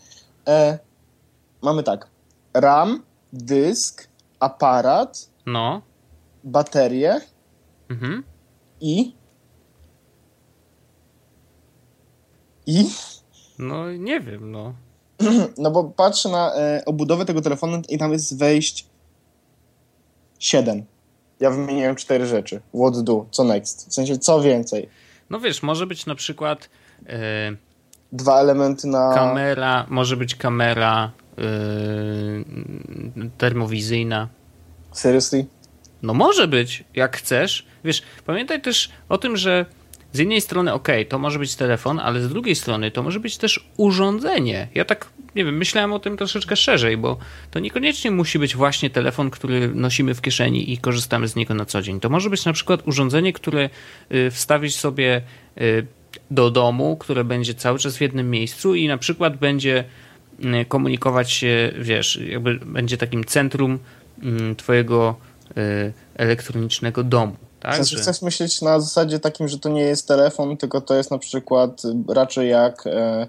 e, 0.47 0.79
mamy 1.61 1.83
tak. 1.83 2.07
RAM, 2.53 3.03
dysk, 3.33 4.07
aparat, 4.39 5.29
No. 5.45 5.81
baterie 6.43 7.21
Mhm. 7.89 8.23
i 8.81 9.13
i 12.65 12.89
No 13.59 13.91
nie 13.91 14.19
wiem, 14.19 14.51
no. 14.51 14.73
No 15.57 15.71
bo 15.71 15.83
patrzę 15.83 16.29
na 16.29 16.55
e, 16.55 16.83
obudowę 16.85 17.25
tego 17.25 17.41
telefonu 17.41 17.81
i 17.89 17.97
tam 17.97 18.11
jest 18.11 18.39
wejść 18.39 18.87
7. 20.45 20.85
Ja 21.39 21.51
wymieniłem 21.51 21.95
cztery 21.95 22.25
rzeczy. 22.25 22.61
What 22.73 23.03
do, 23.03 23.25
co 23.31 23.43
next? 23.43 23.89
W 23.89 23.93
sensie 23.93 24.17
co 24.17 24.41
więcej. 24.41 24.89
No 25.29 25.39
wiesz, 25.39 25.63
może 25.63 25.87
być 25.87 26.05
na 26.05 26.15
przykład 26.15 26.69
e, 27.07 27.55
Dwa 28.11 28.39
elementy 28.39 28.87
na... 28.87 29.13
kamera, 29.15 29.85
może 29.89 30.17
być 30.17 30.35
kamera 30.35 31.11
e, 31.37 31.41
termowizyjna. 33.37 34.27
Seriously? 34.91 35.45
No 36.01 36.13
może 36.13 36.47
być, 36.47 36.83
jak 36.93 37.17
chcesz. 37.17 37.65
Wiesz, 37.83 38.01
pamiętaj 38.25 38.61
też 38.61 38.89
o 39.09 39.17
tym, 39.17 39.37
że 39.37 39.65
z 40.15 40.17
jednej 40.17 40.41
strony, 40.41 40.73
ok, 40.73 40.87
to 41.09 41.19
może 41.19 41.39
być 41.39 41.55
telefon, 41.55 41.99
ale 41.99 42.21
z 42.21 42.29
drugiej 42.29 42.55
strony 42.55 42.91
to 42.91 43.03
może 43.03 43.19
być 43.19 43.37
też 43.37 43.69
urządzenie. 43.77 44.67
Ja 44.75 44.85
tak, 44.85 45.09
nie 45.35 45.45
wiem, 45.45 45.57
myślałem 45.57 45.93
o 45.93 45.99
tym 45.99 46.17
troszeczkę 46.17 46.55
szerzej, 46.55 46.97
bo 46.97 47.17
to 47.51 47.59
niekoniecznie 47.59 48.11
musi 48.11 48.39
być 48.39 48.55
właśnie 48.55 48.89
telefon, 48.89 49.29
który 49.29 49.67
nosimy 49.67 50.13
w 50.13 50.21
kieszeni 50.21 50.73
i 50.73 50.77
korzystamy 50.77 51.27
z 51.27 51.35
niego 51.35 51.53
na 51.53 51.65
co 51.65 51.81
dzień. 51.81 51.99
To 51.99 52.09
może 52.09 52.29
być 52.29 52.45
na 52.45 52.53
przykład 52.53 52.87
urządzenie, 52.87 53.33
które 53.33 53.69
y, 54.11 54.31
wstawić 54.31 54.75
sobie 54.75 55.21
y, 55.61 55.87
do 56.31 56.51
domu, 56.51 56.97
które 56.97 57.23
będzie 57.23 57.53
cały 57.53 57.79
czas 57.79 57.97
w 57.97 58.01
jednym 58.01 58.29
miejscu 58.29 58.75
i 58.75 58.87
na 58.87 58.97
przykład 58.97 59.37
będzie 59.37 59.83
y, 60.61 60.65
komunikować 60.65 61.31
się, 61.31 61.71
wiesz, 61.79 62.19
jakby 62.27 62.59
będzie 62.65 62.97
takim 62.97 63.23
centrum 63.23 63.79
mm, 64.23 64.55
twojego 64.55 65.15
elektronicznego 66.17 67.03
domu. 67.03 67.35
Tak? 67.65 67.73
W 67.73 67.77
sensie 67.77 67.95
chcesz 67.95 68.21
myśleć 68.21 68.61
na 68.61 68.79
zasadzie 68.79 69.19
takim, 69.19 69.47
że 69.47 69.59
to 69.59 69.69
nie 69.69 69.81
jest 69.81 70.07
telefon, 70.07 70.57
tylko 70.57 70.81
to 70.81 70.95
jest 70.95 71.11
na 71.11 71.17
przykład 71.17 71.81
raczej 72.07 72.49
jak 72.49 72.87
e, 72.87 73.27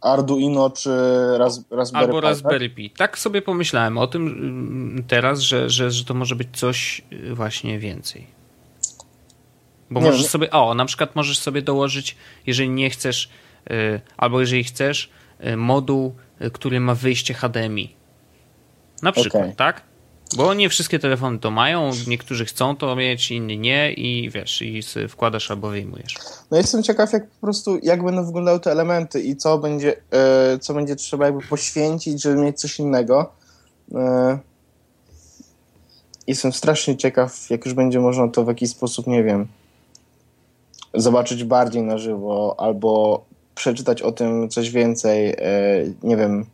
Arduino 0.00 0.70
czy 0.70 0.90
Raz, 1.38 1.64
Raspberry 1.70 2.06
Albo 2.06 2.20
Pi. 2.20 2.26
Raspberry 2.26 2.70
Pi. 2.70 2.90
Tak 2.90 3.18
sobie 3.18 3.42
pomyślałem 3.42 3.98
o 3.98 4.06
tym 4.06 4.26
mm, 4.26 5.04
teraz, 5.08 5.40
że, 5.40 5.70
że, 5.70 5.90
że 5.90 6.04
to 6.04 6.14
może 6.14 6.36
być 6.36 6.48
coś 6.52 7.02
y, 7.12 7.34
właśnie 7.34 7.78
więcej. 7.78 8.26
Bo 9.90 10.00
nie 10.00 10.06
możesz 10.06 10.22
nie. 10.22 10.28
sobie, 10.28 10.50
o, 10.50 10.74
na 10.74 10.84
przykład 10.84 11.16
możesz 11.16 11.38
sobie 11.38 11.62
dołożyć, 11.62 12.16
jeżeli 12.46 12.70
nie 12.70 12.90
chcesz, 12.90 13.28
y, 13.70 14.00
albo 14.16 14.40
jeżeli 14.40 14.64
chcesz, 14.64 15.10
y, 15.46 15.56
moduł, 15.56 16.14
który 16.52 16.80
ma 16.80 16.94
wyjście 16.94 17.34
HDMI. 17.34 17.96
Na 19.02 19.12
przykład, 19.12 19.42
okay. 19.42 19.54
tak? 19.56 19.82
Bo 20.34 20.54
nie 20.54 20.68
wszystkie 20.68 20.98
telefony 20.98 21.38
to 21.38 21.50
mają, 21.50 21.90
niektórzy 22.06 22.44
chcą 22.44 22.76
to 22.76 22.96
mieć, 22.96 23.30
inni 23.30 23.58
nie 23.58 23.92
i 23.92 24.30
wiesz, 24.30 24.62
i 24.62 24.80
wkładasz 25.08 25.50
albo 25.50 25.68
wyjmujesz. 25.68 26.14
No 26.50 26.56
jestem 26.56 26.82
ciekaw, 26.82 27.12
jak 27.12 27.26
po 27.26 27.40
prostu, 27.40 27.78
jak 27.82 28.04
będą 28.04 28.26
wyglądały 28.26 28.60
te 28.60 28.72
elementy 28.72 29.20
i 29.22 29.36
co 29.36 29.58
będzie, 29.58 29.96
e, 30.10 30.58
co 30.58 30.74
będzie 30.74 30.96
trzeba 30.96 31.26
jakby 31.26 31.46
poświęcić, 31.46 32.22
żeby 32.22 32.36
mieć 32.36 32.60
coś 32.60 32.78
innego. 32.78 33.32
E, 33.94 34.38
jestem 36.26 36.52
strasznie 36.52 36.96
ciekaw, 36.96 37.50
jak 37.50 37.64
już 37.64 37.74
będzie 37.74 38.00
można 38.00 38.28
to 38.28 38.44
w 38.44 38.48
jakiś 38.48 38.70
sposób, 38.70 39.06
nie 39.06 39.24
wiem, 39.24 39.46
zobaczyć 40.94 41.44
bardziej 41.44 41.82
na 41.82 41.98
żywo 41.98 42.54
albo 42.58 43.24
przeczytać 43.54 44.02
o 44.02 44.12
tym 44.12 44.48
coś 44.48 44.70
więcej, 44.70 45.28
e, 45.28 45.36
nie 46.02 46.16
wiem, 46.16 46.46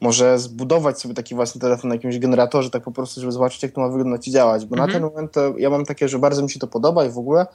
może 0.00 0.38
zbudować 0.38 1.00
sobie 1.00 1.14
taki 1.14 1.34
własny 1.34 1.60
telefon 1.60 1.88
na 1.88 1.94
jakimś 1.94 2.18
generatorze, 2.18 2.70
tak 2.70 2.82
po 2.82 2.92
prostu, 2.92 3.20
żeby 3.20 3.32
zobaczyć, 3.32 3.62
jak 3.62 3.72
to 3.72 3.80
ma 3.80 3.88
wyglądać 3.88 4.28
i 4.28 4.30
działać. 4.30 4.66
Bo 4.66 4.76
mhm. 4.76 4.88
na 4.88 4.94
ten 4.94 5.02
moment 5.02 5.32
to 5.32 5.58
ja 5.58 5.70
mam 5.70 5.84
takie, 5.84 6.08
że 6.08 6.18
bardzo 6.18 6.42
mi 6.42 6.50
się 6.50 6.60
to 6.60 6.66
podoba 6.66 7.04
i 7.04 7.10
w 7.10 7.18
ogóle 7.18 7.46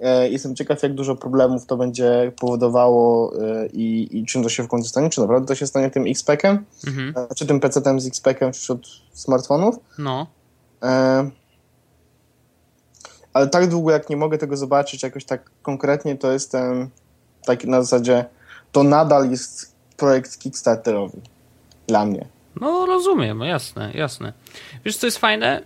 e, 0.00 0.30
jestem 0.30 0.56
ciekaw, 0.56 0.82
jak 0.82 0.94
dużo 0.94 1.16
problemów 1.16 1.66
to 1.66 1.76
będzie 1.76 2.32
powodowało 2.40 3.32
e, 3.42 3.66
i, 3.66 4.18
i, 4.18 4.26
czym 4.26 4.42
to 4.42 4.48
się 4.48 4.62
w 4.62 4.68
końcu 4.68 4.88
stanie. 4.88 5.10
Czy 5.10 5.20
naprawdę 5.20 5.46
to 5.46 5.54
się 5.54 5.66
stanie 5.66 5.90
tym 5.90 6.04
X-Packiem? 6.06 6.64
Mhm. 6.86 7.14
E, 7.30 7.34
czy 7.34 7.46
tym 7.46 7.60
PC-tem 7.60 8.00
z 8.00 8.06
X-Packiem 8.06 8.52
wśród 8.52 8.88
smartfonów? 9.12 9.76
No. 9.98 10.26
E, 10.82 11.30
ale 13.32 13.48
tak 13.48 13.68
długo, 13.68 13.90
jak 13.90 14.10
nie 14.10 14.16
mogę 14.16 14.38
tego 14.38 14.56
zobaczyć 14.56 15.02
jakoś 15.02 15.24
tak 15.24 15.50
konkretnie, 15.62 16.16
to 16.16 16.32
jestem 16.32 16.90
taki 17.46 17.68
na 17.68 17.82
zasadzie, 17.82 18.24
to 18.72 18.82
nadal 18.82 19.30
jest 19.30 19.72
projekt 19.96 20.38
Kickstarterowy 20.38 21.20
dla 21.88 22.06
mnie. 22.06 22.26
No 22.60 22.86
rozumiem, 22.86 23.40
jasne, 23.40 23.92
jasne. 23.94 24.32
Wiesz 24.84 24.96
co 24.96 25.06
jest 25.06 25.18
fajne? 25.18 25.62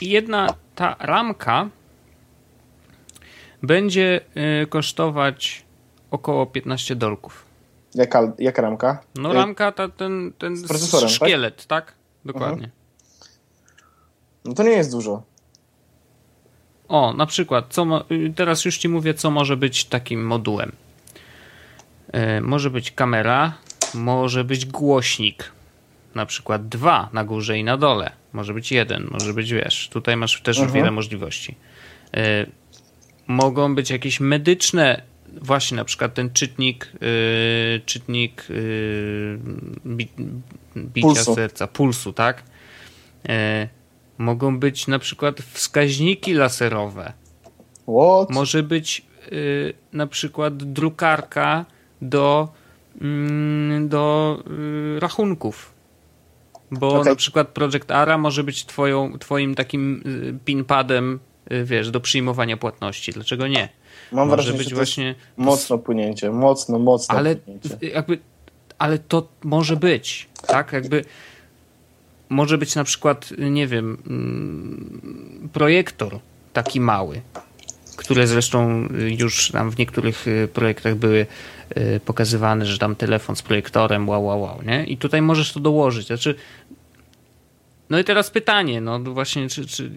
Jedna 0.00 0.54
ta 0.74 0.96
ramka 1.00 1.68
będzie 3.62 4.20
y, 4.62 4.66
kosztować 4.66 5.64
około 6.10 6.46
15 6.46 6.96
dolków. 6.96 7.46
Jaka, 7.94 8.32
jaka 8.38 8.62
ramka? 8.62 9.00
No 9.14 9.32
ramka, 9.32 9.72
ta, 9.72 9.88
ten, 9.88 10.32
ten 10.38 10.62
tak? 10.62 11.08
szkielet, 11.08 11.66
tak? 11.66 11.86
tak? 11.86 11.94
Dokładnie. 12.24 12.64
Mhm. 12.64 12.70
No 14.44 14.54
to 14.54 14.62
nie 14.62 14.70
jest 14.70 14.90
dużo. 14.90 15.22
O, 16.88 17.12
na 17.12 17.26
przykład, 17.26 17.66
co 17.68 18.04
y, 18.10 18.32
teraz 18.36 18.64
już 18.64 18.78
ci 18.78 18.88
mówię, 18.88 19.14
co 19.14 19.30
może 19.30 19.56
być 19.56 19.84
takim 19.84 20.26
modułem. 20.26 20.72
Yy, 22.12 22.40
może 22.40 22.70
być 22.70 22.90
kamera, 22.90 23.52
może 23.94 24.44
być 24.44 24.66
głośnik. 24.66 25.52
Na 26.14 26.26
przykład 26.26 26.68
dwa 26.68 27.08
na 27.12 27.24
górze 27.24 27.58
i 27.58 27.64
na 27.64 27.76
dole. 27.76 28.10
Może 28.32 28.54
być 28.54 28.72
jeden, 28.72 29.08
może 29.10 29.34
być 29.34 29.52
wiesz. 29.52 29.88
Tutaj 29.88 30.16
masz 30.16 30.42
też 30.42 30.58
mhm. 30.58 30.74
wiele 30.74 30.90
możliwości. 30.90 31.54
Y 32.16 32.50
mogą 33.26 33.74
być 33.74 33.90
jakieś 33.90 34.20
medyczne, 34.20 35.02
właśnie 35.42 35.76
na 35.76 35.84
przykład 35.84 36.14
ten 36.14 36.30
czytnik, 36.32 36.92
y 37.02 37.80
czytnik 37.86 38.50
y 38.50 39.38
bi 39.86 40.08
bicia 40.76 41.08
pulsu. 41.08 41.34
serca, 41.34 41.66
pulsu, 41.66 42.12
tak? 42.12 42.42
Y 43.28 43.68
mogą 44.18 44.58
być 44.58 44.86
na 44.86 44.98
przykład 44.98 45.40
wskaźniki 45.40 46.34
laserowe. 46.34 47.12
What? 47.82 48.30
Może 48.30 48.62
być 48.62 49.02
y, 49.32 49.74
na 49.92 50.06
przykład 50.06 50.56
drukarka 50.56 51.64
do 52.02 52.48
do 53.80 54.38
y, 54.96 55.00
rachunków. 55.00 55.76
Bo 56.70 56.88
okay. 56.88 57.10
na 57.10 57.16
przykład 57.16 57.48
Project 57.48 57.90
Ara 57.90 58.18
może 58.18 58.44
być 58.44 58.66
twoją, 58.66 59.18
twoim 59.18 59.54
takim 59.54 60.02
y, 60.06 60.44
pinpadem, 60.44 61.20
y, 61.52 61.64
wiesz, 61.64 61.90
do 61.90 62.00
przyjmowania 62.00 62.56
płatności. 62.56 63.12
Dlaczego 63.12 63.48
nie? 63.48 63.68
Mam 64.12 64.28
może 64.28 64.36
wrażenie, 64.36 64.58
być 64.58 64.68
że 64.68 64.76
właśnie 64.76 65.14
mocno 65.36 65.78
płynięcie, 65.78 66.30
mocno, 66.30 66.78
mocno 66.78 67.14
ale, 67.14 67.36
płynięcie. 67.36 67.76
Jakby, 67.82 68.18
ale 68.78 68.98
to 68.98 69.28
może 69.44 69.76
być, 69.76 70.28
tak? 70.46 70.72
Jakby 70.72 71.04
może 72.28 72.58
być 72.58 72.74
na 72.74 72.84
przykład, 72.84 73.30
nie 73.38 73.66
wiem, 73.66 73.98
mm, 74.06 75.48
projektor 75.52 76.18
taki 76.52 76.80
mały, 76.80 77.20
które 77.96 78.26
zresztą 78.26 78.88
już 79.18 79.50
tam 79.50 79.70
w 79.70 79.78
niektórych 79.78 80.26
projektach 80.52 80.94
były 80.94 81.26
Y, 81.76 82.00
pokazywane, 82.04 82.66
że 82.66 82.78
tam 82.78 82.96
telefon 82.96 83.36
z 83.36 83.42
projektorem, 83.42 84.08
wow, 84.08 84.24
wow, 84.24 84.40
wow, 84.40 84.62
nie? 84.62 84.84
I 84.84 84.96
tutaj 84.96 85.22
możesz 85.22 85.52
to 85.52 85.60
dołożyć. 85.60 86.06
Znaczy, 86.06 86.34
no 87.90 87.98
i 87.98 88.04
teraz 88.04 88.30
pytanie, 88.30 88.80
no 88.80 89.00
właśnie, 89.00 89.48
czy, 89.48 89.66
czy 89.66 89.90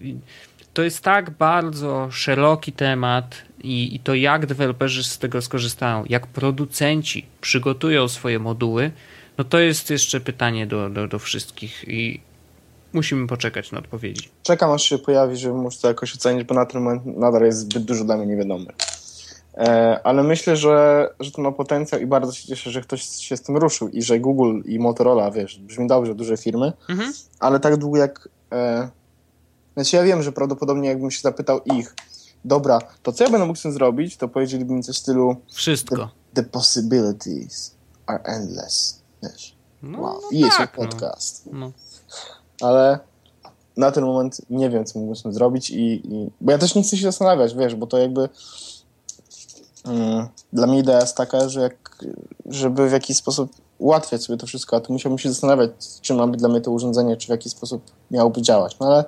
to 0.74 0.82
jest 0.82 1.00
tak 1.00 1.30
bardzo 1.30 2.08
szeroki 2.10 2.72
temat 2.72 3.42
i, 3.62 3.94
i 3.94 4.00
to 4.00 4.14
jak 4.14 4.46
deweloperzy 4.46 5.04
z 5.04 5.18
tego 5.18 5.42
skorzystają, 5.42 6.04
jak 6.08 6.26
producenci 6.26 7.26
przygotują 7.40 8.08
swoje 8.08 8.38
moduły, 8.38 8.90
no 9.38 9.44
to 9.44 9.58
jest 9.58 9.90
jeszcze 9.90 10.20
pytanie 10.20 10.66
do, 10.66 10.90
do, 10.90 11.08
do 11.08 11.18
wszystkich 11.18 11.84
i 11.88 12.20
musimy 12.92 13.26
poczekać 13.26 13.72
na 13.72 13.78
odpowiedzi. 13.78 14.28
Czekam 14.42 14.70
aż 14.70 14.82
się 14.82 14.98
pojawi, 14.98 15.36
żeby 15.36 15.54
móc 15.54 15.80
to 15.80 15.88
jakoś 15.88 16.14
ocenić, 16.14 16.44
bo 16.44 16.54
na 16.54 16.66
ten 16.66 16.82
moment 16.82 17.18
nadal 17.18 17.42
jest 17.42 17.58
zbyt 17.58 17.84
dużo 17.84 18.04
dla 18.04 18.16
mnie 18.16 18.26
niewiadomych. 18.26 18.74
E, 19.54 20.00
ale 20.04 20.22
myślę, 20.22 20.56
że, 20.56 21.08
że 21.20 21.30
to 21.30 21.42
ma 21.42 21.52
potencjał 21.52 22.00
i 22.00 22.06
bardzo 22.06 22.32
się 22.32 22.48
cieszę, 22.48 22.70
że 22.70 22.80
ktoś 22.80 23.02
się 23.02 23.36
z 23.36 23.42
tym 23.42 23.56
ruszył 23.56 23.88
i 23.88 24.02
że 24.02 24.20
Google 24.20 24.60
i 24.64 24.78
Motorola, 24.78 25.30
wiesz, 25.30 25.58
brzmi 25.58 25.86
dobrze, 25.86 26.14
duże 26.14 26.36
firmy, 26.36 26.72
mhm. 26.88 27.12
ale 27.38 27.60
tak 27.60 27.76
długo 27.76 27.98
jak... 27.98 28.28
E, 28.52 28.88
znaczy 29.74 29.96
ja 29.96 30.02
wiem, 30.02 30.22
że 30.22 30.32
prawdopodobnie 30.32 30.88
jakbym 30.88 31.10
się 31.10 31.20
zapytał 31.20 31.60
ich, 31.64 31.94
dobra, 32.44 32.78
to 33.02 33.12
co 33.12 33.24
ja 33.24 33.30
będę 33.30 33.46
mógł 33.46 33.58
z 33.58 33.62
tym 33.62 33.72
zrobić, 33.72 34.16
to 34.16 34.28
powiedzieliby 34.28 34.74
mi 34.74 34.82
coś 34.82 34.96
w 34.96 34.98
stylu... 34.98 35.36
Wszystko. 35.52 35.96
The, 35.96 36.08
the 36.34 36.42
possibilities 36.42 37.74
are 38.06 38.22
endless. 38.24 39.02
Wiesz. 39.22 39.56
No, 39.82 40.00
wow, 40.00 40.20
no 40.32 40.38
jest 40.38 40.56
tak, 40.56 40.78
no. 40.78 40.84
podcast. 40.84 41.48
No. 41.52 41.72
Ale 42.60 42.98
na 43.76 43.92
ten 43.92 44.04
moment 44.04 44.40
nie 44.50 44.70
wiem, 44.70 44.84
co 44.84 44.98
mógłbym 44.98 45.16
z 45.16 45.22
tym 45.22 45.32
zrobić 45.32 45.70
i, 45.70 46.14
i... 46.14 46.30
Bo 46.40 46.52
ja 46.52 46.58
też 46.58 46.74
nie 46.74 46.82
chcę 46.82 46.96
się 46.96 47.02
zastanawiać, 47.02 47.54
wiesz, 47.54 47.74
bo 47.74 47.86
to 47.86 47.98
jakby 47.98 48.28
dla 50.52 50.66
mnie 50.66 50.78
idea 50.78 51.00
jest 51.00 51.16
taka, 51.16 51.48
że 51.48 51.60
jak, 51.60 52.04
żeby 52.46 52.88
w 52.88 52.92
jakiś 52.92 53.16
sposób 53.16 53.52
ułatwiać 53.78 54.24
sobie 54.24 54.36
to 54.36 54.46
wszystko, 54.46 54.76
a 54.76 54.80
to 54.80 54.92
musiałbym 54.92 55.18
się 55.18 55.28
zastanawiać, 55.28 55.70
czy 56.00 56.14
ma 56.14 56.26
być 56.26 56.40
dla 56.40 56.48
mnie 56.48 56.60
to 56.60 56.70
urządzenie, 56.70 57.16
czy 57.16 57.26
w 57.26 57.30
jaki 57.30 57.50
sposób 57.50 57.82
miałoby 58.10 58.42
działać. 58.42 58.76
No 58.80 58.86
ale 58.86 59.04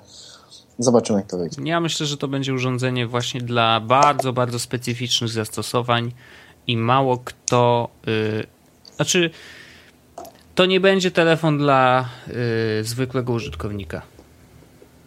zobaczymy, 0.78 1.18
jak 1.18 1.28
to 1.28 1.38
wyjdzie. 1.38 1.62
Ja 1.64 1.80
myślę, 1.80 2.06
że 2.06 2.16
to 2.16 2.28
będzie 2.28 2.54
urządzenie 2.54 3.06
właśnie 3.06 3.40
dla 3.40 3.80
bardzo, 3.80 4.32
bardzo 4.32 4.58
specyficznych 4.58 5.30
zastosowań 5.30 6.12
i 6.66 6.76
mało 6.76 7.18
kto. 7.24 7.88
Yy, 8.06 8.46
znaczy, 8.96 9.30
to 10.54 10.66
nie 10.66 10.80
będzie 10.80 11.10
telefon 11.10 11.58
dla 11.58 12.08
yy, 12.26 12.34
zwykłego 12.84 13.32
użytkownika. 13.32 14.02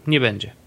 Nie 0.07 0.19
będzie. 0.19 0.64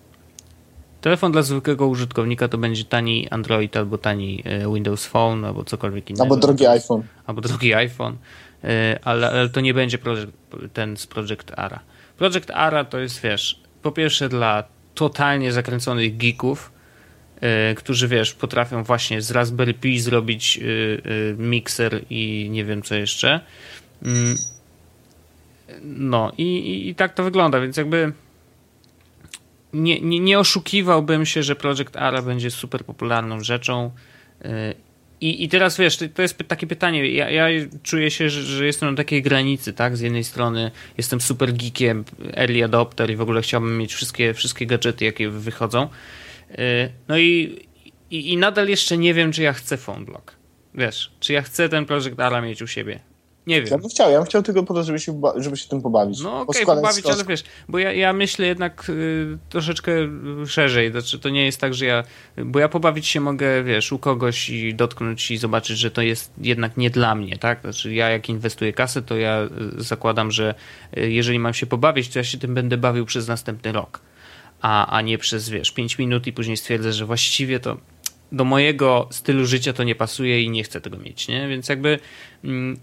Telefon 1.00 1.32
dla 1.32 1.42
zwykłego 1.42 1.86
użytkownika 1.86 2.48
to 2.48 2.58
będzie 2.58 2.84
tani 2.84 3.28
Android 3.30 3.76
albo 3.76 3.98
tani 3.98 4.42
y, 4.66 4.74
Windows 4.74 5.06
Phone 5.06 5.46
albo 5.46 5.64
cokolwiek 5.64 6.10
innego. 6.10 6.22
Albo 6.22 6.36
drogi 6.36 6.66
iPhone. 6.66 7.02
Albo 7.26 7.40
drogi 7.40 7.74
iPhone, 7.74 8.16
y, 8.64 8.68
ale, 9.04 9.30
ale 9.30 9.48
to 9.48 9.60
nie 9.60 9.74
będzie 9.74 9.98
project, 9.98 10.32
ten 10.72 10.96
z 10.96 11.06
Project 11.06 11.52
Ara. 11.56 11.80
Project 12.16 12.50
Ara 12.50 12.84
to 12.84 12.98
jest, 12.98 13.20
wiesz, 13.20 13.60
po 13.82 13.92
pierwsze 13.92 14.28
dla 14.28 14.64
totalnie 14.94 15.52
zakręconych 15.52 16.16
geeków, 16.16 16.72
yy, 17.42 17.48
którzy 17.74 18.08
wiesz, 18.08 18.34
potrafią 18.34 18.84
właśnie 18.84 19.22
z 19.22 19.30
Raspberry 19.30 19.74
Pi 19.74 20.00
zrobić 20.00 20.56
yy, 20.56 20.66
yy, 21.04 21.36
mikser 21.38 22.00
i 22.10 22.48
nie 22.50 22.64
wiem 22.64 22.82
co 22.82 22.94
jeszcze. 22.94 23.40
Mm. 24.02 24.36
No 25.82 26.32
i, 26.38 26.42
i, 26.42 26.88
i, 26.88 26.94
tak 26.94 27.14
to 27.14 27.22
wygląda, 27.22 27.60
więc 27.60 27.76
jakby 27.76 28.12
nie, 29.72 30.00
nie, 30.00 30.20
nie 30.20 30.38
oszukiwałbym 30.38 31.26
się, 31.26 31.42
że 31.42 31.56
Project 31.56 31.96
Ara 31.96 32.22
będzie 32.22 32.50
super 32.50 32.84
popularną 32.84 33.40
rzeczą. 33.40 33.90
Y, 34.44 34.48
I, 35.20 35.44
I 35.44 35.48
teraz 35.48 35.76
wiesz, 35.76 35.98
to 36.14 36.22
jest 36.22 36.38
takie 36.48 36.66
pytanie. 36.66 37.10
Ja, 37.10 37.30
ja 37.30 37.66
czuję 37.82 38.10
się, 38.10 38.30
że, 38.30 38.42
że, 38.42 38.66
jestem 38.66 38.90
na 38.90 38.96
takiej 38.96 39.22
granicy, 39.22 39.72
tak? 39.72 39.96
Z 39.96 40.00
jednej 40.00 40.24
strony 40.24 40.70
jestem 40.98 41.20
super 41.20 41.52
geekiem, 41.52 42.04
early 42.34 42.64
adopter 42.64 43.10
i 43.10 43.16
w 43.16 43.20
ogóle 43.20 43.42
chciałbym 43.42 43.78
mieć 43.78 43.94
wszystkie, 43.94 44.34
wszystkie 44.34 44.66
gadżety, 44.66 45.04
jakie 45.04 45.30
wychodzą. 45.30 45.88
Y, 46.50 46.56
no 47.08 47.18
i, 47.18 47.58
i, 48.10 48.32
i 48.32 48.36
nadal 48.36 48.68
jeszcze 48.68 48.98
nie 48.98 49.14
wiem, 49.14 49.32
czy 49.32 49.42
ja 49.42 49.52
chcę 49.52 49.78
PhoneBlock. 49.78 50.36
Wiesz, 50.74 51.12
czy 51.20 51.32
ja 51.32 51.42
chcę 51.42 51.68
ten 51.68 51.86
Project 51.86 52.20
Ara 52.20 52.40
mieć 52.40 52.62
u 52.62 52.66
siebie. 52.66 53.00
Nie 53.48 53.62
wiem. 53.62 53.70
Ja 53.70 53.78
bym 53.78 53.88
chciał, 53.88 54.10
ja 54.10 54.18
bym 54.18 54.26
chciał 54.26 54.42
tylko 54.42 54.62
po 54.62 54.74
to, 54.74 54.82
żeby 54.82 54.98
się, 54.98 55.20
żeby 55.36 55.56
się 55.56 55.68
tym 55.68 55.82
pobawić. 55.82 56.20
No 56.20 56.40
okej, 56.40 56.64
okay, 56.64 56.76
pobawić, 56.76 57.06
ale 57.06 57.24
wiesz, 57.24 57.44
bo 57.68 57.78
ja, 57.78 57.92
ja 57.92 58.12
myślę 58.12 58.46
jednak 58.46 58.86
y, 58.88 59.38
troszeczkę 59.48 59.92
szerzej, 60.46 60.90
znaczy 60.90 61.18
to 61.18 61.28
nie 61.28 61.44
jest 61.44 61.60
tak, 61.60 61.74
że 61.74 61.86
ja, 61.86 62.04
bo 62.44 62.58
ja 62.58 62.68
pobawić 62.68 63.06
się 63.06 63.20
mogę, 63.20 63.64
wiesz, 63.64 63.92
u 63.92 63.98
kogoś 63.98 64.48
i 64.48 64.74
dotknąć 64.74 65.30
i 65.30 65.36
zobaczyć, 65.36 65.78
że 65.78 65.90
to 65.90 66.02
jest 66.02 66.32
jednak 66.40 66.76
nie 66.76 66.90
dla 66.90 67.14
mnie, 67.14 67.38
tak? 67.38 67.60
Znaczy 67.60 67.94
ja 67.94 68.08
jak 68.08 68.28
inwestuję 68.28 68.72
kasę, 68.72 69.02
to 69.02 69.16
ja 69.16 69.48
y, 69.78 69.82
zakładam, 69.82 70.30
że 70.30 70.54
y, 70.98 71.10
jeżeli 71.10 71.38
mam 71.38 71.54
się 71.54 71.66
pobawić, 71.66 72.08
to 72.08 72.18
ja 72.18 72.24
się 72.24 72.38
tym 72.38 72.54
będę 72.54 72.76
bawił 72.76 73.06
przez 73.06 73.28
następny 73.28 73.72
rok, 73.72 74.00
a, 74.60 74.86
a 74.86 75.00
nie 75.00 75.18
przez, 75.18 75.48
wiesz, 75.48 75.72
5 75.72 75.98
minut 75.98 76.26
i 76.26 76.32
później 76.32 76.56
stwierdzę, 76.56 76.92
że 76.92 77.06
właściwie 77.06 77.60
to 77.60 77.76
do 78.32 78.44
mojego 78.44 79.08
stylu 79.10 79.46
życia 79.46 79.72
to 79.72 79.84
nie 79.84 79.94
pasuje 79.94 80.42
i 80.42 80.50
nie 80.50 80.64
chcę 80.64 80.80
tego 80.80 80.96
mieć, 80.98 81.28
nie? 81.28 81.48
Więc 81.48 81.68
jakby 81.68 81.98
mm, 82.44 82.78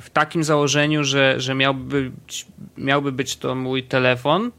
w 0.00 0.10
takim 0.10 0.44
założeniu, 0.44 1.04
że, 1.04 1.40
że 1.40 1.54
miałby, 1.54 2.10
być, 2.10 2.46
miałby 2.76 3.12
być 3.12 3.36
to 3.36 3.54
mój 3.54 3.82
telefon, 3.82 4.50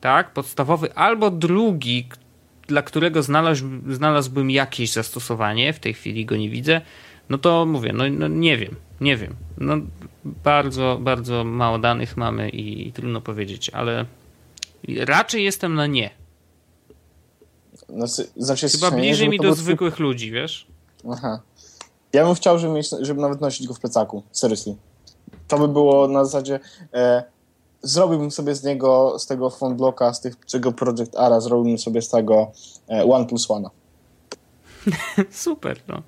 tak, 0.00 0.32
podstawowy, 0.32 0.94
albo 0.94 1.30
drugi, 1.30 2.08
dla 2.66 2.82
którego 2.82 3.22
znalazł, 3.22 3.66
znalazłbym 3.88 4.50
jakieś 4.50 4.92
zastosowanie, 4.92 5.72
w 5.72 5.78
tej 5.78 5.94
chwili 5.94 6.26
go 6.26 6.36
nie 6.36 6.50
widzę, 6.50 6.80
no 7.28 7.38
to 7.38 7.66
mówię, 7.66 7.92
no, 7.92 8.04
no 8.10 8.28
nie 8.28 8.56
wiem, 8.56 8.76
nie 9.00 9.16
wiem. 9.16 9.34
No 9.58 9.76
bardzo, 10.24 10.98
bardzo 11.00 11.44
mało 11.44 11.78
danych 11.78 12.16
mamy 12.16 12.50
i, 12.50 12.88
i 12.88 12.92
trudno 12.92 13.20
powiedzieć, 13.20 13.70
ale 13.70 14.04
raczej 14.98 15.44
jestem 15.44 15.74
na 15.74 15.86
nie. 15.86 16.10
Znaczy, 18.36 18.68
Chyba 18.68 18.90
bliżej 18.90 19.28
mi 19.28 19.38
do 19.38 19.54
zwykłych 19.54 19.98
ludzi, 19.98 20.30
wiesz? 20.30 20.66
Aha. 21.10 21.40
Ja 22.12 22.24
bym 22.24 22.34
chciał, 22.34 22.58
żeby, 22.58 22.74
mieć, 22.74 22.88
żeby 23.00 23.20
nawet 23.20 23.40
nosić 23.40 23.66
go 23.66 23.74
w 23.74 23.80
plecaku. 23.80 24.22
Seriously. 24.32 24.76
To 25.48 25.58
by 25.58 25.68
było 25.68 26.08
na 26.08 26.24
zasadzie... 26.24 26.60
E, 26.94 27.22
zrobiłbym 27.82 28.30
sobie 28.30 28.54
z 28.54 28.64
niego, 28.64 29.18
z 29.18 29.26
tego 29.26 29.50
phone 29.50 29.76
blocka, 29.76 30.14
z 30.14 30.20
tych, 30.20 30.34
czego 30.46 30.72
Project 30.72 31.16
Ara, 31.16 31.40
zrobiłbym 31.40 31.78
sobie 31.78 32.02
z 32.02 32.08
tego 32.08 32.52
e, 32.88 33.04
One 33.04 33.26
Plus 33.26 33.50
One. 33.50 33.70
Super, 35.30 35.80
no. 35.88 36.02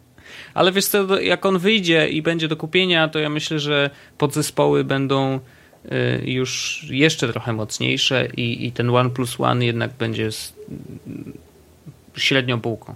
Ale 0.55 0.73
wiesz 0.73 0.87
co, 0.87 1.21
jak 1.21 1.47
on 1.47 1.59
wyjdzie 1.59 2.09
i 2.09 2.23
będzie 2.23 2.49
do 2.49 2.57
kupienia, 2.57 3.09
to 3.09 3.19
ja 3.19 3.29
myślę, 3.29 3.59
że 3.59 3.91
podzespoły 4.19 4.85
będą 4.85 5.41
e, 5.91 6.19
już 6.31 6.85
jeszcze 6.91 7.33
trochę 7.33 7.53
mocniejsze 7.53 8.27
i, 8.37 8.67
i 8.67 8.73
ten 8.73 8.91
One 8.91 9.11
Plus 9.11 9.41
One 9.41 9.65
jednak 9.65 9.93
będzie 9.93 10.33
z 10.33 10.53
średnią 12.17 12.61
półką. 12.61 12.95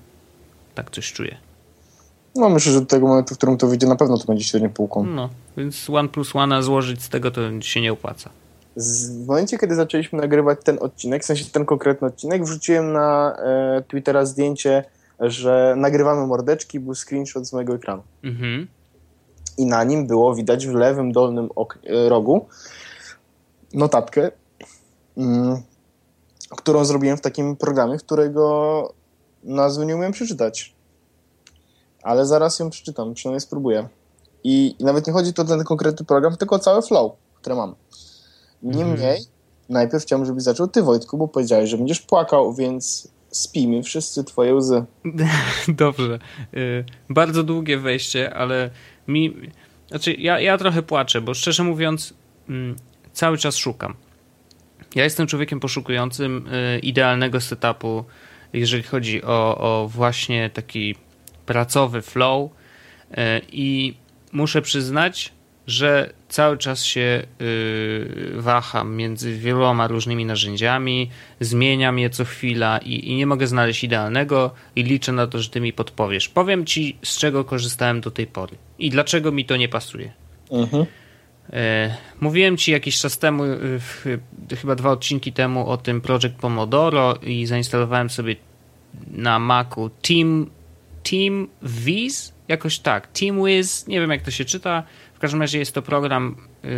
Tak 0.74 0.90
coś 0.90 1.12
czuję. 1.12 1.36
No 2.34 2.48
myślę, 2.48 2.72
że 2.72 2.80
do 2.80 2.86
tego 2.86 3.06
momentu, 3.06 3.34
w 3.34 3.38
którym 3.38 3.56
to 3.56 3.66
wyjdzie, 3.66 3.86
na 3.86 3.96
pewno 3.96 4.18
to 4.18 4.24
będzie 4.24 4.44
średnią 4.44 4.70
półką. 4.70 5.04
No, 5.04 5.28
więc 5.56 5.90
One 5.90 6.08
plus 6.08 6.36
One 6.36 6.62
złożyć 6.62 7.02
z 7.02 7.08
tego 7.08 7.30
to 7.30 7.40
się 7.60 7.80
nie 7.80 7.92
opłaca. 7.92 8.30
w 8.76 9.26
momencie, 9.26 9.58
kiedy 9.58 9.74
zaczęliśmy 9.74 10.20
nagrywać 10.20 10.58
ten 10.64 10.78
odcinek, 10.80 11.22
w 11.22 11.26
sensie 11.26 11.44
ten 11.44 11.64
konkretny 11.64 12.08
odcinek, 12.08 12.44
wrzuciłem 12.44 12.92
na 12.92 13.36
e, 13.38 13.82
Twittera 13.88 14.26
zdjęcie, 14.26 14.84
że 15.20 15.74
nagrywamy 15.78 16.26
mordeczki, 16.26 16.80
był 16.80 16.94
screenshot 16.94 17.46
z 17.46 17.52
mojego 17.52 17.74
ekranu. 17.74 18.02
Mhm. 18.24 18.66
I 19.58 19.66
na 19.66 19.84
nim 19.84 20.06
było 20.06 20.34
widać 20.34 20.66
w 20.66 20.74
lewym 20.74 21.12
dolnym 21.12 21.48
e, 21.86 22.08
rogu 22.08 22.46
notatkę, 23.74 24.30
mm, 25.16 25.62
którą 26.50 26.84
zrobiłem 26.84 27.16
w 27.16 27.20
takim 27.20 27.56
programie, 27.56 27.98
którego 27.98 28.94
nazwy 29.44 29.86
nie 29.86 29.96
umiem 29.96 30.12
przeczytać 30.12 30.74
ale 32.04 32.26
zaraz 32.26 32.58
ją 32.58 32.70
przeczytam, 32.70 33.14
przynajmniej 33.14 33.40
spróbuję. 33.40 33.88
I, 34.44 34.76
I, 34.78 34.84
nawet 34.84 35.06
nie 35.06 35.12
chodzi 35.12 35.32
tu 35.32 35.42
o 35.42 35.44
ten 35.44 35.64
konkretny 35.64 36.06
program, 36.06 36.36
tylko 36.36 36.56
o 36.56 36.58
cały 36.58 36.82
flow, 36.82 37.12
który 37.34 37.56
mam. 37.56 37.74
Niemniej, 38.62 39.16
mm. 39.16 39.24
najpierw 39.68 40.02
chciałbym, 40.02 40.26
żebyś 40.26 40.42
zaczął 40.42 40.68
ty, 40.68 40.82
Wojtku, 40.82 41.18
bo 41.18 41.28
powiedziałeś, 41.28 41.70
że 41.70 41.76
będziesz 41.78 42.00
płakał, 42.00 42.54
więc 42.54 43.08
spijmy 43.30 43.82
wszyscy 43.82 44.24
twoje 44.24 44.54
łzy. 44.54 44.84
Dobrze. 45.68 46.18
Y 46.54 46.84
bardzo 47.10 47.42
długie 47.42 47.78
wejście, 47.78 48.34
ale 48.34 48.70
mi... 49.08 49.36
Znaczy, 49.88 50.12
ja, 50.12 50.40
ja 50.40 50.58
trochę 50.58 50.82
płaczę, 50.82 51.20
bo 51.20 51.34
szczerze 51.34 51.64
mówiąc, 51.64 52.14
mm, 52.48 52.76
cały 53.12 53.38
czas 53.38 53.56
szukam. 53.56 53.94
Ja 54.94 55.04
jestem 55.04 55.26
człowiekiem 55.26 55.60
poszukującym 55.60 56.46
y, 56.46 56.78
idealnego 56.78 57.40
setupu, 57.40 58.04
jeżeli 58.52 58.82
chodzi 58.82 59.22
o, 59.22 59.58
o 59.58 59.88
właśnie 59.88 60.50
taki 60.50 60.94
pracowy 61.46 62.02
flow 62.02 62.50
e, 63.10 63.40
i 63.52 63.94
muszę 64.32 64.62
przyznać, 64.62 65.32
że 65.66 66.12
cały 66.28 66.58
czas 66.58 66.84
się 66.84 67.22
y, 67.40 68.32
waham 68.36 68.96
między 68.96 69.34
wieloma 69.34 69.86
różnymi 69.86 70.26
narzędziami, 70.26 71.10
zmieniam 71.40 71.98
je 71.98 72.10
co 72.10 72.24
chwila 72.24 72.78
i, 72.78 73.10
i, 73.10 73.16
nie 73.16 73.26
mogę 73.26 73.46
znaleźć 73.46 73.84
idealnego 73.84 74.50
i 74.76 74.82
liczę 74.82 75.12
na 75.12 75.26
to, 75.26 75.38
że 75.38 75.48
ty 75.48 75.60
mi 75.60 75.72
podpowiesz. 75.72 76.28
Powiem 76.28 76.66
ci, 76.66 76.96
z 77.02 77.18
czego 77.18 77.44
korzystałem 77.44 78.00
do 78.00 78.10
tej 78.10 78.26
pory 78.26 78.56
i 78.78 78.90
dlaczego 78.90 79.32
mi 79.32 79.44
to 79.44 79.56
nie 79.56 79.68
pasuje. 79.68 80.12
Mhm. 80.50 80.86
E, 81.52 81.96
mówiłem 82.20 82.56
ci 82.56 82.72
jakiś 82.72 83.00
czas 83.00 83.18
temu, 83.18 83.42
chyba 84.60 84.74
dwa 84.74 84.90
odcinki 84.90 85.32
temu 85.32 85.68
o 85.68 85.76
tym 85.76 86.00
Project 86.00 86.34
Pomodoro 86.34 87.14
i 87.22 87.46
zainstalowałem 87.46 88.10
sobie 88.10 88.36
na 89.10 89.38
Macu 89.38 89.90
Team 90.02 90.50
Team 91.10 91.48
Viz, 91.62 92.32
jakoś 92.48 92.78
tak, 92.78 93.06
Team 93.06 93.44
Wiz, 93.44 93.86
nie 93.86 94.00
wiem 94.00 94.10
jak 94.10 94.22
to 94.22 94.30
się 94.30 94.44
czyta, 94.44 94.82
w 95.14 95.18
każdym 95.18 95.40
razie 95.40 95.58
jest 95.58 95.72
to 95.74 95.82
program 95.82 96.36
yy, 96.62 96.70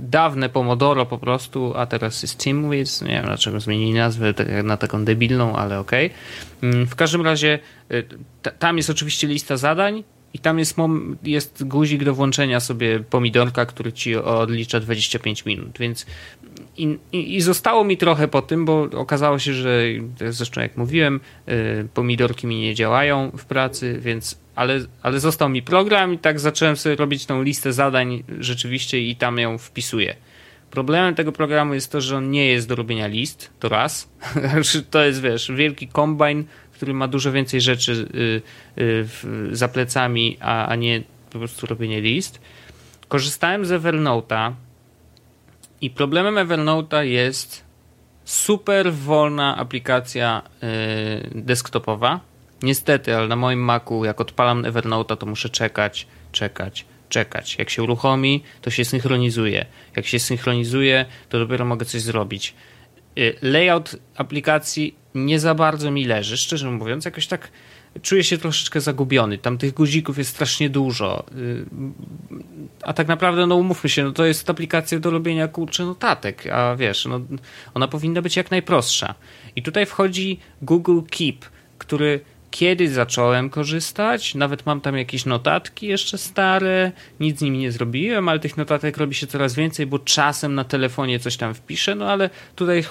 dawne 0.00 0.48
Pomodoro 0.48 1.06
po 1.06 1.18
prostu, 1.18 1.72
a 1.76 1.86
teraz 1.86 2.22
jest 2.22 2.44
Team 2.44 2.70
Wiz, 2.70 3.02
nie 3.02 3.08
wiem 3.08 3.24
dlaczego 3.24 3.60
zmienili 3.60 3.94
nazwę 3.94 4.34
na 4.64 4.76
taką 4.76 5.04
debilną, 5.04 5.56
ale 5.56 5.78
okej. 5.78 6.10
Okay. 6.58 6.70
Yy, 6.70 6.86
w 6.86 6.94
każdym 6.94 7.22
razie 7.22 7.58
yy, 7.90 8.04
tam 8.58 8.76
jest 8.76 8.90
oczywiście 8.90 9.26
lista 9.26 9.56
zadań, 9.56 10.04
i 10.34 10.38
tam 10.38 10.58
jest, 10.58 10.76
jest 11.22 11.64
guzik 11.64 12.04
do 12.04 12.14
włączenia 12.14 12.60
sobie 12.60 13.00
pomidorka, 13.00 13.66
który 13.66 13.92
ci 13.92 14.16
odlicza 14.16 14.80
25 14.80 15.44
minut, 15.44 15.78
więc 15.78 16.06
i, 16.76 16.98
i, 17.12 17.40
zostało 17.40 17.84
mi 17.84 17.96
trochę 17.96 18.28
po 18.28 18.42
tym, 18.42 18.64
bo 18.64 18.82
okazało 18.82 19.38
się, 19.38 19.52
że 19.52 19.82
zresztą 20.30 20.60
jak 20.60 20.76
mówiłem, 20.76 21.20
y, 21.48 21.88
pomidorki 21.94 22.46
mi 22.46 22.60
nie 22.60 22.74
działają 22.74 23.30
w 23.38 23.44
pracy, 23.44 23.98
więc 24.00 24.38
ale, 24.54 24.80
ale 25.02 25.20
został 25.20 25.48
mi 25.48 25.62
program 25.62 26.14
i 26.14 26.18
tak 26.18 26.40
zacząłem 26.40 26.76
sobie 26.76 26.96
robić 26.96 27.26
tą 27.26 27.42
listę 27.42 27.72
zadań 27.72 28.22
rzeczywiście 28.40 29.00
i 29.00 29.16
tam 29.16 29.38
ją 29.38 29.58
wpisuję. 29.58 30.16
Problemem 30.70 31.14
tego 31.14 31.32
programu 31.32 31.74
jest 31.74 31.92
to, 31.92 32.00
że 32.00 32.16
on 32.16 32.30
nie 32.30 32.46
jest 32.46 32.68
do 32.68 32.74
robienia 32.74 33.06
list, 33.06 33.50
to 33.60 33.68
raz. 33.68 34.08
to 34.90 35.04
jest, 35.04 35.22
wiesz, 35.22 35.52
wielki 35.54 35.88
kombajn, 35.88 36.44
który 36.72 36.94
ma 36.94 37.08
dużo 37.08 37.32
więcej 37.32 37.60
rzeczy 37.60 38.08
y, 38.14 38.42
y, 38.82 39.56
za 39.56 39.68
plecami, 39.68 40.36
a, 40.40 40.66
a 40.66 40.74
nie 40.74 41.02
po 41.30 41.38
prostu 41.38 41.66
robienie 41.66 42.00
list. 42.00 42.40
Korzystałem 43.08 43.64
z 43.64 43.70
Evernote'a, 43.70 44.52
i 45.84 45.90
problemem 45.90 46.38
Evernote'a 46.38 47.04
jest 47.04 47.64
super 48.24 48.92
wolna 48.92 49.56
aplikacja 49.56 50.42
yy, 51.32 51.42
desktopowa. 51.42 52.20
Niestety, 52.62 53.16
ale 53.16 53.28
na 53.28 53.36
moim 53.36 53.60
Macu, 53.60 54.04
jak 54.04 54.20
odpalam 54.20 54.62
Evernote'a, 54.62 55.16
to 55.16 55.26
muszę 55.26 55.48
czekać, 55.48 56.06
czekać, 56.32 56.84
czekać. 57.08 57.58
Jak 57.58 57.70
się 57.70 57.82
uruchomi, 57.82 58.42
to 58.62 58.70
się 58.70 58.84
synchronizuje. 58.84 59.66
Jak 59.96 60.06
się 60.06 60.18
synchronizuje, 60.18 61.04
to 61.28 61.38
dopiero 61.38 61.64
mogę 61.64 61.84
coś 61.84 62.00
zrobić. 62.00 62.54
Y, 63.18 63.36
layout 63.42 63.96
aplikacji 64.16 64.94
nie 65.14 65.40
za 65.40 65.54
bardzo 65.54 65.90
mi 65.90 66.04
leży, 66.04 66.36
szczerze 66.36 66.70
mówiąc, 66.70 67.04
jakoś 67.04 67.26
tak 67.26 67.48
czuję 68.02 68.24
się 68.24 68.38
troszeczkę 68.38 68.80
zagubiony. 68.80 69.38
Tam 69.38 69.58
tych 69.58 69.74
guzików 69.74 70.18
jest 70.18 70.30
strasznie 70.30 70.70
dużo. 70.70 71.24
Y, 71.36 71.66
a 72.82 72.92
tak 72.92 73.08
naprawdę, 73.08 73.46
no 73.46 73.56
umówmy 73.56 73.90
się, 73.90 74.04
no 74.04 74.12
to 74.12 74.24
jest 74.24 74.50
aplikacja 74.50 75.00
do 75.00 75.10
robienia 75.10 75.48
kurczę 75.48 75.84
notatek, 75.84 76.46
a 76.46 76.76
wiesz, 76.76 77.04
no, 77.04 77.20
ona 77.74 77.88
powinna 77.88 78.22
być 78.22 78.36
jak 78.36 78.50
najprostsza. 78.50 79.14
I 79.56 79.62
tutaj 79.62 79.86
wchodzi 79.86 80.40
Google 80.62 81.00
Keep, 81.10 81.44
który 81.78 82.20
kiedyś 82.54 82.90
zacząłem 82.90 83.50
korzystać, 83.50 84.34
nawet 84.34 84.66
mam 84.66 84.80
tam 84.80 84.96
jakieś 84.96 85.24
notatki 85.24 85.86
jeszcze 85.86 86.18
stare, 86.18 86.92
nic 87.20 87.38
z 87.38 87.42
nimi 87.42 87.58
nie 87.58 87.72
zrobiłem, 87.72 88.28
ale 88.28 88.38
tych 88.38 88.56
notatek 88.56 88.96
robi 88.96 89.14
się 89.14 89.26
coraz 89.26 89.54
więcej, 89.54 89.86
bo 89.86 89.98
czasem 89.98 90.54
na 90.54 90.64
telefonie 90.64 91.18
coś 91.18 91.36
tam 91.36 91.54
wpiszę, 91.54 91.94
no 91.94 92.10
ale 92.10 92.30
tutaj 92.56 92.84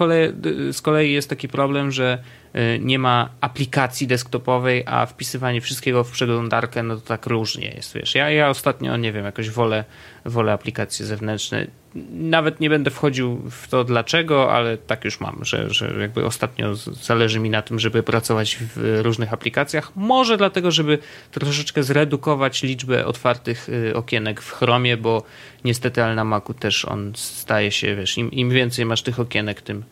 z 0.71 0.81
kolei 0.81 1.13
jest 1.13 1.29
taki 1.29 1.47
problem, 1.47 1.91
że 1.91 2.17
y, 2.17 2.42
nie 2.79 2.99
ma 2.99 3.29
aplikacji 3.41 4.07
desktopowej, 4.07 4.83
a 4.85 5.05
wpisywanie 5.05 5.61
wszystkiego 5.61 6.03
w 6.03 6.11
przeglądarkę, 6.11 6.83
no 6.83 6.95
to 6.95 7.01
tak 7.01 7.25
różnie 7.25 7.67
jest, 7.67 7.93
wiesz. 7.93 8.15
Ja, 8.15 8.29
ja 8.29 8.49
ostatnio, 8.49 8.97
nie 8.97 9.11
wiem, 9.11 9.25
jakoś 9.25 9.49
wolę, 9.49 9.83
wolę 10.25 10.53
aplikacje 10.53 11.05
zewnętrzne 11.05 11.67
nawet 12.11 12.59
nie 12.59 12.69
będę 12.69 12.91
wchodził 12.91 13.41
w 13.51 13.67
to 13.67 13.83
dlaczego, 13.83 14.53
ale 14.53 14.77
tak 14.77 15.05
już 15.05 15.19
mam, 15.19 15.45
że, 15.45 15.69
że 15.69 15.93
jakby 15.99 16.25
ostatnio 16.25 16.75
zależy 16.75 17.39
mi 17.39 17.49
na 17.49 17.61
tym, 17.61 17.79
żeby 17.79 18.03
pracować 18.03 18.57
w 18.75 18.99
różnych 19.03 19.33
aplikacjach. 19.33 19.91
Może 19.95 20.37
dlatego, 20.37 20.71
żeby 20.71 20.97
troszeczkę 21.31 21.83
zredukować 21.83 22.63
liczbę 22.63 23.05
otwartych 23.05 23.69
y, 23.69 23.95
okienek 23.95 24.41
w 24.41 24.51
Chromie, 24.51 24.97
bo 24.97 25.23
niestety, 25.63 26.03
ale 26.03 26.15
na 26.15 26.23
Macu 26.23 26.53
też 26.53 26.85
on 26.85 27.13
staje 27.15 27.71
się, 27.71 27.95
wiesz, 27.95 28.17
im, 28.17 28.31
im 28.31 28.49
więcej 28.49 28.85
masz 28.85 29.01
tych 29.01 29.19
okienek, 29.19 29.61
tym, 29.61 29.83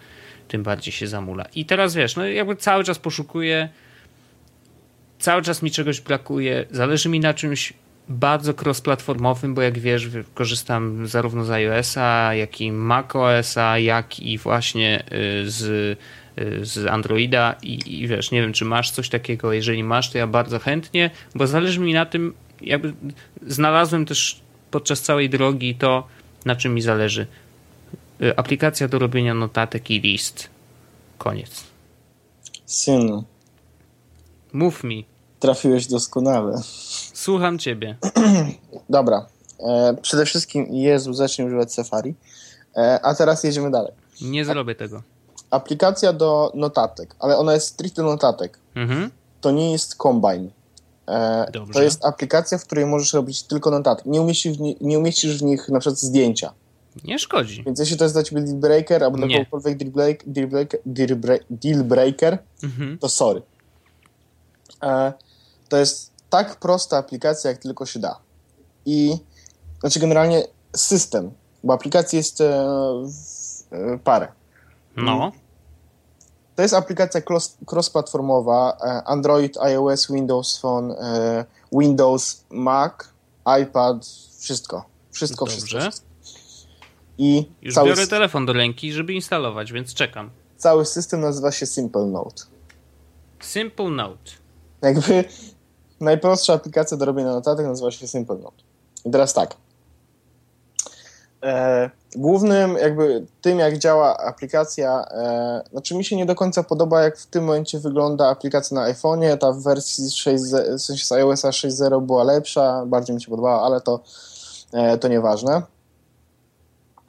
tym 0.52 0.64
bardziej 0.64 0.92
się 0.92 1.08
zamula. 1.08 1.46
I 1.56 1.66
teraz 1.66 1.96
wiesz, 1.96 2.16
no 2.16 2.26
jakby 2.26 2.56
cały 2.56 2.84
czas 2.84 3.00
poszukuję, 3.00 3.70
cały 5.20 5.42
czas 5.42 5.62
mi 5.62 5.72
czegoś 5.72 6.02
brakuje, 6.02 6.66
zależy 6.72 7.10
mi 7.10 7.20
na 7.20 7.34
czymś 7.34 7.74
bardzo 8.10 8.54
cross-platformowym, 8.54 9.54
bo 9.54 9.62
jak 9.62 9.80
wiesz, 9.80 10.10
korzystam 10.34 11.08
zarówno 11.08 11.46
z 11.46 11.52
iOS-a, 11.52 12.34
jak 12.36 12.62
i 12.62 12.72
macOS-a, 12.72 13.78
jak 13.78 14.20
i 14.20 14.38
właśnie 14.38 15.04
y, 15.44 15.50
z, 15.52 15.62
y, 16.40 16.66
z 16.66 16.88
Androida 16.88 17.56
I, 17.64 18.02
i 18.02 18.08
wiesz, 18.08 18.32
nie 18.32 18.42
wiem, 18.42 18.54
czy 18.54 18.66
masz 18.66 18.92
coś 18.92 19.10
takiego, 19.10 19.54
jeżeli 19.54 19.84
masz, 19.84 20.12
to 20.12 20.18
ja 20.18 20.28
bardzo 20.28 20.60
chętnie, 20.60 21.10
bo 21.36 21.48
zależy 21.48 21.80
mi 21.80 21.94
na 21.94 22.06
tym, 22.06 22.34
jakby 22.62 22.94
znalazłem 23.48 24.06
też 24.06 24.42
podczas 24.72 25.02
całej 25.02 25.30
drogi 25.30 25.76
to, 25.76 26.08
na 26.46 26.56
czym 26.56 26.74
mi 26.74 26.82
zależy. 26.82 27.28
Y, 28.22 28.38
aplikacja 28.38 28.88
do 28.88 29.00
robienia 29.00 29.34
notatek 29.34 29.92
i 29.92 30.02
list. 30.02 30.50
Koniec. 31.18 31.64
Synu. 32.66 33.24
Mów 34.54 34.84
mi. 34.84 35.06
Trafiłeś 35.40 35.88
doskonale. 35.88 36.62
Słucham 37.14 37.60
ciebie. 37.60 37.98
Dobra. 38.90 39.26
E, 39.60 39.98
przede 40.02 40.26
wszystkim 40.26 40.66
Jezu, 40.70 41.14
zacznij 41.14 41.48
używać 41.48 41.74
Safari. 41.74 42.16
E, 42.76 43.00
a 43.04 43.16
teraz 43.16 43.44
jedziemy 43.44 43.72
dalej. 43.72 43.92
Nie 44.22 44.46
zrobię 44.46 44.76
tego. 44.76 45.02
Aplikacja 45.50 46.14
do 46.14 46.52
notatek, 46.56 47.16
ale 47.20 47.38
ona 47.38 47.54
jest 47.54 47.68
stricte 47.68 48.04
notatek. 48.04 48.60
Mhm. 48.76 49.12
To 49.42 49.52
nie 49.52 49.72
jest 49.72 49.96
Combine. 49.96 50.50
E, 51.08 51.52
to 51.74 51.82
jest 51.82 52.06
aplikacja, 52.06 52.58
w 52.58 52.66
której 52.66 52.86
możesz 52.86 53.14
robić 53.14 53.44
tylko 53.44 53.72
notatki. 53.72 54.10
Nie 54.10 54.22
umieścisz, 54.22 54.58
w 54.58 54.60
nie, 54.60 54.76
nie 54.82 55.00
umieścisz 55.00 55.38
w 55.38 55.44
nich 55.44 55.70
na 55.70 55.80
przykład 55.80 56.00
zdjęcia. 56.00 56.54
Nie 57.04 57.20
szkodzi. 57.20 57.64
Więc 57.64 57.80
jeśli 57.80 57.98
to 57.98 58.06
jest 58.06 58.16
dla 58.16 58.24
ciebie 58.24 58.42
deal 58.42 58.58
breaker 58.58 59.04
albo 59.04 59.18
dla 59.18 59.28
kogokolwiek 59.28 59.78
deal, 59.78 59.92
break, 59.92 60.24
deal, 60.26 60.48
break, 60.48 60.78
deal, 60.86 61.16
break, 61.16 61.44
deal 61.50 61.84
breaker, 61.84 62.38
mhm. 62.64 62.98
to 62.98 63.10
sorry. 63.10 63.42
E, 64.84 65.14
to 65.70 65.78
jest 65.78 66.12
tak 66.30 66.56
prosta 66.56 66.98
aplikacja, 66.98 67.52
jak 67.52 67.60
tylko 67.60 67.86
się 67.86 68.00
da. 68.00 68.20
I 68.86 69.18
znaczy 69.80 70.00
generalnie 70.00 70.44
system, 70.76 71.32
bo 71.64 71.74
aplikacji 71.74 72.18
jest 72.18 72.42
e, 72.42 72.66
e, 73.72 74.00
parę. 74.04 74.28
No. 74.96 75.32
To 76.56 76.62
jest 76.62 76.74
aplikacja 76.74 77.22
cross-platformowa, 77.66 78.78
e, 78.82 79.04
Android, 79.04 79.58
iOS, 79.58 80.12
Windows 80.12 80.60
Phone, 80.60 80.92
e, 80.92 81.46
Windows, 81.72 82.44
Mac, 82.50 82.94
iPad, 83.62 84.06
wszystko. 84.40 84.86
Wszystko, 85.12 85.46
Dobrze. 85.46 85.80
wszystko. 85.80 86.11
I 87.24 87.52
Już 87.62 87.76
cały 87.76 87.90
biorę 87.90 88.08
telefon 88.08 88.46
do 88.46 88.54
ręki, 88.54 88.94
żeby 88.94 89.14
instalować, 89.14 89.72
więc 89.72 89.94
czekam. 89.94 90.30
Cały 90.58 90.86
system 90.86 91.22
nazywa 91.22 91.52
się 91.52 91.66
Simple 91.66 92.06
Note. 92.06 92.44
Simple 93.40 93.90
Note. 93.90 94.32
Jakby 94.82 95.24
najprostsza 96.00 96.54
aplikacja 96.54 96.98
do 96.98 97.06
robienia 97.06 97.32
notatek 97.32 97.66
nazywa 97.66 97.92
się 97.92 98.08
Simple 98.08 98.36
Note. 98.36 98.64
I 99.06 99.12
teraz 99.12 99.34
tak. 99.34 99.56
E, 101.44 101.90
głównym 102.16 102.78
jakby 102.78 103.26
tym, 103.42 103.60
jak 103.60 103.78
działa 103.78 104.18
aplikacja, 104.18 105.06
e, 105.12 105.64
znaczy 105.72 105.96
mi 105.96 106.06
się 106.06 106.16
nie 106.16 106.26
do 106.26 106.36
końca 106.36 106.64
podoba, 106.64 107.02
jak 107.02 107.18
w 107.18 107.26
tym 107.26 107.44
momencie 107.44 107.80
wygląda 107.80 108.28
aplikacja 108.30 108.76
na 108.76 108.94
iPhone'ie. 108.94 109.38
Ta 109.38 109.52
w 109.52 109.64
wersji 109.64 110.12
6, 110.12 110.44
w 110.78 110.82
sensie 110.82 111.06
z 111.06 111.12
iOS 111.12 111.42
6.0 111.42 112.02
była 112.02 112.24
lepsza, 112.24 112.86
bardziej 112.86 113.16
mi 113.16 113.22
się 113.22 113.30
podobała, 113.30 113.66
ale 113.66 113.82
to, 113.82 114.00
e, 114.74 114.98
to 114.98 115.08
nieważne. 115.08 115.62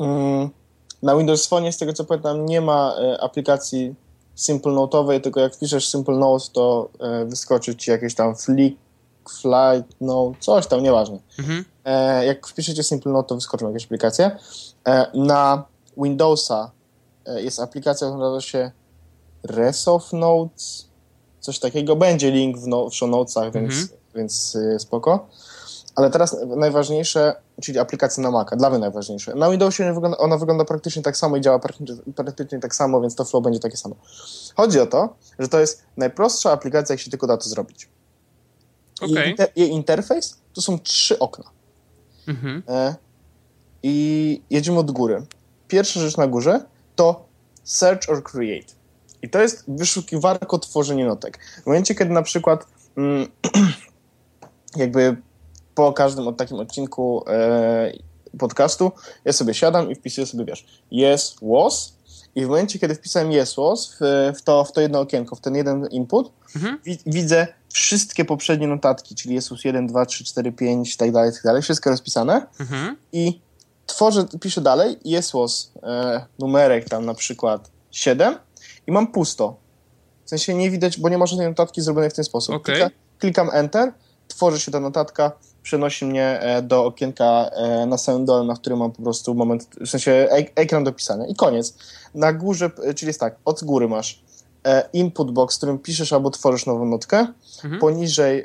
Mm, 0.03 0.51
na 1.03 1.17
Windows 1.17 1.47
Phone, 1.47 1.73
z 1.73 1.79
tego 1.79 1.93
co 1.93 2.05
pamiętam, 2.05 2.47
nie 2.47 2.61
ma 2.61 2.95
e, 2.99 3.21
aplikacji 3.21 3.95
Simple 4.35 4.73
Note'owej, 4.73 5.21
tylko 5.21 5.41
jak 5.41 5.55
wpiszesz 5.55 5.89
Simple 5.89 6.17
Note, 6.17 6.45
to 6.53 6.89
e, 7.01 7.25
wyskoczy 7.25 7.77
ci 7.77 7.91
jakieś 7.91 8.15
tam 8.15 8.37
flick, 8.37 8.79
flight, 9.31 9.97
no, 10.01 10.33
coś 10.41 10.67
tam, 10.67 10.83
nieważne. 10.83 11.19
Mhm. 11.39 11.65
E, 11.85 12.27
jak 12.27 12.47
wpiszecie 12.47 12.83
Simple 12.83 13.13
Note, 13.13 13.29
to 13.29 13.35
wyskoczą 13.35 13.69
jakieś 13.69 13.85
aplikacje. 13.85 14.39
Na 15.15 15.65
Windowsa 15.97 16.71
jest 17.37 17.61
aplikacja, 17.61 18.09
która 18.09 18.21
nazywa 18.21 18.41
się 18.41 18.71
Resoft 19.45 20.13
Notes, 20.13 20.87
coś 21.41 21.59
takiego. 21.59 21.97
Będzie 21.97 22.31
link 22.31 22.59
w, 22.59 22.67
no, 22.67 22.91
w 22.91 22.95
show 22.95 23.11
notesach, 23.11 23.53
więc, 23.53 23.73
mhm. 23.73 23.89
więc 24.15 24.55
y, 24.55 24.79
spoko. 24.79 25.27
Ale 25.95 26.11
teraz 26.11 26.37
najważniejsze, 26.57 27.35
czyli 27.63 27.79
aplikacja 27.79 28.23
na 28.23 28.31
Maca, 28.31 28.57
dla 28.57 28.71
mnie 28.71 28.79
najważniejsze. 28.79 29.35
Na 29.35 29.51
Windowsie 29.51 30.01
ona 30.19 30.37
wygląda 30.37 30.65
praktycznie 30.65 31.03
tak 31.03 31.17
samo 31.17 31.37
i 31.37 31.41
działa 31.41 31.59
praktycznie, 32.17 32.61
tak 32.61 32.75
samo, 32.75 33.01
więc 33.01 33.15
to 33.15 33.25
flow 33.25 33.45
będzie 33.45 33.61
takie 33.61 33.77
samo. 33.77 33.97
Chodzi 34.57 34.81
o 34.81 34.87
to, 34.87 35.17
że 35.39 35.49
to 35.49 35.61
jest 35.61 35.85
najprostsza 35.97 36.53
aplikacja, 36.53 36.93
jak 36.93 37.01
się 37.01 37.11
tylko 37.11 37.27
da 37.27 37.37
to 37.37 37.49
zrobić. 37.49 37.89
Okay. 39.01 39.25
Jej, 39.25 39.37
jej 39.57 39.71
interfejs 39.71 40.39
to 40.53 40.63
są 40.63 40.79
trzy 40.79 41.19
okna. 41.19 41.45
Mhm. 42.29 42.63
E, 42.69 42.95
I 43.83 44.43
jedziemy 44.51 44.79
od 44.79 44.91
góry. 44.91 45.23
Pierwsza 45.69 46.01
rzecz 46.01 46.17
na 46.17 46.27
górze 46.27 46.61
to 46.97 47.25
search 47.65 48.09
or 48.09 48.23
create. 48.23 48.67
I 49.23 49.29
to 49.31 49.43
jest 49.43 49.65
wyszukiwarko 49.69 50.59
tworzenie 50.59 51.07
notek. 51.07 51.39
W 51.63 51.67
momencie, 51.67 51.95
kiedy 51.95 52.11
na 52.11 52.23
przykład 52.23 52.67
mm, 52.97 53.29
jakby 54.77 55.17
po 55.75 55.93
każdym 55.93 56.29
od 56.29 56.37
takim 56.37 56.61
odcinku 56.61 57.25
e, 57.29 57.93
podcastu 58.39 58.93
ja 59.25 59.33
sobie 59.33 59.55
siadam 59.55 59.91
i 59.91 59.95
wpisuję 59.95 60.27
sobie, 60.27 60.45
wiesz, 60.45 60.67
yes, 60.93 61.37
was 61.43 61.95
i 62.35 62.45
w 62.45 62.49
momencie, 62.49 62.79
kiedy 62.79 62.95
wpisałem 62.95 63.31
yes, 63.33 63.55
was 63.57 63.97
w, 64.01 64.33
w, 64.39 64.43
to, 64.43 64.65
w 64.65 64.73
to 64.73 64.81
jedno 64.81 65.01
okienko, 65.01 65.37
w 65.37 65.41
ten 65.41 65.55
jeden 65.55 65.87
input, 65.87 66.33
mhm. 66.57 66.79
wi 66.85 66.99
widzę 67.07 67.47
wszystkie 67.73 68.25
poprzednie 68.25 68.67
notatki, 68.67 69.15
czyli 69.15 69.35
Jesus 69.35 69.65
1, 69.65 69.87
2, 69.87 70.07
3, 70.07 70.25
4, 70.25 70.53
5 70.53 70.95
i 70.95 70.97
tak 70.97 71.13
dalej, 71.13 71.33
tak 71.33 71.43
dalej, 71.43 71.63
wszystko 71.63 71.91
rozpisane 71.91 72.47
mhm. 72.61 72.97
i 73.13 73.41
tworzę, 73.87 74.25
piszę 74.41 74.61
dalej 74.61 74.99
yes, 75.05 75.33
was 75.33 75.73
e, 75.83 76.27
numerek 76.39 76.89
tam 76.89 77.07
na 77.07 77.15
przykład 77.15 77.71
7 77.91 78.39
i 78.87 78.93
mam 78.93 79.07
pusto. 79.07 79.57
W 80.25 80.29
sensie 80.31 80.55
nie 80.55 80.71
widać, 80.71 80.99
bo 80.99 81.09
nie 81.09 81.19
ma 81.19 81.27
żadnej 81.27 81.49
notatki 81.49 81.81
zrobionej 81.81 82.11
w 82.11 82.15
ten 82.15 82.25
sposób. 82.25 82.55
Okay. 82.55 82.75
Klika, 82.75 82.91
klikam 83.19 83.51
enter, 83.53 83.93
tworzy 84.29 84.61
się 84.61 84.73
ta 84.73 84.81
notatka, 84.81 85.33
przenosi 85.63 86.05
mnie 86.05 86.41
e, 86.41 86.63
do 86.63 86.85
okienka 86.85 87.51
e, 87.53 87.87
na 87.87 87.99
samym 87.99 88.25
dole, 88.25 88.45
na 88.45 88.55
którym 88.55 88.79
mam 88.79 88.93
po 88.93 89.03
prostu 89.03 89.35
moment, 89.35 89.69
w 89.81 89.89
sensie 89.89 90.29
ekran 90.55 90.85
do 90.85 90.93
pisania 90.93 91.27
i 91.27 91.35
koniec. 91.35 91.75
Na 92.15 92.33
górze, 92.33 92.71
czyli 92.97 93.07
jest 93.07 93.21
tak, 93.21 93.37
od 93.45 93.65
góry 93.65 93.89
masz 93.89 94.23
e, 94.65 94.89
input 94.93 95.31
box, 95.31 95.55
w 95.55 95.59
którym 95.59 95.79
piszesz 95.79 96.13
albo 96.13 96.31
tworzysz 96.31 96.67
nową 96.67 96.85
notkę, 96.85 97.27
mhm. 97.65 97.81
poniżej 97.81 98.45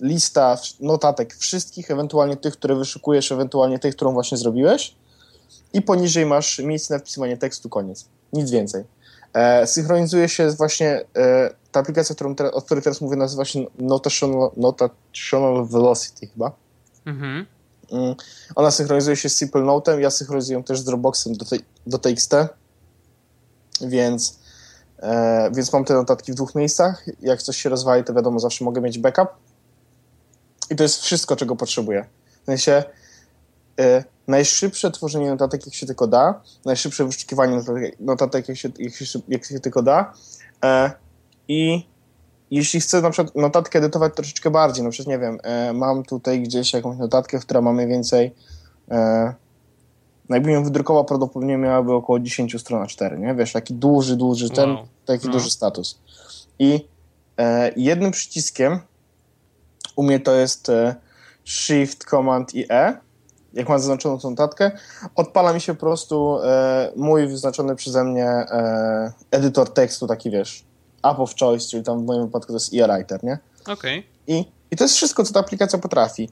lista 0.00 0.58
notatek 0.80 1.34
wszystkich, 1.34 1.90
ewentualnie 1.90 2.36
tych, 2.36 2.52
które 2.52 2.74
wyszukujesz, 2.74 3.32
ewentualnie 3.32 3.78
tych, 3.78 3.96
którą 3.96 4.12
właśnie 4.12 4.38
zrobiłeś 4.38 4.94
i 5.72 5.82
poniżej 5.82 6.26
masz 6.26 6.58
miejsce 6.58 6.94
na 6.94 7.00
wpisywanie 7.00 7.36
tekstu, 7.36 7.68
koniec. 7.68 8.04
Nic 8.32 8.50
więcej. 8.50 8.84
synchronizuje 9.66 10.28
się 10.28 10.50
właśnie 10.50 11.04
ta 11.72 11.80
aplikacja, 11.80 12.14
którą 12.14 12.34
teraz, 12.34 12.52
o 12.52 12.62
której 12.62 12.84
teraz 12.84 13.00
mówię, 13.00 13.16
nazywa 13.16 13.44
się 13.44 13.66
Notational, 13.78 14.50
Notational 14.56 15.66
Velocity 15.66 16.26
chyba. 16.26 16.52
Mhm. 17.06 17.46
Mm, 17.92 18.14
ona 18.54 18.70
synchronizuje 18.70 19.16
się 19.16 19.28
z 19.28 19.36
Simple 19.36 19.60
Note'em, 19.60 19.98
ja 19.98 20.10
synchronizuję 20.10 20.58
ją 20.58 20.62
też 20.62 20.80
z 20.80 20.84
Dropboxem 20.84 21.32
do, 21.32 21.44
te, 21.44 21.56
do 21.86 21.98
TXT, 21.98 22.34
więc, 23.80 24.38
e, 24.98 25.50
więc 25.54 25.72
mam 25.72 25.84
te 25.84 25.94
notatki 25.94 26.32
w 26.32 26.34
dwóch 26.34 26.54
miejscach. 26.54 27.04
Jak 27.20 27.42
coś 27.42 27.56
się 27.56 27.68
rozwali, 27.68 28.04
to 28.04 28.14
wiadomo, 28.14 28.40
zawsze 28.40 28.64
mogę 28.64 28.80
mieć 28.80 28.98
backup. 28.98 29.28
I 30.70 30.76
to 30.76 30.82
jest 30.82 31.02
wszystko, 31.02 31.36
czego 31.36 31.56
potrzebuję. 31.56 32.06
W 32.42 32.46
sensie 32.46 32.84
e, 33.80 34.04
najszybsze 34.28 34.90
tworzenie 34.90 35.30
notatek, 35.30 35.66
jak 35.66 35.74
się 35.74 35.86
tylko 35.86 36.06
da, 36.06 36.42
najszybsze 36.64 37.04
wyszukiwanie 37.04 37.56
notatek, 37.56 38.00
notatek 38.00 38.48
jak, 38.48 38.58
się, 38.58 38.68
jak, 38.78 38.94
się, 38.94 39.20
jak 39.28 39.44
się 39.44 39.60
tylko 39.60 39.82
da. 39.82 40.12
E, 40.64 40.90
I 41.50 41.86
jeśli 42.50 42.80
chcę 42.80 43.00
na 43.00 43.10
przykład 43.10 43.36
notatkę 43.36 43.78
edytować 43.78 44.14
troszeczkę 44.14 44.50
bardziej, 44.50 44.84
na 44.84 44.90
przykład 44.90 45.08
nie 45.08 45.18
wiem, 45.18 45.38
e, 45.42 45.72
mam 45.72 46.02
tutaj 46.02 46.42
gdzieś 46.42 46.72
jakąś 46.72 46.98
notatkę, 46.98 47.38
która 47.38 47.60
ma 47.60 47.72
mniej 47.72 47.88
więcej 47.88 48.34
e, 48.90 49.34
jakbym 50.28 50.52
ją 50.52 50.64
wydrukował, 50.64 51.04
prawdopodobnie 51.04 51.56
miałaby 51.56 51.92
około 51.92 52.20
10 52.20 52.60
stron 52.60 52.86
4, 52.86 53.18
nie? 53.18 53.34
Wiesz, 53.34 53.52
taki 53.52 53.74
duży, 53.74 54.16
duży, 54.16 54.50
ten, 54.50 54.70
wow. 54.70 54.86
taki 55.04 55.26
no. 55.26 55.32
duży 55.32 55.50
status. 55.50 56.00
I 56.58 56.88
e, 57.38 57.72
jednym 57.76 58.10
przyciskiem 58.10 58.78
u 59.96 60.02
mnie 60.02 60.20
to 60.20 60.34
jest 60.34 60.68
e, 60.68 60.94
Shift, 61.44 62.04
Command 62.04 62.54
i 62.54 62.66
E. 62.72 62.98
Jak 63.52 63.68
mam 63.68 63.78
zaznaczoną 63.78 64.18
tą 64.18 64.30
notatkę, 64.30 64.70
odpala 65.14 65.52
mi 65.52 65.60
się 65.60 65.74
po 65.74 65.80
prostu 65.80 66.38
e, 66.42 66.92
mój 66.96 67.28
wyznaczony 67.28 67.76
przeze 67.76 68.04
mnie 68.04 68.26
e, 68.26 69.12
edytor 69.30 69.72
tekstu, 69.72 70.06
taki 70.06 70.30
wiesz, 70.30 70.64
app 71.02 71.20
of 71.20 71.34
choice, 71.40 71.68
czyli 71.70 71.82
tam 71.82 72.00
w 72.00 72.06
moim 72.06 72.26
wypadku 72.26 72.52
to 72.52 72.56
jest 72.56 72.74
e-writer, 72.74 73.24
nie? 73.24 73.38
Okej. 73.62 73.72
Okay. 73.74 74.02
I, 74.26 74.44
I 74.70 74.76
to 74.76 74.84
jest 74.84 74.96
wszystko, 74.96 75.24
co 75.24 75.32
ta 75.32 75.40
aplikacja 75.40 75.78
potrafi. 75.78 76.28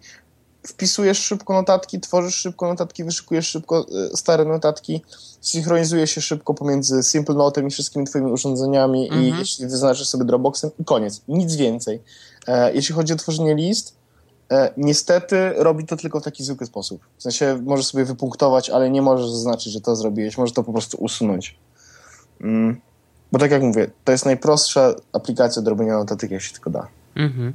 Wpisujesz 0.66 1.18
szybko 1.18 1.52
notatki, 1.52 2.00
tworzysz 2.00 2.34
szybko 2.34 2.68
notatki, 2.68 3.04
wyszukujesz 3.04 3.48
szybko 3.48 3.86
y, 4.12 4.16
stare 4.16 4.44
notatki, 4.44 5.02
synchronizuje 5.40 6.06
się 6.06 6.20
szybko 6.20 6.54
pomiędzy 6.54 7.02
Simple 7.02 7.34
Note'em 7.34 7.66
i 7.66 7.70
wszystkimi 7.70 8.06
twoimi 8.06 8.32
urządzeniami 8.32 9.08
mm 9.08 9.20
-hmm. 9.20 9.24
i 9.24 9.26
mhm. 9.26 9.40
jeśli 9.40 9.66
wyznaczysz 9.66 10.08
sobie 10.08 10.24
Dropboxem 10.24 10.70
i 10.78 10.84
koniec, 10.84 11.22
nic 11.28 11.56
więcej. 11.56 12.02
E, 12.46 12.74
jeśli 12.74 12.94
chodzi 12.94 13.12
o 13.12 13.16
tworzenie 13.16 13.54
list, 13.54 13.96
e, 14.50 14.72
niestety 14.76 15.52
robi 15.56 15.86
to 15.86 15.96
tylko 15.96 16.20
w 16.20 16.24
taki 16.24 16.44
zwykły 16.44 16.66
sposób. 16.66 17.02
W 17.18 17.22
sensie 17.22 17.60
możesz 17.64 17.86
sobie 17.86 18.04
wypunktować, 18.04 18.70
ale 18.70 18.90
nie 18.90 19.02
możesz 19.02 19.30
zaznaczyć, 19.30 19.72
że 19.72 19.80
to 19.80 19.96
zrobiłeś, 19.96 20.38
możesz 20.38 20.54
to 20.54 20.64
po 20.64 20.72
prostu 20.72 20.96
usunąć. 21.00 21.58
Mm. 22.40 22.80
Bo 23.32 23.38
tak 23.38 23.50
jak 23.50 23.62
mówię, 23.62 23.90
to 24.04 24.12
jest 24.12 24.24
najprostsza 24.24 24.94
aplikacja 25.12 25.62
do 25.62 25.70
robienia 25.70 25.98
notatek, 25.98 26.30
jak 26.30 26.42
się 26.42 26.52
tylko 26.52 26.70
da. 26.70 26.86
Mhm. 27.16 27.52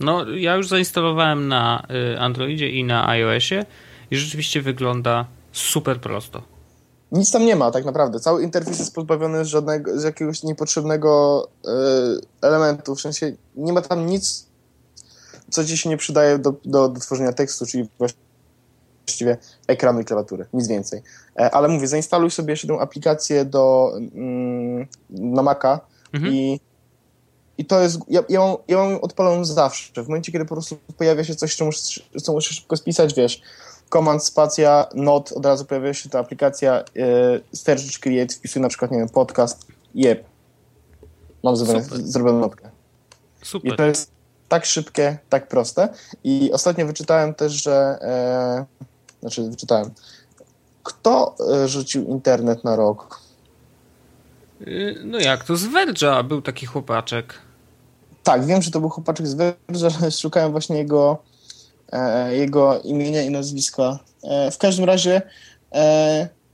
No, 0.00 0.30
ja 0.30 0.54
już 0.54 0.68
zainstalowałem 0.68 1.48
na 1.48 1.86
y, 2.14 2.18
Androidzie 2.20 2.70
i 2.70 2.84
na 2.84 3.08
iOSie 3.08 3.66
i 4.10 4.16
rzeczywiście 4.16 4.62
wygląda 4.62 5.26
super 5.52 6.00
prosto. 6.00 6.42
Nic 7.12 7.30
tam 7.30 7.46
nie 7.46 7.56
ma 7.56 7.70
tak 7.70 7.84
naprawdę. 7.84 8.20
Cały 8.20 8.42
interfejs 8.42 8.78
jest 8.78 8.94
pozbawiony 8.94 9.44
z 9.44 9.48
żadnego, 9.48 10.00
z 10.00 10.04
jakiegoś 10.04 10.42
niepotrzebnego 10.42 11.48
y, 11.64 11.68
elementu. 12.40 12.94
W 12.94 13.00
sensie 13.00 13.32
nie 13.56 13.72
ma 13.72 13.82
tam 13.82 14.06
nic, 14.06 14.46
co 15.50 15.64
ci 15.64 15.78
się 15.78 15.88
nie 15.88 15.96
przydaje 15.96 16.38
do, 16.38 16.54
do, 16.64 16.88
do 16.88 17.00
tworzenia 17.00 17.32
tekstu, 17.32 17.66
czyli 17.66 17.88
właściwie 19.06 19.36
ekranu 19.66 20.00
i 20.00 20.04
klawiatury. 20.04 20.46
Nic 20.52 20.68
więcej. 20.68 21.02
E, 21.38 21.50
ale 21.50 21.68
mówię, 21.68 21.86
zainstaluj 21.86 22.30
sobie 22.30 22.52
jeszcze 22.52 22.68
tę 22.68 22.80
aplikację 22.80 23.44
do, 23.44 23.92
mm, 24.14 24.86
na 25.10 25.42
Maca 25.42 25.80
mhm. 26.12 26.34
i, 26.34 26.60
i 27.58 27.64
to 27.64 27.80
jest, 27.80 27.98
ja, 28.08 28.24
ja, 28.28 28.40
mam, 28.40 28.56
ja 28.68 28.76
mam 28.76 28.96
odpaloną 28.96 29.44
zawsze. 29.44 30.04
W 30.04 30.08
momencie, 30.08 30.32
kiedy 30.32 30.44
po 30.44 30.54
prostu 30.54 30.76
pojawia 30.98 31.24
się 31.24 31.34
coś, 31.34 31.56
co 31.56 31.64
muszę, 31.64 32.00
co 32.22 32.32
muszę 32.32 32.54
szybko 32.54 32.76
spisać, 32.76 33.14
wiesz, 33.14 33.42
command, 33.92 34.24
spacja, 34.24 34.86
not, 34.94 35.32
od 35.32 35.46
razu 35.46 35.64
pojawia 35.64 35.94
się 35.94 36.08
ta 36.08 36.18
aplikacja 36.18 36.74
e, 36.74 36.84
search, 37.56 37.98
create, 38.00 38.34
wpisuję 38.34 38.62
na 38.62 38.68
przykład, 38.68 38.90
nie 38.90 38.98
wiem, 38.98 39.08
podcast, 39.08 39.66
jeb. 39.94 40.24
Mam 41.42 41.56
zrobioną 41.56 42.40
notkę. 42.40 42.70
Super. 43.42 43.72
I 43.72 43.76
to 43.76 43.84
jest 43.84 44.10
tak 44.48 44.64
szybkie, 44.64 45.18
tak 45.28 45.48
proste. 45.48 45.88
I 46.24 46.52
ostatnio 46.52 46.86
wyczytałem 46.86 47.34
też, 47.34 47.52
że 47.62 47.98
e, 48.00 48.64
znaczy 49.24 49.50
wyczytałem, 49.50 49.90
kto 50.82 51.34
e, 51.52 51.68
rzucił 51.68 52.04
internet 52.04 52.64
na 52.64 52.76
rok? 52.76 53.20
Y, 54.60 55.00
no 55.04 55.18
jak, 55.18 55.44
to 55.44 55.56
z 55.56 55.64
Verge'a 55.64 56.24
był 56.24 56.42
taki 56.42 56.66
chłopaczek. 56.66 57.34
Tak, 58.22 58.46
wiem, 58.46 58.62
że 58.62 58.70
to 58.70 58.80
był 58.80 58.88
chłopaczek 58.88 59.26
z 59.26 59.36
Verge'a, 59.36 59.96
ale 60.00 60.10
szukałem 60.10 60.52
właśnie 60.52 60.76
jego, 60.76 61.22
e, 61.92 62.36
jego 62.36 62.80
imienia 62.80 63.22
i 63.22 63.30
nazwiska. 63.30 63.98
E, 64.22 64.50
w 64.50 64.58
każdym 64.58 64.84
razie 64.84 65.22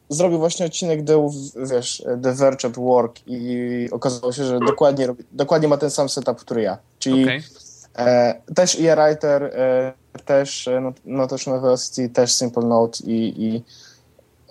zrobił 0.09 0.39
właśnie 0.39 0.67
odcinek 0.67 1.05
The, 1.05 1.29
wiesz, 1.57 2.03
The 2.23 2.35
Verge 2.35 2.69
at 2.69 2.77
Work 2.77 3.21
i 3.27 3.89
okazało 3.93 4.33
się, 4.33 4.45
że 4.45 4.59
dokładnie, 4.59 5.09
dokładnie 5.33 5.69
ma 5.69 5.77
ten 5.77 5.91
sam 5.91 6.09
setup, 6.09 6.41
który 6.41 6.63
ja. 6.63 6.79
Czyli 6.99 7.23
okay. 7.25 7.43
e, 7.97 8.35
też 8.55 8.79
e-writer, 8.81 9.43
e, 9.43 9.93
też 10.25 10.69
no, 10.83 10.93
Notation 11.05 11.61
Velocity, 11.61 12.09
też 12.09 12.33
Simple 12.33 12.63
Note 12.63 12.99
i, 13.05 13.45
i 13.45 13.63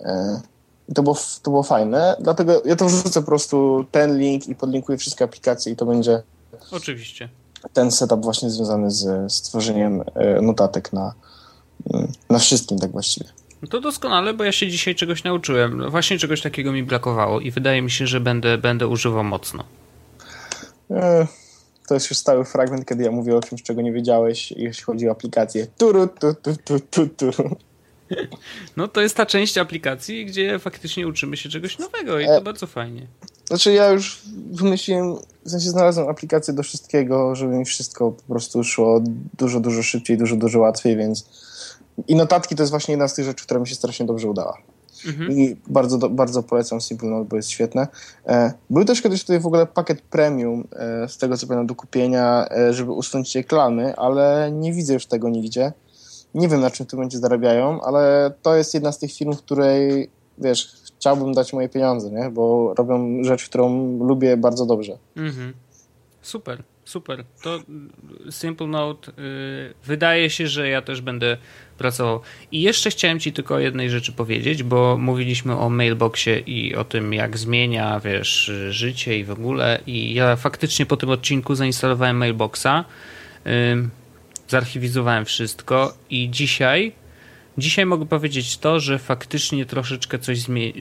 E, 0.04 0.40
to 0.94 1.02
było, 1.02 1.16
to 1.42 1.50
było 1.50 1.62
fajne, 1.62 2.16
dlatego 2.20 2.62
ja 2.64 2.76
to 2.76 2.86
wrzucę 2.86 3.20
po 3.20 3.26
prostu 3.26 3.86
ten 3.90 4.18
link 4.18 4.48
i 4.48 4.54
podlinkuję 4.54 4.98
wszystkie 4.98 5.24
aplikacje 5.24 5.72
i 5.72 5.76
to 5.76 5.86
będzie 5.86 6.22
Oczywiście. 6.70 7.28
ten 7.72 7.90
setup 7.90 8.22
właśnie 8.22 8.50
związany 8.50 8.90
z 8.90 9.32
stworzeniem 9.32 10.02
e, 10.14 10.40
notatek 10.42 10.92
na, 10.92 11.14
na 12.30 12.38
wszystkim 12.38 12.78
tak 12.78 12.90
właściwie. 12.90 13.26
No 13.62 13.68
to 13.68 13.80
doskonale, 13.80 14.34
bo 14.34 14.44
ja 14.44 14.52
się 14.52 14.68
dzisiaj 14.68 14.94
czegoś 14.94 15.24
nauczyłem. 15.24 15.90
Właśnie 15.90 16.18
czegoś 16.18 16.42
takiego 16.42 16.72
mi 16.72 16.82
brakowało 16.82 17.40
i 17.40 17.50
wydaje 17.50 17.82
mi 17.82 17.90
się, 17.90 18.06
że 18.06 18.20
będę, 18.20 18.58
będę 18.58 18.86
używał 18.86 19.24
mocno. 19.24 19.64
E, 20.90 21.26
to 21.90 21.94
jest 21.94 22.10
już 22.10 22.18
stały 22.18 22.44
fragment, 22.44 22.86
kiedy 22.86 23.04
ja 23.04 23.10
mówię 23.10 23.36
o 23.36 23.40
czymś, 23.40 23.62
czego 23.62 23.82
nie 23.82 23.92
wiedziałeś, 23.92 24.52
jeśli 24.52 24.84
chodzi 24.84 25.08
o 25.08 25.12
aplikację. 25.12 25.66
Turu, 25.78 26.06
tu, 26.06 26.34
tu, 26.34 26.56
tu, 26.64 26.80
tu, 26.80 27.06
tu. 27.08 27.56
No 28.76 28.88
to 28.88 29.00
jest 29.00 29.16
ta 29.16 29.26
część 29.26 29.58
aplikacji, 29.58 30.26
gdzie 30.26 30.58
faktycznie 30.58 31.08
uczymy 31.08 31.36
się 31.36 31.48
czegoś 31.48 31.78
nowego 31.78 32.20
i 32.20 32.26
to 32.26 32.36
e, 32.36 32.40
bardzo 32.40 32.66
fajnie. 32.66 33.06
Znaczy 33.48 33.72
ja 33.72 33.90
już 33.90 34.22
wymyśliłem, 34.50 35.16
w 35.44 35.50
sensie 35.50 35.70
znalazłem 35.70 36.08
aplikację 36.08 36.54
do 36.54 36.62
wszystkiego, 36.62 37.34
żeby 37.34 37.54
mi 37.54 37.64
wszystko 37.64 38.10
po 38.10 38.22
prostu 38.22 38.64
szło 38.64 39.02
dużo, 39.38 39.60
dużo 39.60 39.82
szybciej, 39.82 40.18
dużo, 40.18 40.36
dużo 40.36 40.58
łatwiej, 40.58 40.96
więc 40.96 41.28
i 42.08 42.14
notatki 42.14 42.56
to 42.56 42.62
jest 42.62 42.70
właśnie 42.70 42.92
jedna 42.92 43.08
z 43.08 43.14
tych 43.14 43.24
rzeczy, 43.24 43.44
która 43.44 43.60
mi 43.60 43.68
się 43.68 43.74
strasznie 43.74 44.06
dobrze 44.06 44.28
udała. 44.28 44.58
Mhm. 45.06 45.32
I 45.32 45.56
bardzo, 45.66 45.98
bardzo 45.98 46.42
polecam 46.42 46.80
Simple 46.80 47.08
Note, 47.08 47.28
bo 47.28 47.36
jest 47.36 47.50
świetne. 47.50 47.88
E, 48.26 48.52
był 48.70 48.84
też 48.84 49.02
kiedyś 49.02 49.20
tutaj 49.20 49.40
w 49.40 49.46
ogóle 49.46 49.66
pakiet 49.66 50.00
premium, 50.00 50.68
e, 50.72 51.08
z 51.08 51.18
tego 51.18 51.36
co 51.36 51.46
pamiętam, 51.46 51.66
do 51.66 51.74
kupienia, 51.74 52.48
e, 52.50 52.72
żeby 52.72 52.92
usunąć 52.92 53.34
reklamy, 53.34 53.96
ale 53.96 54.50
nie 54.52 54.72
widzę 54.72 54.94
już 54.94 55.06
tego 55.06 55.28
nigdzie. 55.28 55.72
Nie 56.34 56.48
wiem, 56.48 56.60
na 56.60 56.70
czym 56.70 56.86
w 56.86 56.88
tym 56.88 56.98
momencie 56.98 57.18
zarabiają, 57.18 57.80
ale 57.82 58.32
to 58.42 58.56
jest 58.56 58.74
jedna 58.74 58.92
z 58.92 58.98
tych 58.98 59.12
firm, 59.12 59.32
w 59.32 59.38
której, 59.38 60.10
wiesz, 60.38 60.74
chciałbym 60.98 61.34
dać 61.34 61.52
moje 61.52 61.68
pieniądze, 61.68 62.10
nie? 62.10 62.30
Bo 62.30 62.74
robią 62.74 63.24
rzecz, 63.24 63.48
którą 63.48 63.98
lubię 63.98 64.36
bardzo 64.36 64.66
dobrze. 64.66 64.98
Mhm. 65.16 65.54
Super, 66.22 66.62
super. 66.90 67.24
To 67.42 67.58
Simple 68.30 68.66
Note 68.66 69.12
yy, 69.16 69.74
wydaje 69.84 70.30
się, 70.30 70.48
że 70.48 70.68
ja 70.68 70.82
też 70.82 71.00
będę 71.00 71.36
pracował. 71.78 72.20
I 72.52 72.62
jeszcze 72.62 72.90
chciałem 72.90 73.20
ci 73.20 73.32
tylko 73.32 73.58
jednej 73.58 73.90
rzeczy 73.90 74.12
powiedzieć, 74.12 74.62
bo 74.62 74.96
mówiliśmy 74.96 75.58
o 75.58 75.70
mailboxie 75.70 76.38
i 76.38 76.74
o 76.74 76.84
tym, 76.84 77.14
jak 77.14 77.38
zmienia, 77.38 78.00
wiesz, 78.00 78.52
życie 78.70 79.18
i 79.18 79.24
w 79.24 79.30
ogóle. 79.30 79.80
I 79.86 80.14
ja 80.14 80.36
faktycznie 80.36 80.86
po 80.86 80.96
tym 80.96 81.10
odcinku 81.10 81.54
zainstalowałem 81.54 82.16
mailboxa. 82.16 82.84
Zarchiwizowałem 84.48 85.24
wszystko 85.24 85.94
i 86.10 86.30
dzisiaj 86.30 86.92
dzisiaj 87.58 87.86
mogę 87.86 88.06
powiedzieć 88.06 88.58
to, 88.58 88.80
że 88.80 88.98
faktycznie 88.98 89.66
troszeczkę 89.66 90.18
coś 90.18 90.40
zmieni 90.40 90.74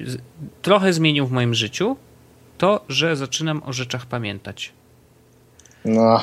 trochę 0.61 0.93
zmienił 0.93 1.27
w 1.27 1.31
moim 1.31 1.53
życiu 1.53 1.97
to, 2.57 2.85
że 2.89 3.15
zaczynam 3.15 3.63
o 3.65 3.73
rzeczach 3.73 4.05
pamiętać. 4.05 4.73
No. 5.89 6.21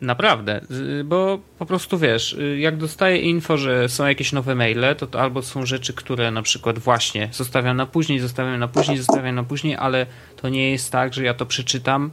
Naprawdę, 0.00 0.60
bo 1.04 1.38
po 1.58 1.66
prostu 1.66 1.98
wiesz, 1.98 2.36
jak 2.58 2.76
dostaję 2.76 3.18
info, 3.18 3.58
że 3.58 3.88
są 3.88 4.06
jakieś 4.06 4.32
nowe 4.32 4.54
maile, 4.54 4.96
to, 4.98 5.06
to 5.06 5.20
albo 5.20 5.42
są 5.42 5.66
rzeczy, 5.66 5.92
które 5.92 6.30
na 6.30 6.42
przykład 6.42 6.78
właśnie 6.78 7.28
zostawiam 7.32 7.76
na 7.76 7.86
później, 7.86 8.20
zostawiam 8.20 8.60
na 8.60 8.68
później, 8.68 8.96
zostawiam 8.96 9.34
na 9.34 9.42
później, 9.42 9.76
ale 9.76 10.06
to 10.36 10.48
nie 10.48 10.70
jest 10.70 10.92
tak, 10.92 11.14
że 11.14 11.24
ja 11.24 11.34
to 11.34 11.46
przeczytam, 11.46 12.10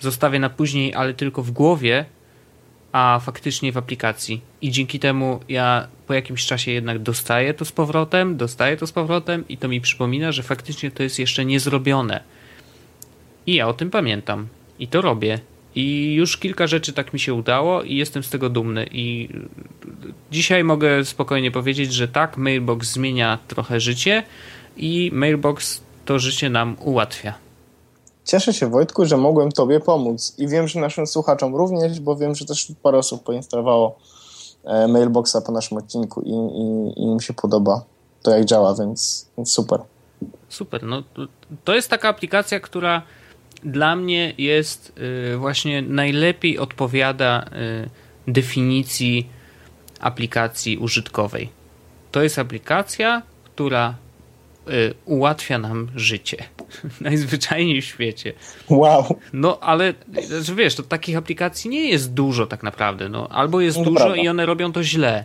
zostawię 0.00 0.38
na 0.38 0.50
później, 0.50 0.94
ale 0.94 1.14
tylko 1.14 1.42
w 1.42 1.50
głowie, 1.50 2.04
a 2.92 3.20
faktycznie 3.22 3.72
w 3.72 3.76
aplikacji. 3.76 4.40
I 4.62 4.70
dzięki 4.70 4.98
temu 4.98 5.40
ja 5.48 5.88
po 6.06 6.14
jakimś 6.14 6.46
czasie 6.46 6.70
jednak 6.70 6.98
dostaję 6.98 7.54
to 7.54 7.64
z 7.64 7.72
powrotem, 7.72 8.36
dostaję 8.36 8.76
to 8.76 8.86
z 8.86 8.92
powrotem 8.92 9.48
i 9.48 9.58
to 9.58 9.68
mi 9.68 9.80
przypomina, 9.80 10.32
że 10.32 10.42
faktycznie 10.42 10.90
to 10.90 11.02
jest 11.02 11.18
jeszcze 11.18 11.44
niezrobione. 11.44 12.22
I 13.46 13.54
ja 13.54 13.68
o 13.68 13.74
tym 13.74 13.90
pamiętam. 13.90 14.48
I 14.78 14.88
to 14.88 15.00
robię. 15.02 15.38
I 15.74 16.14
już 16.14 16.36
kilka 16.36 16.66
rzeczy 16.66 16.92
tak 16.92 17.12
mi 17.12 17.20
się 17.20 17.34
udało 17.34 17.82
i 17.82 17.96
jestem 17.96 18.22
z 18.22 18.30
tego 18.30 18.50
dumny. 18.50 18.86
I 18.92 19.28
dzisiaj 20.30 20.64
mogę 20.64 21.04
spokojnie 21.04 21.50
powiedzieć, 21.50 21.92
że 21.92 22.08
tak, 22.08 22.36
Mailbox 22.36 22.92
zmienia 22.92 23.38
trochę 23.48 23.80
życie 23.80 24.22
i 24.76 25.10
Mailbox 25.12 25.80
to 26.04 26.18
życie 26.18 26.50
nam 26.50 26.76
ułatwia. 26.80 27.34
Cieszę 28.24 28.52
się, 28.52 28.70
Wojtku, 28.70 29.04
że 29.04 29.16
mogłem 29.16 29.52
Tobie 29.52 29.80
pomóc 29.80 30.34
i 30.38 30.48
wiem, 30.48 30.68
że 30.68 30.80
naszym 30.80 31.06
słuchaczom 31.06 31.54
również, 31.54 32.00
bo 32.00 32.16
wiem, 32.16 32.34
że 32.34 32.44
też 32.44 32.72
parę 32.82 32.98
osób 32.98 33.22
poinstalowało 33.22 33.98
e, 34.64 34.88
Mailboxa 34.88 35.36
po 35.46 35.52
naszym 35.52 35.78
odcinku 35.78 36.22
i, 36.22 36.30
i, 36.30 37.00
i 37.00 37.02
im 37.02 37.20
się 37.20 37.34
podoba 37.34 37.84
to, 38.22 38.30
jak 38.30 38.44
działa, 38.44 38.74
więc, 38.74 39.28
więc 39.36 39.52
super. 39.52 39.80
Super. 40.48 40.82
No, 40.82 41.02
to 41.64 41.74
jest 41.74 41.90
taka 41.90 42.08
aplikacja, 42.08 42.60
która 42.60 43.02
dla 43.64 43.96
mnie 43.96 44.34
jest 44.38 44.92
y, 45.32 45.36
właśnie 45.36 45.82
najlepiej 45.82 46.58
odpowiada 46.58 47.44
y, 48.26 48.32
definicji 48.32 49.26
aplikacji 50.00 50.78
użytkowej. 50.78 51.48
To 52.12 52.22
jest 52.22 52.38
aplikacja, 52.38 53.22
która 53.44 53.94
y, 54.68 54.94
ułatwia 55.04 55.58
nam 55.58 55.88
życie. 55.96 56.36
Najzwyczajniej 57.00 57.82
w 57.82 57.84
świecie. 57.84 58.32
Wow. 58.68 59.18
No, 59.32 59.58
ale 59.60 59.94
znaczy, 60.22 60.54
wiesz, 60.54 60.74
to 60.74 60.82
takich 60.82 61.16
aplikacji 61.16 61.70
nie 61.70 61.88
jest 61.88 62.12
dużo 62.12 62.46
tak 62.46 62.62
naprawdę. 62.62 63.08
No, 63.08 63.28
albo 63.28 63.60
jest 63.60 63.78
No, 63.78 63.84
dużo 63.84 63.96
prawda. 63.96 64.16
i 64.16 64.28
one 64.28 64.46
robią 64.46 64.72
to 64.72 64.82
źle. 64.82 65.24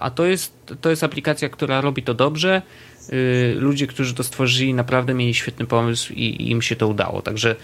A 0.00 0.10
to 0.10 0.24
jest, 0.24 0.52
to 0.80 0.90
jest 0.90 1.04
aplikacja, 1.04 1.48
która 1.48 1.80
robi 1.80 2.02
to 2.02 2.14
dobrze. 2.14 2.62
Y, 3.12 3.54
Ludzie, 3.58 3.86
którzy 3.86 4.14
to 4.14 4.22
stworzyli, 4.24 4.74
naprawdę 4.74 5.14
mieli 5.14 5.34
świetny 5.34 5.66
pomysł 5.66 6.12
i, 6.12 6.22
i 6.24 6.50
im 6.50 6.62
się 6.62 6.76
to 6.76 6.88
udało. 6.88 7.22
Także 7.22 7.56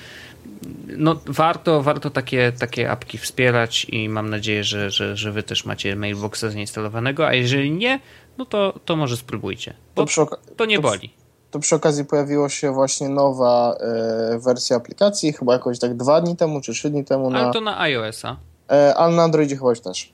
no, 0.96 1.16
warto, 1.26 1.82
warto 1.82 2.10
takie, 2.10 2.52
takie 2.58 2.90
apki 2.90 3.18
wspierać 3.18 3.84
i 3.88 4.08
mam 4.08 4.30
nadzieję, 4.30 4.64
że, 4.64 4.90
że, 4.90 5.16
że 5.16 5.32
wy 5.32 5.42
też 5.42 5.64
macie 5.64 5.96
Mailboxa 5.96 6.40
zainstalowanego, 6.50 7.26
a 7.26 7.34
jeżeli 7.34 7.70
nie, 7.70 8.00
no 8.38 8.44
to, 8.44 8.80
to 8.84 8.96
może 8.96 9.16
spróbujcie. 9.16 9.74
Bo 9.96 10.06
To 10.06 10.28
to 10.56 10.64
nie 10.64 10.78
boli. 10.80 11.10
to 11.50 11.58
przy 11.58 11.74
okazji 11.74 12.04
pojawiła 12.04 12.48
się 12.48 12.72
właśnie 12.72 13.08
nowa 13.08 13.76
e, 13.80 14.38
wersja 14.38 14.76
aplikacji, 14.76 15.32
chyba 15.32 15.52
jakoś 15.52 15.78
tak 15.78 15.96
dwa 15.96 16.20
dni 16.20 16.36
temu, 16.36 16.60
czy 16.60 16.72
trzy 16.72 16.90
dni 16.90 17.04
temu, 17.04 17.30
na, 17.30 17.38
Ale 17.40 17.52
to 17.52 17.60
na 17.60 17.80
iOS-a. 17.80 18.36
e, 18.70 18.94
ale 18.94 19.16
na 19.16 19.22
Androidzie 19.22 19.56
chyba 19.56 19.70
już 19.70 19.80
też. 19.80 20.12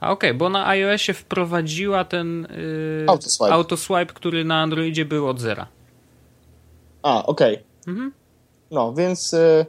A 0.00 0.10
okej, 0.12 0.34
bo 0.34 0.48
na 0.48 0.66
iOSie 0.66 1.14
wprowadziła 1.14 2.04
ten 2.04 2.46
yy, 3.00 3.06
Autoswipe. 3.08 3.52
autoswipe, 3.52 4.06
który 4.06 4.44
na 4.44 4.62
Androidzie 4.62 5.04
był 5.04 5.28
od 5.28 5.40
zera. 5.40 5.66
A, 7.02 7.26
okej. 7.26 7.62
Mhm. 7.88 8.12
No, 8.70 8.92
więc 8.94 9.34
e, 9.34 9.66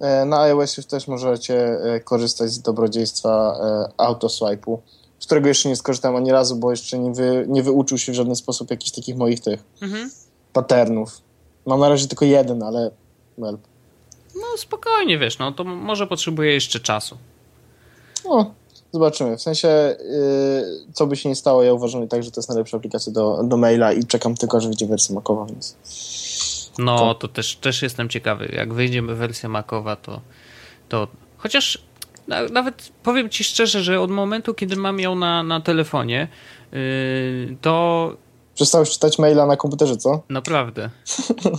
e, 0.00 0.24
na 0.24 0.40
iOS 0.40 0.76
już 0.76 0.86
też 0.86 1.08
możecie 1.08 1.54
e, 1.94 2.00
korzystać 2.00 2.50
z 2.50 2.62
dobrodziejstwa 2.62 3.56
autoswipe'u, 3.96 4.78
z 5.18 5.26
którego 5.26 5.48
jeszcze 5.48 5.68
nie 5.68 5.76
skorzystałem 5.76 6.16
ani 6.16 6.32
razu, 6.32 6.56
bo 6.56 6.70
jeszcze 6.70 6.98
nie, 6.98 7.12
wy, 7.12 7.44
nie 7.48 7.62
wyuczył 7.62 7.98
się 7.98 8.12
w 8.12 8.14
żaden 8.14 8.36
sposób 8.36 8.70
jakichś 8.70 8.90
takich 8.90 9.16
moich 9.16 9.40
tych 9.40 9.64
Mhm. 9.82 10.10
patternów. 10.52 11.20
Mam 11.66 11.80
na 11.80 11.88
razie 11.88 12.08
tylko 12.08 12.24
jeden, 12.24 12.62
ale 12.62 12.90
well. 13.38 13.58
No 14.34 14.42
spokojnie, 14.56 15.18
wiesz, 15.18 15.38
no 15.38 15.52
to 15.52 15.64
może 15.64 16.06
potrzebuje 16.06 16.52
jeszcze 16.52 16.80
czasu. 16.80 17.16
No, 18.24 18.54
zobaczymy. 18.92 19.36
W 19.36 19.42
sensie, 19.42 19.68
yy, 19.68 20.92
co 20.92 21.06
by 21.06 21.16
się 21.16 21.28
nie 21.28 21.36
stało, 21.36 21.62
ja 21.62 21.72
uważam 21.72 22.04
i 22.04 22.08
tak, 22.08 22.22
że 22.22 22.30
to 22.30 22.40
jest 22.40 22.48
najlepsza 22.48 22.76
aplikacja 22.76 23.12
do, 23.12 23.42
do 23.44 23.56
maila 23.56 23.92
i 23.92 24.04
czekam 24.04 24.34
tylko, 24.34 24.56
aż 24.56 24.66
wyjdzie 24.66 24.86
wersja 24.86 25.14
makowa, 25.14 25.46
więc 25.46 25.76
No 26.78 26.98
To- 26.98 27.14
to 27.14 27.28
też, 27.28 27.56
też 27.56 27.82
jestem 27.82 28.08
ciekawy. 28.08 28.52
Jak 28.56 28.74
wyjdzie 28.74 29.02
wersja 29.02 29.48
Macowa, 29.48 29.96
to, 29.96 30.20
to 30.88 31.08
chociaż 31.36 31.78
na, 32.28 32.42
nawet 32.42 32.92
powiem 33.02 33.30
ci 33.30 33.44
szczerze, 33.44 33.82
że 33.82 34.00
od 34.00 34.10
momentu, 34.10 34.54
kiedy 34.54 34.76
mam 34.76 35.00
ją 35.00 35.14
na, 35.14 35.42
na 35.42 35.60
telefonie, 35.60 36.28
yy, 36.72 36.78
to 37.60 38.16
przestałeś 38.54 38.90
czytać 38.90 39.18
maila 39.18 39.46
na 39.46 39.56
komputerze, 39.56 39.96
co? 39.96 40.22
naprawdę. 40.28 40.90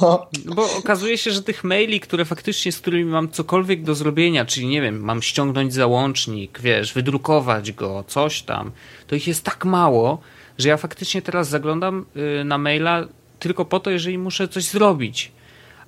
No, 0.02 0.28
No 0.46 0.56
Bo 0.56 0.78
okazuje 0.78 1.18
się, 1.18 1.32
że 1.32 1.44
tych 1.44 1.64
maili, 1.64 2.00
które 2.00 2.26
faktycznie, 2.26 2.72
z 2.72 2.80
którymi 2.80 3.12
mam 3.12 3.32
cokolwiek 3.32 3.84
do 3.84 3.96
zrobienia, 3.96 4.46
czyli 4.46 4.68
nie 4.68 4.82
wiem, 4.82 5.00
mam 5.00 5.22
ściągnąć 5.22 5.74
załącznik, 5.74 6.60
wiesz, 6.62 6.94
wydrukować 6.94 7.72
go, 7.72 8.04
coś 8.08 8.42
tam, 8.42 8.72
to 9.08 9.16
ich 9.16 9.28
jest 9.28 9.44
tak 9.44 9.66
mało, 9.66 10.22
że 10.58 10.70
ja 10.70 10.78
faktycznie 10.78 11.22
teraz 11.22 11.50
zaglądam 11.50 12.06
y, 12.42 12.44
na 12.44 12.58
maila 12.58 13.08
tylko 13.40 13.66
po 13.66 13.80
to, 13.80 13.90
jeżeli 13.90 14.18
muszę 14.18 14.48
coś 14.48 14.64
zrobić. 14.64 15.32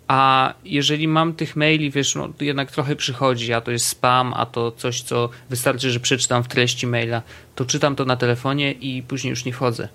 A 0.07 0.53
jeżeli 0.65 1.07
mam 1.07 1.33
tych 1.33 1.55
maili, 1.55 1.91
wiesz, 1.91 2.15
no 2.15 2.29
jednak 2.41 2.71
trochę 2.71 2.95
przychodzi, 2.95 3.53
a 3.53 3.61
to 3.61 3.71
jest 3.71 3.87
spam, 3.87 4.33
a 4.33 4.45
to 4.45 4.71
coś, 4.71 5.01
co 5.01 5.29
wystarczy, 5.49 5.91
że 5.91 5.99
przeczytam 5.99 6.43
w 6.43 6.47
treści 6.47 6.87
maila, 6.87 7.21
to 7.55 7.65
czytam 7.65 7.95
to 7.95 8.05
na 8.05 8.17
telefonie 8.17 8.71
i 8.71 9.03
później 9.03 9.29
już 9.29 9.45
nie 9.45 9.53
wchodzę. 9.53 9.87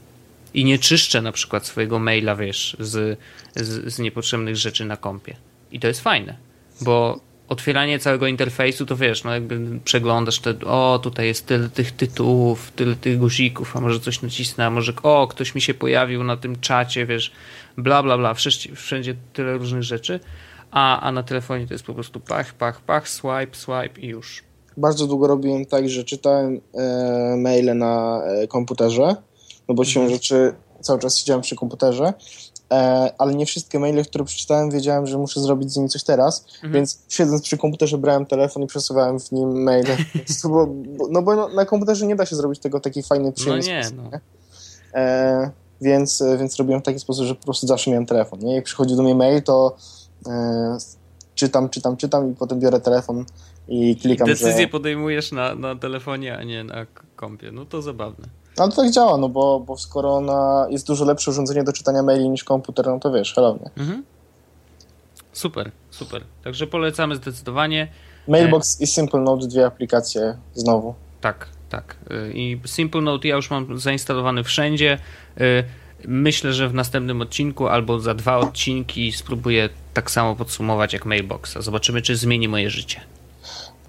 I 0.55 0.65
nie 0.65 0.79
czyszczę 0.79 1.23
na 1.23 1.33
przykład 1.33 1.67
swojego 1.67 1.99
maila, 1.99 2.37
wiesz, 2.37 2.77
z, 2.81 3.19
z, 3.57 3.95
z 3.95 3.99
niepotrzebnych 3.99 4.57
rzeczy 4.57 4.85
na 4.85 4.97
kompie. 4.97 5.37
I 5.73 5.81
to 5.81 5.89
jest 5.89 6.01
fajne, 6.01 6.37
bo 6.81 7.21
otwieranie 7.49 7.99
całego 7.99 8.27
interfejsu, 8.27 8.87
to 8.87 8.97
wiesz, 8.97 9.25
no 9.25 9.35
jakby 9.35 9.81
przeglądasz 9.85 10.39
te, 10.39 10.55
o, 10.67 11.01
tutaj 11.03 11.27
jest 11.27 11.47
tyle 11.47 11.69
tych 11.69 11.93
tytułów, 11.93 12.73
tyle 12.77 12.97
tych 12.97 13.19
guzików, 13.19 13.77
a 13.77 13.81
może 13.81 14.01
coś 14.01 14.23
nacisnę, 14.23 14.67
a 14.67 14.71
może, 14.71 14.93
o, 15.03 15.27
ktoś 15.29 15.55
mi 15.55 15.61
się 15.61 15.75
pojawił 15.75 16.25
na 16.25 16.37
tym 16.37 16.61
czacie, 16.61 17.07
wiesz, 17.07 17.33
bla, 17.77 18.03
bla, 18.03 18.19
bla, 18.19 18.35
wszędzie, 18.35 18.77
wszędzie 18.77 19.15
tyle 19.33 19.59
różnych 19.59 19.83
rzeczy, 19.83 20.21
a, 20.71 21.01
a 21.01 21.13
na 21.13 21.23
telefonie 21.23 21.67
to 21.67 21.75
jest 21.75 21.85
po 21.85 21.95
prostu 21.95 22.21
pach, 22.21 22.55
pach, 22.55 22.81
pach, 22.81 23.09
swipe, 23.09 23.53
swipe 23.53 24.01
i 24.01 24.07
już. 24.07 24.43
bardzo 24.77 25.07
długo 25.07 25.27
robiłem 25.27 25.67
tak, 25.67 25.89
że 25.89 26.05
czytałem 26.05 26.61
e, 26.75 27.37
maile 27.37 27.79
na 27.79 28.23
e, 28.25 28.47
komputerze, 28.47 29.17
no 29.71 29.75
bo 29.75 29.85
siłą 29.85 30.09
rzeczy 30.09 30.55
cały 30.81 30.99
czas 30.99 31.19
siedziałem 31.19 31.43
przy 31.43 31.57
komputerze, 31.57 32.13
e, 32.73 33.13
ale 33.19 33.35
nie 33.35 33.47
wszystkie 33.47 33.79
maile, 33.79 34.05
które 34.05 34.25
przeczytałem, 34.25 34.71
wiedziałem, 34.71 35.07
że 35.07 35.19
muszę 35.19 35.41
zrobić 35.41 35.73
z 35.73 35.77
nimi 35.77 35.89
coś 35.89 36.05
teraz, 36.05 36.45
więc 36.63 37.03
siedząc 37.09 37.43
przy 37.43 37.59
komputerze 37.59 37.99
brałem 37.99 38.27
telefon 38.27 38.63
i 38.63 38.67
przesuwałem 38.67 39.21
w 39.21 39.33
nim 39.33 39.63
maile. 39.63 39.97
Bo, 40.45 40.67
bo, 40.67 41.09
no 41.11 41.23
bo 41.23 41.37
no, 41.37 41.49
na 41.49 41.65
komputerze 41.65 42.07
nie 42.07 42.17
da 42.17 42.27
się 42.27 42.37
zrobić 42.37 42.61
tego 42.61 42.79
w 42.79 42.83
taki 42.83 43.03
fajny, 43.03 43.25
No 43.25 43.33
przyjemny 43.33 43.67
nie, 43.67 43.85
sposób. 43.85 43.99
no. 44.05 44.11
nie? 44.11 44.21
E, 44.95 45.51
więc, 45.81 46.23
e, 46.23 46.39
więc 46.39 46.57
robiłem 46.57 46.81
w 46.81 46.85
taki 46.85 46.99
sposób, 47.01 47.27
że 47.27 47.35
po 47.35 47.45
prostu 47.45 47.67
zawsze 47.67 47.91
miałem 47.91 48.07
telefon. 48.07 48.39
Nie? 48.39 48.55
Jak 48.55 48.65
przychodzi 48.65 48.97
do 48.97 49.03
mnie 49.03 49.15
mail, 49.15 49.43
to 49.43 49.77
e, 50.27 50.79
czytam, 51.35 51.69
czytam, 51.69 51.97
czytam 51.97 52.33
i 52.33 52.35
potem 52.35 52.61
biorę 52.61 52.81
telefon 52.81 53.25
i 53.69 53.97
klikam, 53.97 54.27
Decyzję 54.27 54.63
że... 54.63 54.69
podejmujesz 54.69 55.33
na, 55.33 55.55
na 55.55 55.77
telefonie, 55.77 56.37
a 56.37 56.45
nie 56.45 56.65
na 56.65 56.87
kompie. 57.17 57.53
No 57.53 57.65
to 57.65 57.83
zabawne. 57.83 58.40
Ale 58.57 58.71
to 58.71 58.77
tak 58.77 58.91
działa, 58.91 59.17
no 59.17 59.29
bo, 59.29 59.61
bo 59.61 59.77
skoro 59.77 60.15
ona 60.15 60.67
jest 60.71 60.87
dużo 60.87 61.05
lepsze 61.05 61.31
urządzenie 61.31 61.65
do 61.65 61.73
czytania 61.73 62.03
maili 62.03 62.29
niż 62.29 62.45
komputer, 62.45 62.87
no 62.87 62.99
to 62.99 63.13
wiesz, 63.13 63.35
hello, 63.35 63.59
nie? 63.61 63.83
Mhm. 63.83 64.05
Super, 65.33 65.71
super. 65.91 66.25
Także 66.45 66.67
polecamy 66.67 67.17
zdecydowanie. 67.17 67.89
Mailbox 68.29 68.81
i 68.81 68.87
Simple 68.87 69.21
Note, 69.21 69.47
dwie 69.47 69.67
aplikacje 69.67 70.37
znowu. 70.55 70.95
Tak, 71.21 71.49
tak. 71.69 71.97
Y, 72.11 72.33
I 72.35 72.61
Simple 72.67 73.01
Note 73.01 73.29
ja 73.29 73.37
już 73.37 73.51
mam 73.51 73.79
zainstalowany 73.79 74.45
wszędzie. 74.45 74.99
Y, 75.41 75.65
Myślę, 76.05 76.53
że 76.53 76.69
w 76.69 76.75
następnym 76.75 77.21
odcinku 77.21 77.69
albo 77.69 78.01
za 78.01 78.15
dwa 78.15 78.37
odcinki 78.39 79.13
spróbuję 79.13 79.69
tak 79.95 80.11
samo 80.11 80.37
podsumować 80.37 80.93
jak 80.93 81.07
Mailboxa. 81.07 81.57
Zobaczymy, 81.61 82.03
czy 82.03 82.17
zmieni 82.17 82.49
moje 82.49 82.71
życie. 82.71 83.01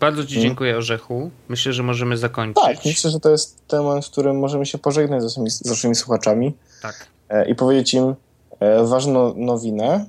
Bardzo 0.02 0.26
Ci 0.26 0.34
Mhm. 0.36 0.41
dziękuję, 0.49 0.78
Orzechu. 0.78 1.32
Myślę, 1.49 1.74
że 1.74 1.84
możemy 1.84 2.18
zakończyć. 2.18 2.64
Tak, 2.64 2.86
myślę, 2.86 3.12
że 3.12 3.20
to 3.20 3.30
jest 3.32 3.68
temat, 3.68 4.06
w 4.06 4.10
którym 4.12 4.39
możemy 4.39 4.66
się 4.66 4.78
pożegnać 4.78 5.22
z 5.22 5.24
naszymi, 5.26 5.49
z 5.49 5.66
naszymi 5.66 5.95
słuchaczami 5.95 6.54
Tak. 6.82 7.08
e, 7.30 7.49
i 7.49 7.56
powiedzieć 7.56 7.93
im 7.93 8.16
e, 8.60 8.84
ważną 8.84 9.34
nowinę, 9.38 10.06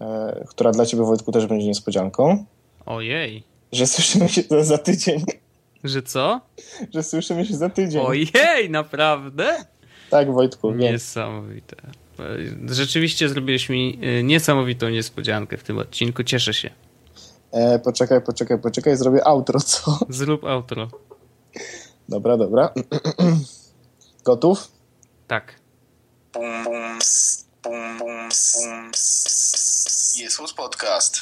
e, 0.00 0.44
która 0.48 0.70
dla 0.72 0.86
ciebie, 0.86 1.02
Wojtku, 1.04 1.32
też 1.32 1.46
będzie 1.46 1.66
niespodzianką, 1.66 2.44
Ojej. 2.86 3.42
że 3.72 3.86
słyszymy 3.86 4.28
się 4.28 4.42
za- 4.60 4.78
tydzień, 4.78 5.24
Że 5.84 6.02
co? 6.02 6.40
że 6.94 7.02
słyszymy 7.02 7.46
się 7.46 7.56
za 7.56 7.70
tydzień. 7.70 8.02
Ojej, 8.06 8.70
naprawdę? 8.70 9.56
Tak, 10.10 10.32
Wojtku. 10.32 10.70
Niesamowite. 10.70 11.76
Rzeczywiście 12.70 13.28
zrobiłeś 13.28 13.68
mi 13.68 13.98
niesamowitą 14.24 14.88
niespodziankę 14.88 15.56
w 15.56 15.62
tym 15.62 15.78
odcinku. 15.78 16.24
Cieszę 16.24 16.54
się. 16.54 16.70
E, 17.52 17.78
poczekaj, 17.78 18.22
poczekaj, 18.22 18.58
poczekaj, 18.58 18.96
zrobię 18.96 19.24
outro, 19.24 19.60
co? 19.60 19.98
Zrób 20.08 20.44
outro. 20.44 20.88
Dobra, 22.08 22.36
dobra. 22.36 22.72
Gotów? 24.24 24.68
Tak. 25.26 25.54
Bum, 26.32 26.64
bum, 26.64 26.98
ps, 26.98 27.44
bum, 27.62 27.98
bum, 27.98 28.28
ps, 28.28 28.56
ps, 28.92 29.24
ps. 29.24 30.16
Jesus 30.16 30.52
Podcast. 30.52 31.20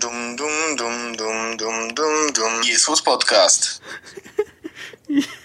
Dum, 0.00 0.36
dum, 0.36 0.76
dum, 0.76 1.16
dum, 1.16 1.56
dum, 1.56 1.94
dum, 1.94 2.32
dum. 2.32 2.62
Jesus 2.64 3.02
Podcast. 3.02 3.80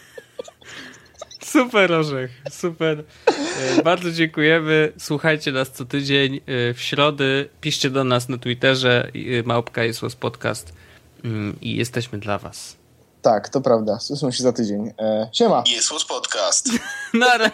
Super 1.56 1.92
orzech, 1.92 2.32
super. 2.52 3.04
E, 3.78 3.84
bardzo 3.84 4.12
dziękujemy. 4.12 4.94
Słuchajcie 4.98 5.52
nas 5.52 5.72
co 5.72 5.86
tydzień 5.86 6.36
e, 6.36 6.74
w 6.74 6.82
środę. 6.82 7.46
Piszcie 7.62 7.90
do 7.90 8.04
nas 8.04 8.30
na 8.30 8.38
Twitterze 8.38 9.12
e, 9.40 9.44
małpka 9.44 9.84
jest 9.84 10.02
podcast 10.16 10.74
mm, 11.24 11.58
i 11.62 11.76
jesteśmy 11.76 12.20
dla 12.20 12.38
was. 12.38 12.76
Tak, 13.22 13.50
to 13.50 13.62
prawda. 13.62 14.00
Słyszymy 14.00 14.34
się 14.34 14.44
za 14.44 14.54
tydzień. 14.54 14.94
Siema. 15.32 15.64
Jest 15.68 15.92
podcast. 16.08 16.70
Nara. 17.14 17.52